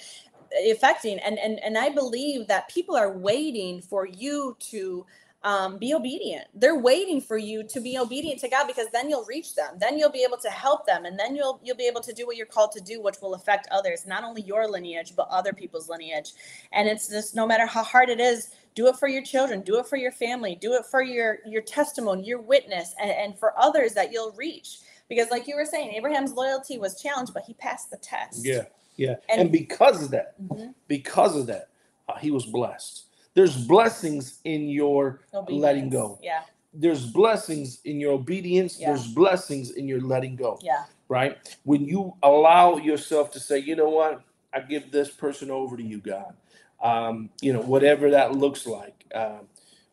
affecting. 0.71 1.19
And 1.19 1.37
and 1.39 1.59
and 1.63 1.77
i 1.77 1.89
believe 1.89 2.47
that 2.47 2.69
people 2.69 2.95
are 2.95 3.11
waiting 3.11 3.81
for 3.81 4.05
you 4.05 4.55
to 4.71 5.05
um, 5.43 5.77
be 5.79 5.93
obedient. 5.93 6.45
They're 6.53 6.77
waiting 6.77 7.19
for 7.19 7.37
you 7.37 7.63
to 7.63 7.79
be 7.79 7.97
obedient 7.97 8.39
to 8.41 8.49
god 8.49 8.67
because 8.67 8.87
then 8.93 9.09
you'll 9.09 9.25
reach 9.25 9.55
them. 9.55 9.75
Then 9.79 9.97
you'll 9.97 10.11
be 10.11 10.23
able 10.23 10.37
to 10.37 10.49
help 10.49 10.85
them. 10.85 11.05
And 11.05 11.17
then 11.17 11.35
you'll 11.35 11.59
you'll 11.63 11.77
be 11.77 11.87
able 11.87 12.01
to 12.01 12.13
do 12.13 12.27
what 12.27 12.37
you're 12.37 12.45
called 12.45 12.71
to 12.73 12.81
do 12.81 13.01
which 13.01 13.15
will 13.21 13.33
affect 13.33 13.67
others 13.71 14.05
not 14.05 14.23
only 14.23 14.43
your 14.43 14.67
lineage 14.67 15.13
but 15.15 15.27
other 15.29 15.53
people's 15.53 15.89
lineage. 15.89 16.33
And 16.71 16.87
it's 16.87 17.09
just 17.09 17.35
no 17.35 17.47
matter 17.47 17.65
how 17.65 17.83
hard 17.83 18.09
it 18.09 18.19
is 18.19 18.49
do 18.75 18.87
it 18.87 18.95
for 18.97 19.07
your 19.07 19.23
children 19.23 19.61
do 19.61 19.79
it 19.79 19.87
for 19.87 19.97
your 19.97 20.11
family 20.11 20.55
do 20.55 20.73
it 20.73 20.85
for 20.85 21.01
your 21.01 21.39
your 21.45 21.61
testimony 21.61 22.23
your 22.23 22.39
witness 22.39 22.95
and, 23.01 23.11
and 23.11 23.37
for 23.37 23.57
others 23.59 23.93
that 23.93 24.11
you'll 24.11 24.33
reach. 24.33 24.79
Because 25.09 25.31
like 25.31 25.47
you 25.47 25.55
were 25.55 25.65
saying 25.65 25.91
abraham's 25.93 26.33
loyalty 26.33 26.77
was 26.77 27.01
challenged 27.01 27.33
but 27.33 27.43
he 27.43 27.55
passed 27.55 27.89
the 27.89 27.97
test. 27.97 28.45
Yeah, 28.45 28.65
yeah. 28.97 29.15
And- 29.29 29.41
And, 29.41 29.51
because 29.51 30.03
of 30.03 30.11
that, 30.11 30.35
Mhm. 30.41 30.73
because 30.87 31.35
of 31.35 31.47
that, 31.47 31.69
uh, 32.09 32.17
he 32.17 32.31
was 32.31 32.45
blessed. 32.45 33.05
There's 33.33 33.55
blessings 33.67 34.39
in 34.43 34.67
your 34.69 35.21
letting 35.49 35.89
go. 35.89 36.19
yeah 36.21 36.43
There's 36.73 37.05
blessings 37.05 37.79
in 37.83 37.99
your 37.99 38.13
obedience. 38.13 38.79
Yeah. 38.79 38.87
There's 38.89 39.07
blessings 39.07 39.71
in 39.71 39.87
your 39.87 40.01
letting 40.01 40.35
go. 40.37 40.59
yeah 40.61 40.85
Right? 41.09 41.37
When 41.63 41.85
you 41.85 42.13
allow 42.23 42.77
yourself 42.77 43.31
to 43.31 43.39
say, 43.39 43.59
you 43.59 43.75
know 43.75 43.89
what, 43.89 44.21
I 44.53 44.61
give 44.61 44.91
this 44.91 45.09
person 45.09 45.51
over 45.51 45.75
to 45.77 45.83
you, 45.83 45.99
God. 45.99 46.33
Um, 46.81 47.29
you 47.41 47.51
know, 47.53 47.61
whatever 47.61 48.09
that 48.11 48.33
looks 48.35 48.65
like, 48.65 49.05
um, 49.13 49.47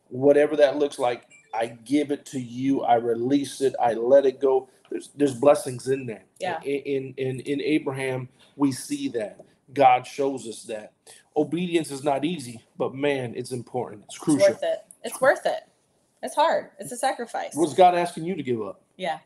whatever 0.09 0.55
that 0.57 0.77
looks 0.77 0.97
like, 0.99 1.27
I 1.53 1.67
give 1.67 2.11
it 2.11 2.25
to 2.27 2.39
you. 2.39 2.81
I 2.83 2.95
release 2.95 3.59
it. 3.61 3.75
I 3.81 3.93
let 3.93 4.25
it 4.25 4.39
go. 4.39 4.69
There's 4.91 5.09
there's 5.15 5.33
blessings 5.35 5.87
in 5.87 6.05
that. 6.07 6.27
Yeah. 6.39 6.61
In 6.63 7.13
in 7.17 7.39
in, 7.41 7.61
Abraham, 7.61 8.29
we 8.55 8.71
see 8.71 9.09
that. 9.09 9.41
God 9.73 10.07
shows 10.07 10.47
us 10.47 10.63
that. 10.63 10.93
Obedience 11.37 11.91
is 11.91 12.03
not 12.03 12.25
easy, 12.25 12.61
but 12.77 12.95
man, 12.95 13.33
it's 13.35 13.51
important. 13.51 14.03
It's 14.07 14.17
crucial. 14.17 14.47
it's 14.47 14.61
worth 14.61 14.63
it 14.63 14.79
it's 15.03 15.21
worth 15.21 15.45
it 15.45 15.63
it's 16.23 16.35
hard 16.35 16.71
it's 16.79 16.91
a 16.91 16.97
sacrifice 16.97 17.51
What's 17.55 17.73
God 17.73 17.95
asking 17.95 18.25
you 18.25 18.35
to 18.35 18.43
give 18.43 18.61
up? 18.61 18.81
yeah 18.97 19.19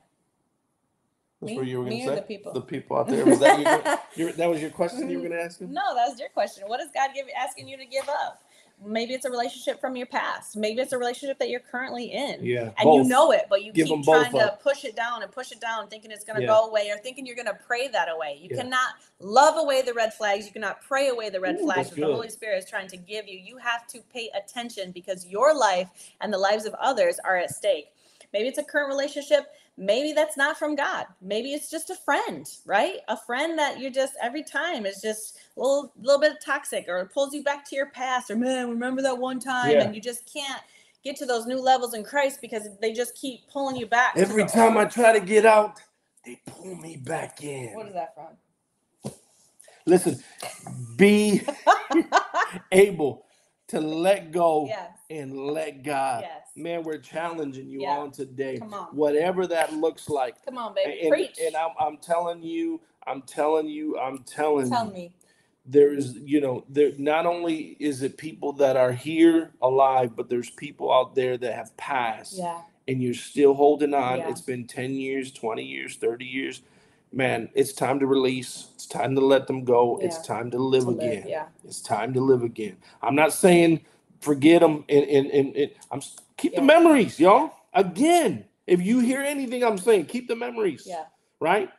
That's 1.41 1.51
Me- 1.51 1.57
what 1.57 1.67
you 1.67 1.79
were 1.79 1.85
going 1.85 1.97
to 2.01 2.07
say. 2.07 2.15
the 2.15 2.21
people? 2.21 2.53
The 2.53 2.61
people 2.61 2.97
out 2.97 3.07
there. 3.07 3.25
Was 3.25 3.39
that 3.39 3.59
your, 3.59 3.99
your, 4.27 4.33
that 4.37 4.49
was 4.49 4.61
your 4.61 4.69
question 4.71 5.09
you 5.09 5.17
were 5.21 5.27
going 5.29 5.39
to 5.39 5.43
ask 5.45 5.59
him? 5.59 5.73
No, 5.73 5.95
that 5.95 6.07
was 6.09 6.19
your 6.19 6.29
question. 6.29 6.65
What 6.67 6.79
is 6.81 6.89
God 6.93 7.11
give, 7.15 7.25
asking 7.37 7.67
you 7.67 7.77
to 7.77 7.85
give 7.85 8.07
up? 8.09 8.43
Maybe 8.85 9.13
it's 9.13 9.25
a 9.25 9.29
relationship 9.29 9.79
from 9.79 9.95
your 9.95 10.07
past. 10.07 10.55
Maybe 10.57 10.81
it's 10.81 10.93
a 10.93 10.97
relationship 10.97 11.39
that 11.39 11.49
you're 11.49 11.59
currently 11.59 12.11
in. 12.11 12.43
Yeah. 12.43 12.71
And 12.77 12.93
you 12.93 13.03
know 13.03 13.31
it, 13.31 13.47
but 13.49 13.63
you 13.63 13.71
Give 13.71 13.87
keep 13.87 14.03
trying 14.03 14.31
to 14.33 14.57
push 14.61 14.85
it 14.85 14.95
down 14.95 15.23
and 15.23 15.31
push 15.31 15.51
it 15.51 15.61
down, 15.61 15.87
thinking 15.87 16.11
it's 16.11 16.23
going 16.23 16.37
to 16.37 16.41
Yeah. 16.41 16.47
go 16.49 16.67
away 16.67 16.89
or 16.89 16.97
thinking 16.97 17.25
you're 17.25 17.35
going 17.35 17.47
to 17.47 17.57
pray 17.67 17.87
that 17.89 18.09
away. 18.09 18.37
You 18.41 18.49
Yeah. 18.51 18.63
cannot 18.63 18.95
love 19.19 19.57
away 19.57 19.81
the 19.81 19.93
red 19.93 20.13
flags. 20.13 20.45
You 20.45 20.51
cannot 20.51 20.81
pray 20.81 21.09
away 21.09 21.29
the 21.29 21.39
red 21.39 21.55
Ooh, 21.55 21.63
flags 21.63 21.89
that 21.89 21.95
the. 21.95 22.05
Holy 22.05 22.29
Spirit 22.29 22.57
is 22.63 22.69
trying 22.69 22.87
to 22.89 22.97
give 22.97 23.27
you. 23.27 23.39
You 23.39 23.57
have 23.57 23.87
to 23.87 24.01
pay 24.13 24.29
attention 24.35 24.91
because 24.91 25.25
your 25.25 25.53
life 25.53 25.89
and 26.21 26.33
the 26.33 26.37
lives 26.37 26.65
of 26.65 26.73
others 26.75 27.19
are 27.23 27.37
at 27.37 27.51
stake. 27.51 27.87
Maybe 28.33 28.47
it's 28.47 28.57
a 28.57 28.63
current 28.63 28.89
relationship. 28.89 29.45
Maybe 29.77 30.13
that's 30.13 30.37
not 30.37 30.57
from 30.57 30.75
God. 30.75 31.05
Maybe 31.21 31.53
it's 31.53 31.69
just 31.71 31.89
a 31.89 31.95
friend, 31.95 32.47
right? 32.65 32.97
A 33.07 33.17
friend 33.17 33.57
that 33.57 33.79
you're 33.79 33.91
just 33.91 34.13
every 34.21 34.43
time 34.43 34.85
is 34.85 35.01
just 35.01 35.37
a 35.57 35.59
little, 35.59 35.91
little 35.99 36.21
bit 36.21 36.33
toxic 36.45 36.85
or 36.87 36.99
it 36.99 37.11
pulls 37.11 37.33
you 37.33 37.43
back 37.43 37.67
to 37.69 37.75
your 37.75 37.87
past 37.87 38.29
or 38.29 38.35
man, 38.35 38.69
remember 38.69 39.01
that 39.01 39.17
one 39.17 39.39
time 39.39 39.71
Yeah. 39.71 39.83
and 39.83 39.95
you 39.95 40.01
just 40.01 40.31
can't 40.31 40.61
get 41.03 41.15
to 41.17 41.25
those 41.25 41.47
new 41.47 41.59
levels 41.59 41.95
in 41.95 42.03
Christ 42.03 42.39
because 42.39 42.67
they 42.81 42.93
just 42.93 43.15
keep 43.15 43.47
pulling 43.51 43.75
you 43.75 43.87
back. 43.87 44.13
Every 44.15 44.43
the 44.43 44.49
time 44.49 44.77
I 44.77 44.85
try 44.85 45.17
to 45.17 45.25
get 45.25 45.45
out, 45.45 45.79
they 46.23 46.39
pull 46.45 46.75
me 46.75 46.97
back 46.97 47.43
in. 47.43 47.73
What 47.73 47.87
is 47.87 47.93
that 47.93 48.13
from? 48.15 48.27
Listen, 49.85 50.23
be 50.97 51.41
able 52.71 53.25
to 53.69 53.81
let 53.81 54.31
go 54.31 54.67
Yes. 54.67 54.91
And 55.19 55.37
let 55.37 55.83
God. 55.83 56.23
Yes. 56.23 56.47
Man, 56.55 56.83
we're 56.83 56.97
challenging 56.97 57.69
you 57.69 57.81
Yeah. 57.81 57.97
on 57.99 58.11
today. 58.11 58.57
Come 58.57 58.73
on. 58.73 58.87
Whatever 58.95 59.47
that 59.47 59.73
looks 59.73 60.09
like. 60.09 60.43
Come 60.45 60.57
on, 60.57 60.73
baby. 60.73 61.01
and, 61.01 61.09
Preach. 61.11 61.39
and 61.43 61.55
I'm, 61.55 61.71
I'm 61.79 61.97
telling 61.97 62.41
you, 62.43 62.81
I'm 63.05 63.21
telling 63.23 63.67
you, 63.67 63.97
I'm 63.99 64.19
telling 64.19 64.69
Tell 64.69 64.87
you. 64.87 64.93
me. 64.93 65.15
there 65.65 65.93
is 65.93 66.15
you 66.25 66.41
know 66.41 66.65
there 66.69 66.91
not 66.97 67.25
only 67.25 67.77
is 67.79 68.01
it 68.03 68.17
people 68.17 68.51
that 68.53 68.75
are 68.75 68.91
here 68.91 69.51
alive 69.61 70.13
but 70.15 70.27
there's 70.29 70.49
people 70.49 70.91
out 70.93 71.15
there 71.15 71.37
that 71.37 71.53
have 71.53 71.75
passed 71.77 72.37
Yeah. 72.37 72.61
and 72.87 73.01
you're 73.01 73.13
still 73.13 73.53
holding 73.53 73.93
on 73.93 74.17
Yeah. 74.19 74.29
it's 74.29 74.41
been 74.41 74.65
10 74.67 74.93
years 74.95 75.31
20 75.31 75.63
years 75.63 75.95
30 75.95 76.25
years 76.25 76.61
man 77.13 77.49
it's 77.55 77.71
time 77.71 77.99
to 78.01 78.07
release 78.07 78.71
it's 78.75 78.85
time 78.87 79.15
to 79.15 79.21
let 79.21 79.47
them 79.47 79.63
go 79.63 79.99
it's 80.01 80.21
time 80.27 80.51
to 80.51 80.57
live 80.57 80.83
To 80.83 80.89
live, 80.91 80.99
again 81.01 81.25
Yeah. 81.29 81.45
it's 81.63 81.81
time 81.81 82.13
to 82.13 82.19
live 82.21 82.43
again 82.43 82.75
i'm 83.01 83.15
not 83.15 83.31
saying 83.31 83.81
forget 84.23 84.61
them 84.61 84.85
and 84.89 85.05
and, 85.05 85.27
and, 85.31 85.57
and 85.57 85.71
i'm 85.91 86.01
keep 86.37 86.55
the 86.55 86.63
memories 86.63 87.19
y'all 87.19 87.53
again 87.73 88.45
if 88.67 88.81
you 88.81 89.01
hear 89.01 89.21
anything 89.21 89.63
i'm 89.63 89.77
saying 89.79 90.05
keep 90.07 90.27
the 90.29 90.37
memories 90.37 90.85
Yeah. 90.87 91.05
right? 91.41 91.69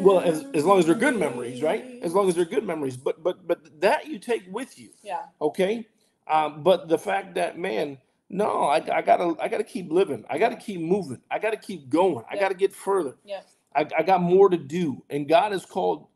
Well, 0.00 0.20
as, 0.20 0.44
as 0.54 0.64
long 0.64 0.78
as 0.80 0.86
they're 0.86 0.94
good 0.96 1.16
memories, 1.18 1.62
right? 1.62 1.84
As 2.02 2.14
long 2.14 2.28
as 2.28 2.36
they're 2.36 2.44
good 2.46 2.64
memories, 2.66 2.96
but 2.96 3.22
but 3.22 3.46
but 3.48 3.80
that 3.80 4.08
you 4.08 4.18
take 4.18 4.44
with 4.52 4.78
you, 4.78 4.90
Yeah. 5.02 5.22
okay? 5.40 5.86
Um, 6.28 6.62
but 6.64 6.88
the 6.88 6.98
fact 6.98 7.34
that 7.36 7.58
man, 7.58 7.98
no, 8.30 8.64
I, 8.64 8.76
I 8.92 9.02
gotta 9.02 9.36
I 9.40 9.48
gotta 9.48 9.64
keep 9.64 9.92
living. 9.92 10.24
I 10.30 10.38
gotta 10.38 10.56
keep 10.56 10.80
moving. 10.80 11.20
I 11.30 11.38
gotta 11.40 11.58
keep 11.58 11.90
going. 11.90 12.24
I 12.30 12.36
gotta 12.38 12.54
get 12.54 12.72
further. 12.74 13.16
Yeah. 13.24 13.42
I, 13.74 13.86
I 13.98 14.02
got 14.04 14.22
more 14.22 14.48
to 14.50 14.58
do, 14.58 15.02
and 15.10 15.28
God 15.28 15.52
has 15.52 15.66
called 15.66 16.08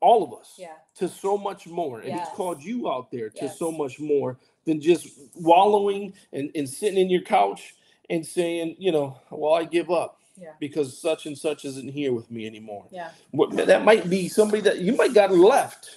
all 0.00 0.22
of 0.22 0.38
us 0.40 0.54
Yeah. 0.58 0.74
to 0.96 1.08
so 1.08 1.36
much 1.38 1.66
more, 1.66 2.00
and 2.00 2.08
Yes. 2.08 2.28
He's 2.28 2.36
called 2.36 2.62
you 2.62 2.90
out 2.90 3.10
there 3.10 3.30
to 3.30 3.44
Yes. 3.46 3.58
so 3.58 3.72
much 3.72 3.98
more 3.98 4.38
than 4.64 4.80
just 4.80 5.08
wallowing 5.34 6.12
and, 6.32 6.50
and 6.54 6.68
sitting 6.68 6.98
in 6.98 7.08
your 7.08 7.22
couch 7.22 7.74
and 8.10 8.24
saying, 8.26 8.76
you 8.78 8.92
know, 8.92 9.16
well, 9.30 9.54
I 9.54 9.64
give 9.64 9.90
up 9.90 10.20
Yeah. 10.36 10.52
because 10.60 10.98
such 11.00 11.26
and 11.26 11.36
such 11.36 11.64
isn't 11.64 11.88
here 11.88 12.12
with 12.12 12.30
me 12.30 12.46
anymore. 12.46 12.86
Yeah. 12.90 13.10
That 13.32 13.84
might 13.84 14.08
be 14.10 14.28
somebody 14.28 14.60
that 14.62 14.78
you 14.80 14.94
might 14.94 15.14
got 15.14 15.30
left 15.32 15.88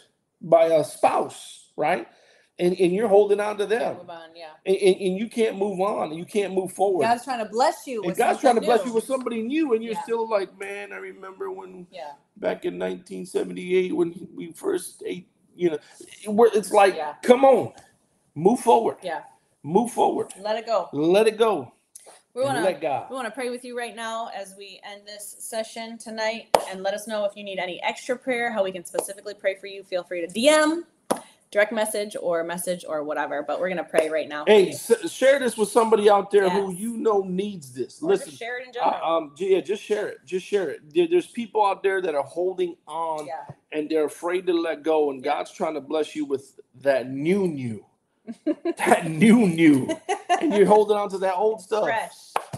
by 0.41 0.65
a 0.67 0.83
spouse, 0.83 1.65
right? 1.75 2.07
And, 2.59 2.77
and 2.77 2.93
you're 2.93 3.07
holding 3.07 3.39
on 3.39 3.57
to 3.57 3.65
them, 3.65 3.97
on. 4.09 4.29
Yeah. 4.35 4.49
and, 4.65 4.75
and, 4.75 4.95
and 4.97 5.17
you 5.17 5.29
can't 5.29 5.57
move 5.57 5.79
on, 5.79 6.09
and 6.09 6.19
you 6.19 6.25
can't 6.25 6.53
move 6.53 6.73
forward. 6.73 7.03
God's 7.05 7.23
trying 7.23 7.39
to 7.43 7.49
bless 7.49 7.87
you. 7.87 8.03
and 8.03 8.15
God's 8.17 8.41
trying 8.41 8.55
to 8.55 8.61
something 8.61 8.65
bless 8.65 8.85
you 8.85 8.93
with 8.93 9.05
somebody 9.05 9.41
new, 9.41 9.73
and 9.73 9.83
you're 9.83 9.93
Yeah. 9.93 10.03
still 10.03 10.29
like, 10.29 10.57
man, 10.59 10.91
I 10.91 10.97
remember 10.97 11.49
when 11.51 11.87
Yeah. 11.89 12.11
back 12.35 12.65
in 12.65 12.77
1978 12.77 13.95
when 13.95 14.27
we 14.35 14.51
first 14.51 15.01
ate, 15.05 15.29
you 15.55 15.69
know, 15.71 15.77
where 16.33 16.49
it's 16.53 16.73
like, 16.73 16.95
Yeah. 16.95 17.15
come 17.23 17.45
on, 17.45 17.71
move 18.35 18.59
forward, 18.59 18.97
Yeah. 19.01 19.23
move 19.63 19.91
forward, 19.91 20.33
Let 20.41 20.57
it 20.57 20.65
go. 20.65 20.89
let 20.91 21.27
it 21.27 21.37
go, 21.37 21.71
We 22.33 22.43
want 22.43 22.61
let 22.61 22.75
to. 22.75 22.81
God. 22.81 23.09
We 23.09 23.15
want 23.15 23.27
to 23.27 23.31
pray 23.31 23.49
with 23.49 23.63
you 23.63 23.77
right 23.77 23.95
now 23.95 24.29
as 24.35 24.53
we 24.57 24.81
end 24.83 25.03
this 25.05 25.35
session 25.39 25.97
tonight 25.97 26.47
and 26.69 26.83
let 26.83 26.93
us 26.93 27.07
know 27.07 27.23
if 27.25 27.37
you 27.37 27.43
need 27.45 27.57
any 27.59 27.81
extra 27.83 28.17
prayer, 28.17 28.51
how 28.51 28.63
we 28.65 28.71
can 28.73 28.83
specifically 28.83 29.33
pray 29.33 29.55
for 29.55 29.67
you. 29.67 29.83
Feel 29.83 30.03
free 30.03 30.25
to 30.25 30.27
DM, 30.27 30.83
direct 31.51 31.71
message, 31.71 32.15
or 32.21 32.43
message 32.43 32.85
or 32.87 33.03
whatever. 33.03 33.43
But 33.43 33.59
we're 33.59 33.69
going 33.69 33.77
to 33.77 33.83
pray 33.89 34.09
right 34.09 34.27
now. 34.29 34.45
Hey, 34.45 34.69
s- 34.71 35.11
share 35.11 35.39
this 35.39 35.57
with 35.57 35.69
somebody 35.69 36.09
out 36.09 36.31
there 36.31 36.49
who 36.49 36.71
you 36.73 36.97
know 36.97 37.21
needs 37.21 37.73
this. 37.73 38.01
Or 38.01 38.09
Listen, 38.09 38.31
share 38.31 38.59
it 38.59 38.63
in 38.63 38.69
uh, 38.69 38.91
general. 38.91 39.17
um, 39.17 39.33
yeah, 39.37 39.59
just 39.61 39.83
share 39.83 40.07
it. 40.07 40.19
Just 40.25 40.45
share 40.45 40.69
it. 40.69 40.93
There- 40.93 41.07
there's 41.07 41.27
people 41.27 41.65
out 41.65 41.83
there 41.83 42.01
that 42.01 42.15
are 42.15 42.23
holding 42.23 42.75
on 42.87 43.25
yeah. 43.25 43.45
and 43.71 43.89
they're 43.89 44.05
afraid 44.05 44.45
to 44.47 44.53
let 44.53 44.83
go, 44.83 45.09
and 45.11 45.23
Yeah. 45.23 45.33
God's 45.33 45.51
trying 45.51 45.73
to 45.75 45.81
bless 45.81 46.15
you 46.15 46.25
with 46.25 46.59
that 46.81 47.09
new, 47.09 47.47
new, 47.47 47.85
that 48.77 49.09
new, 49.09 49.47
new, 49.47 49.89
and 50.41 50.53
you're 50.53 50.65
holding 50.67 50.97
on 50.97 51.09
to 51.09 51.17
that 51.19 51.35
old 51.35 51.61
stuff, 51.61 51.83
Fresh. 51.85 52.11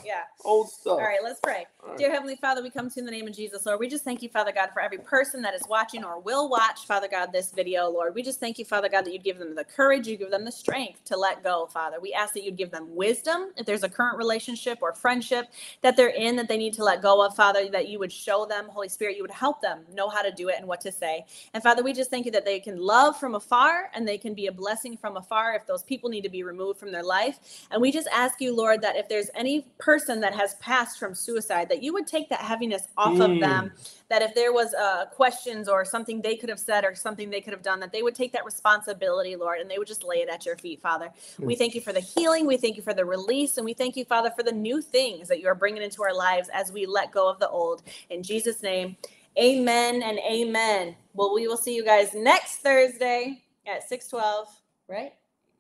Yeah. 0.06 0.22
old 0.44 0.70
stuff. 0.70 0.94
All 0.94 1.00
right, 1.00 1.20
let's 1.24 1.40
pray. 1.40 1.66
Dear 1.98 2.12
Heavenly 2.12 2.38
Father, 2.38 2.64
we 2.64 2.70
come 2.70 2.90
to 2.90 2.96
you 2.96 3.02
in 3.02 3.06
the 3.06 3.12
name 3.12 3.28
of 3.28 3.36
Jesus, 3.36 3.66
Lord. 3.66 3.80
We 3.80 3.90
just 3.90 4.04
thank 4.04 4.24
you, 4.24 4.30
Father 4.30 4.52
God, 4.52 4.70
for 4.74 4.82
every 4.82 5.00
person 5.00 5.42
that 5.42 5.54
is 5.54 5.64
watching 5.68 6.04
or 6.04 6.20
will 6.20 6.50
watch, 6.50 6.86
Father 6.88 7.08
God, 7.10 7.32
this 7.34 7.52
video, 7.52 7.90
Lord. 7.90 8.16
We 8.16 8.24
just 8.24 8.40
thank 8.40 8.60
you, 8.60 8.66
Father 8.66 8.88
God, 8.88 9.06
that 9.06 9.14
you'd 9.14 9.24
give 9.24 9.40
them 9.40 9.56
the 9.56 9.66
courage, 9.66 10.08
you 10.08 10.16
give 10.16 10.32
them 10.32 10.46
the 10.46 10.52
strength 10.52 11.04
to 11.06 11.18
let 11.18 11.44
go, 11.44 11.68
Father. 11.68 11.98
We 12.02 12.14
ask 12.14 12.34
that 12.36 12.44
you'd 12.44 12.58
give 12.58 12.72
them 12.72 12.96
wisdom 12.96 13.52
if 13.58 13.66
there's 13.66 13.84
a 13.84 13.90
current 13.90 14.18
relationship 14.18 14.80
or 14.82 14.94
friendship 14.94 15.48
that 15.82 15.98
they're 15.98 16.10
in 16.10 16.36
that 16.38 16.48
they 16.48 16.58
need 16.58 16.74
to 16.74 16.84
let 16.84 17.02
go 17.02 17.26
of, 17.26 17.36
Father, 17.36 17.70
that 17.72 17.90
you 17.90 18.00
would 18.00 18.12
show 18.12 18.46
them, 18.46 18.68
Holy 18.70 18.90
Spirit, 18.90 19.18
you 19.18 19.24
would 19.24 19.32
help 19.32 19.62
them 19.62 19.82
know 19.94 20.08
how 20.08 20.22
to 20.22 20.32
do 20.32 20.50
it 20.50 20.56
and 20.60 20.68
what 20.68 20.82
to 20.82 20.92
say. 20.92 21.26
And 21.54 21.64
Father, 21.64 21.84
we 21.84 21.94
just 21.94 22.12
thank 22.12 22.26
you 22.26 22.32
that 22.32 22.46
they 22.46 22.60
can 22.60 22.78
love 22.78 23.20
from 23.20 23.36
afar 23.36 23.90
and 23.96 24.08
they 24.08 24.20
can 24.20 24.36
be 24.36 24.48
a 24.48 24.52
blessing 24.52 24.98
from 24.98 25.18
afar 25.18 25.56
if 25.56 25.66
those 25.66 25.84
people 25.84 26.10
need 26.10 26.22
to 26.22 26.30
be 26.30 26.44
removed 26.44 26.80
from 26.80 26.92
their 26.92 27.04
life. 27.04 27.68
And 27.72 27.82
we 27.82 27.92
just 27.92 28.08
ask 28.14 28.40
you, 28.40 28.56
Lord, 28.56 28.82
that 28.82 28.96
if 28.96 29.10
there's 29.10 29.32
any 29.36 29.68
person 29.80 30.22
that 30.22 30.36
has 30.36 30.56
passed 30.56 31.00
from 31.00 31.16
suicide, 31.16 31.71
that 31.72 31.84
you 31.84 31.94
would 31.94 32.08
take 32.08 32.30
that 32.30 32.42
heaviness 32.42 32.90
off 32.98 33.22
of 33.22 33.32
Mm. 33.32 33.42
them. 33.42 33.74
That 34.10 34.22
if 34.24 34.36
there 34.36 34.54
was 34.54 34.76
uh, 34.76 35.08
questions 35.08 35.70
or 35.70 35.86
something 35.86 36.22
they 36.22 36.38
could 36.38 36.50
have 36.50 36.60
said 36.60 36.86
or 36.86 36.96
something 36.96 37.32
they 37.32 37.42
could 37.42 37.54
have 37.54 37.64
done, 37.64 37.82
that 37.82 37.94
they 37.94 38.04
would 38.04 38.16
take 38.16 38.34
that 38.34 38.46
responsibility, 38.46 39.36
Lord, 39.38 39.62
and 39.62 39.72
they 39.72 39.80
would 39.80 39.88
just 39.88 40.06
lay 40.06 40.18
it 40.18 40.30
at 40.30 40.46
your 40.46 40.58
feet, 40.58 40.82
Father. 40.82 41.10
We 41.40 41.56
thank 41.56 41.76
you 41.76 41.82
for 41.82 41.94
the 41.94 42.02
healing. 42.02 42.48
We 42.48 42.58
thank 42.58 42.78
you 42.78 42.84
for 42.84 42.94
the 42.96 43.06
release. 43.06 43.58
And 43.58 43.66
we 43.66 43.74
thank 43.74 43.98
you, 43.98 44.06
Father, 44.06 44.32
for 44.32 44.44
the 44.44 44.54
new 44.54 44.82
things 44.82 45.30
that 45.30 45.42
you 45.42 45.48
are 45.50 45.56
bringing 45.56 45.84
into 45.84 46.04
our 46.04 46.16
lives 46.16 46.50
as 46.54 46.72
we 46.72 46.86
let 46.88 47.12
go 47.12 47.30
of 47.30 47.40
the 47.40 47.50
old. 47.50 47.84
In 48.12 48.24
Jesus' 48.24 48.64
name, 48.64 48.98
amen 49.40 50.04
and 50.04 50.20
amen. 50.20 50.96
Well, 51.16 51.34
we 51.36 51.48
will 51.48 51.58
see 51.58 51.76
you 51.76 51.86
guys 51.86 52.14
next 52.16 52.58
Thursday 52.58 53.44
at 53.68 53.88
612, 53.90 54.48
right? 54.90 55.14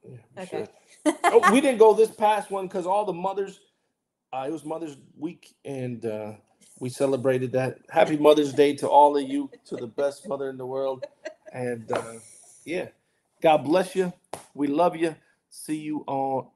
Yeah, 0.04 0.18
Okay. 0.40 0.68
should. 1.06 1.16
oh, 1.30 1.44
we 1.52 1.62
didn't 1.62 1.80
go 1.80 1.94
this 1.94 2.12
past 2.12 2.52
one 2.52 2.68
because 2.68 2.86
all 2.88 3.06
the 3.06 3.14
mothers. 3.14 3.60
Uh, 4.34 4.46
it 4.48 4.52
was 4.52 4.64
Mother's 4.64 4.98
Week, 5.18 5.56
and 5.66 6.06
uh, 6.06 6.34
we 6.80 6.90
celebrated 6.90 7.54
that. 7.54 7.80
Happy 7.90 8.18
Mother's 8.18 8.54
Day 8.54 8.76
to 8.78 8.88
all 8.88 9.18
of 9.18 9.28
you, 9.28 9.52
to 9.66 9.76
the 9.78 9.88
best 9.88 10.28
mother 10.30 10.50
in 10.50 10.58
the 10.58 10.68
world, 10.68 11.06
and 11.52 11.92
uh, 11.92 12.14
yeah, 12.64 12.90
God 13.42 13.66
bless 13.66 13.96
you. 13.96 14.14
We 14.54 14.68
love 14.68 14.96
you. 14.96 15.16
See 15.50 15.78
you 15.78 16.06
on 16.08 16.48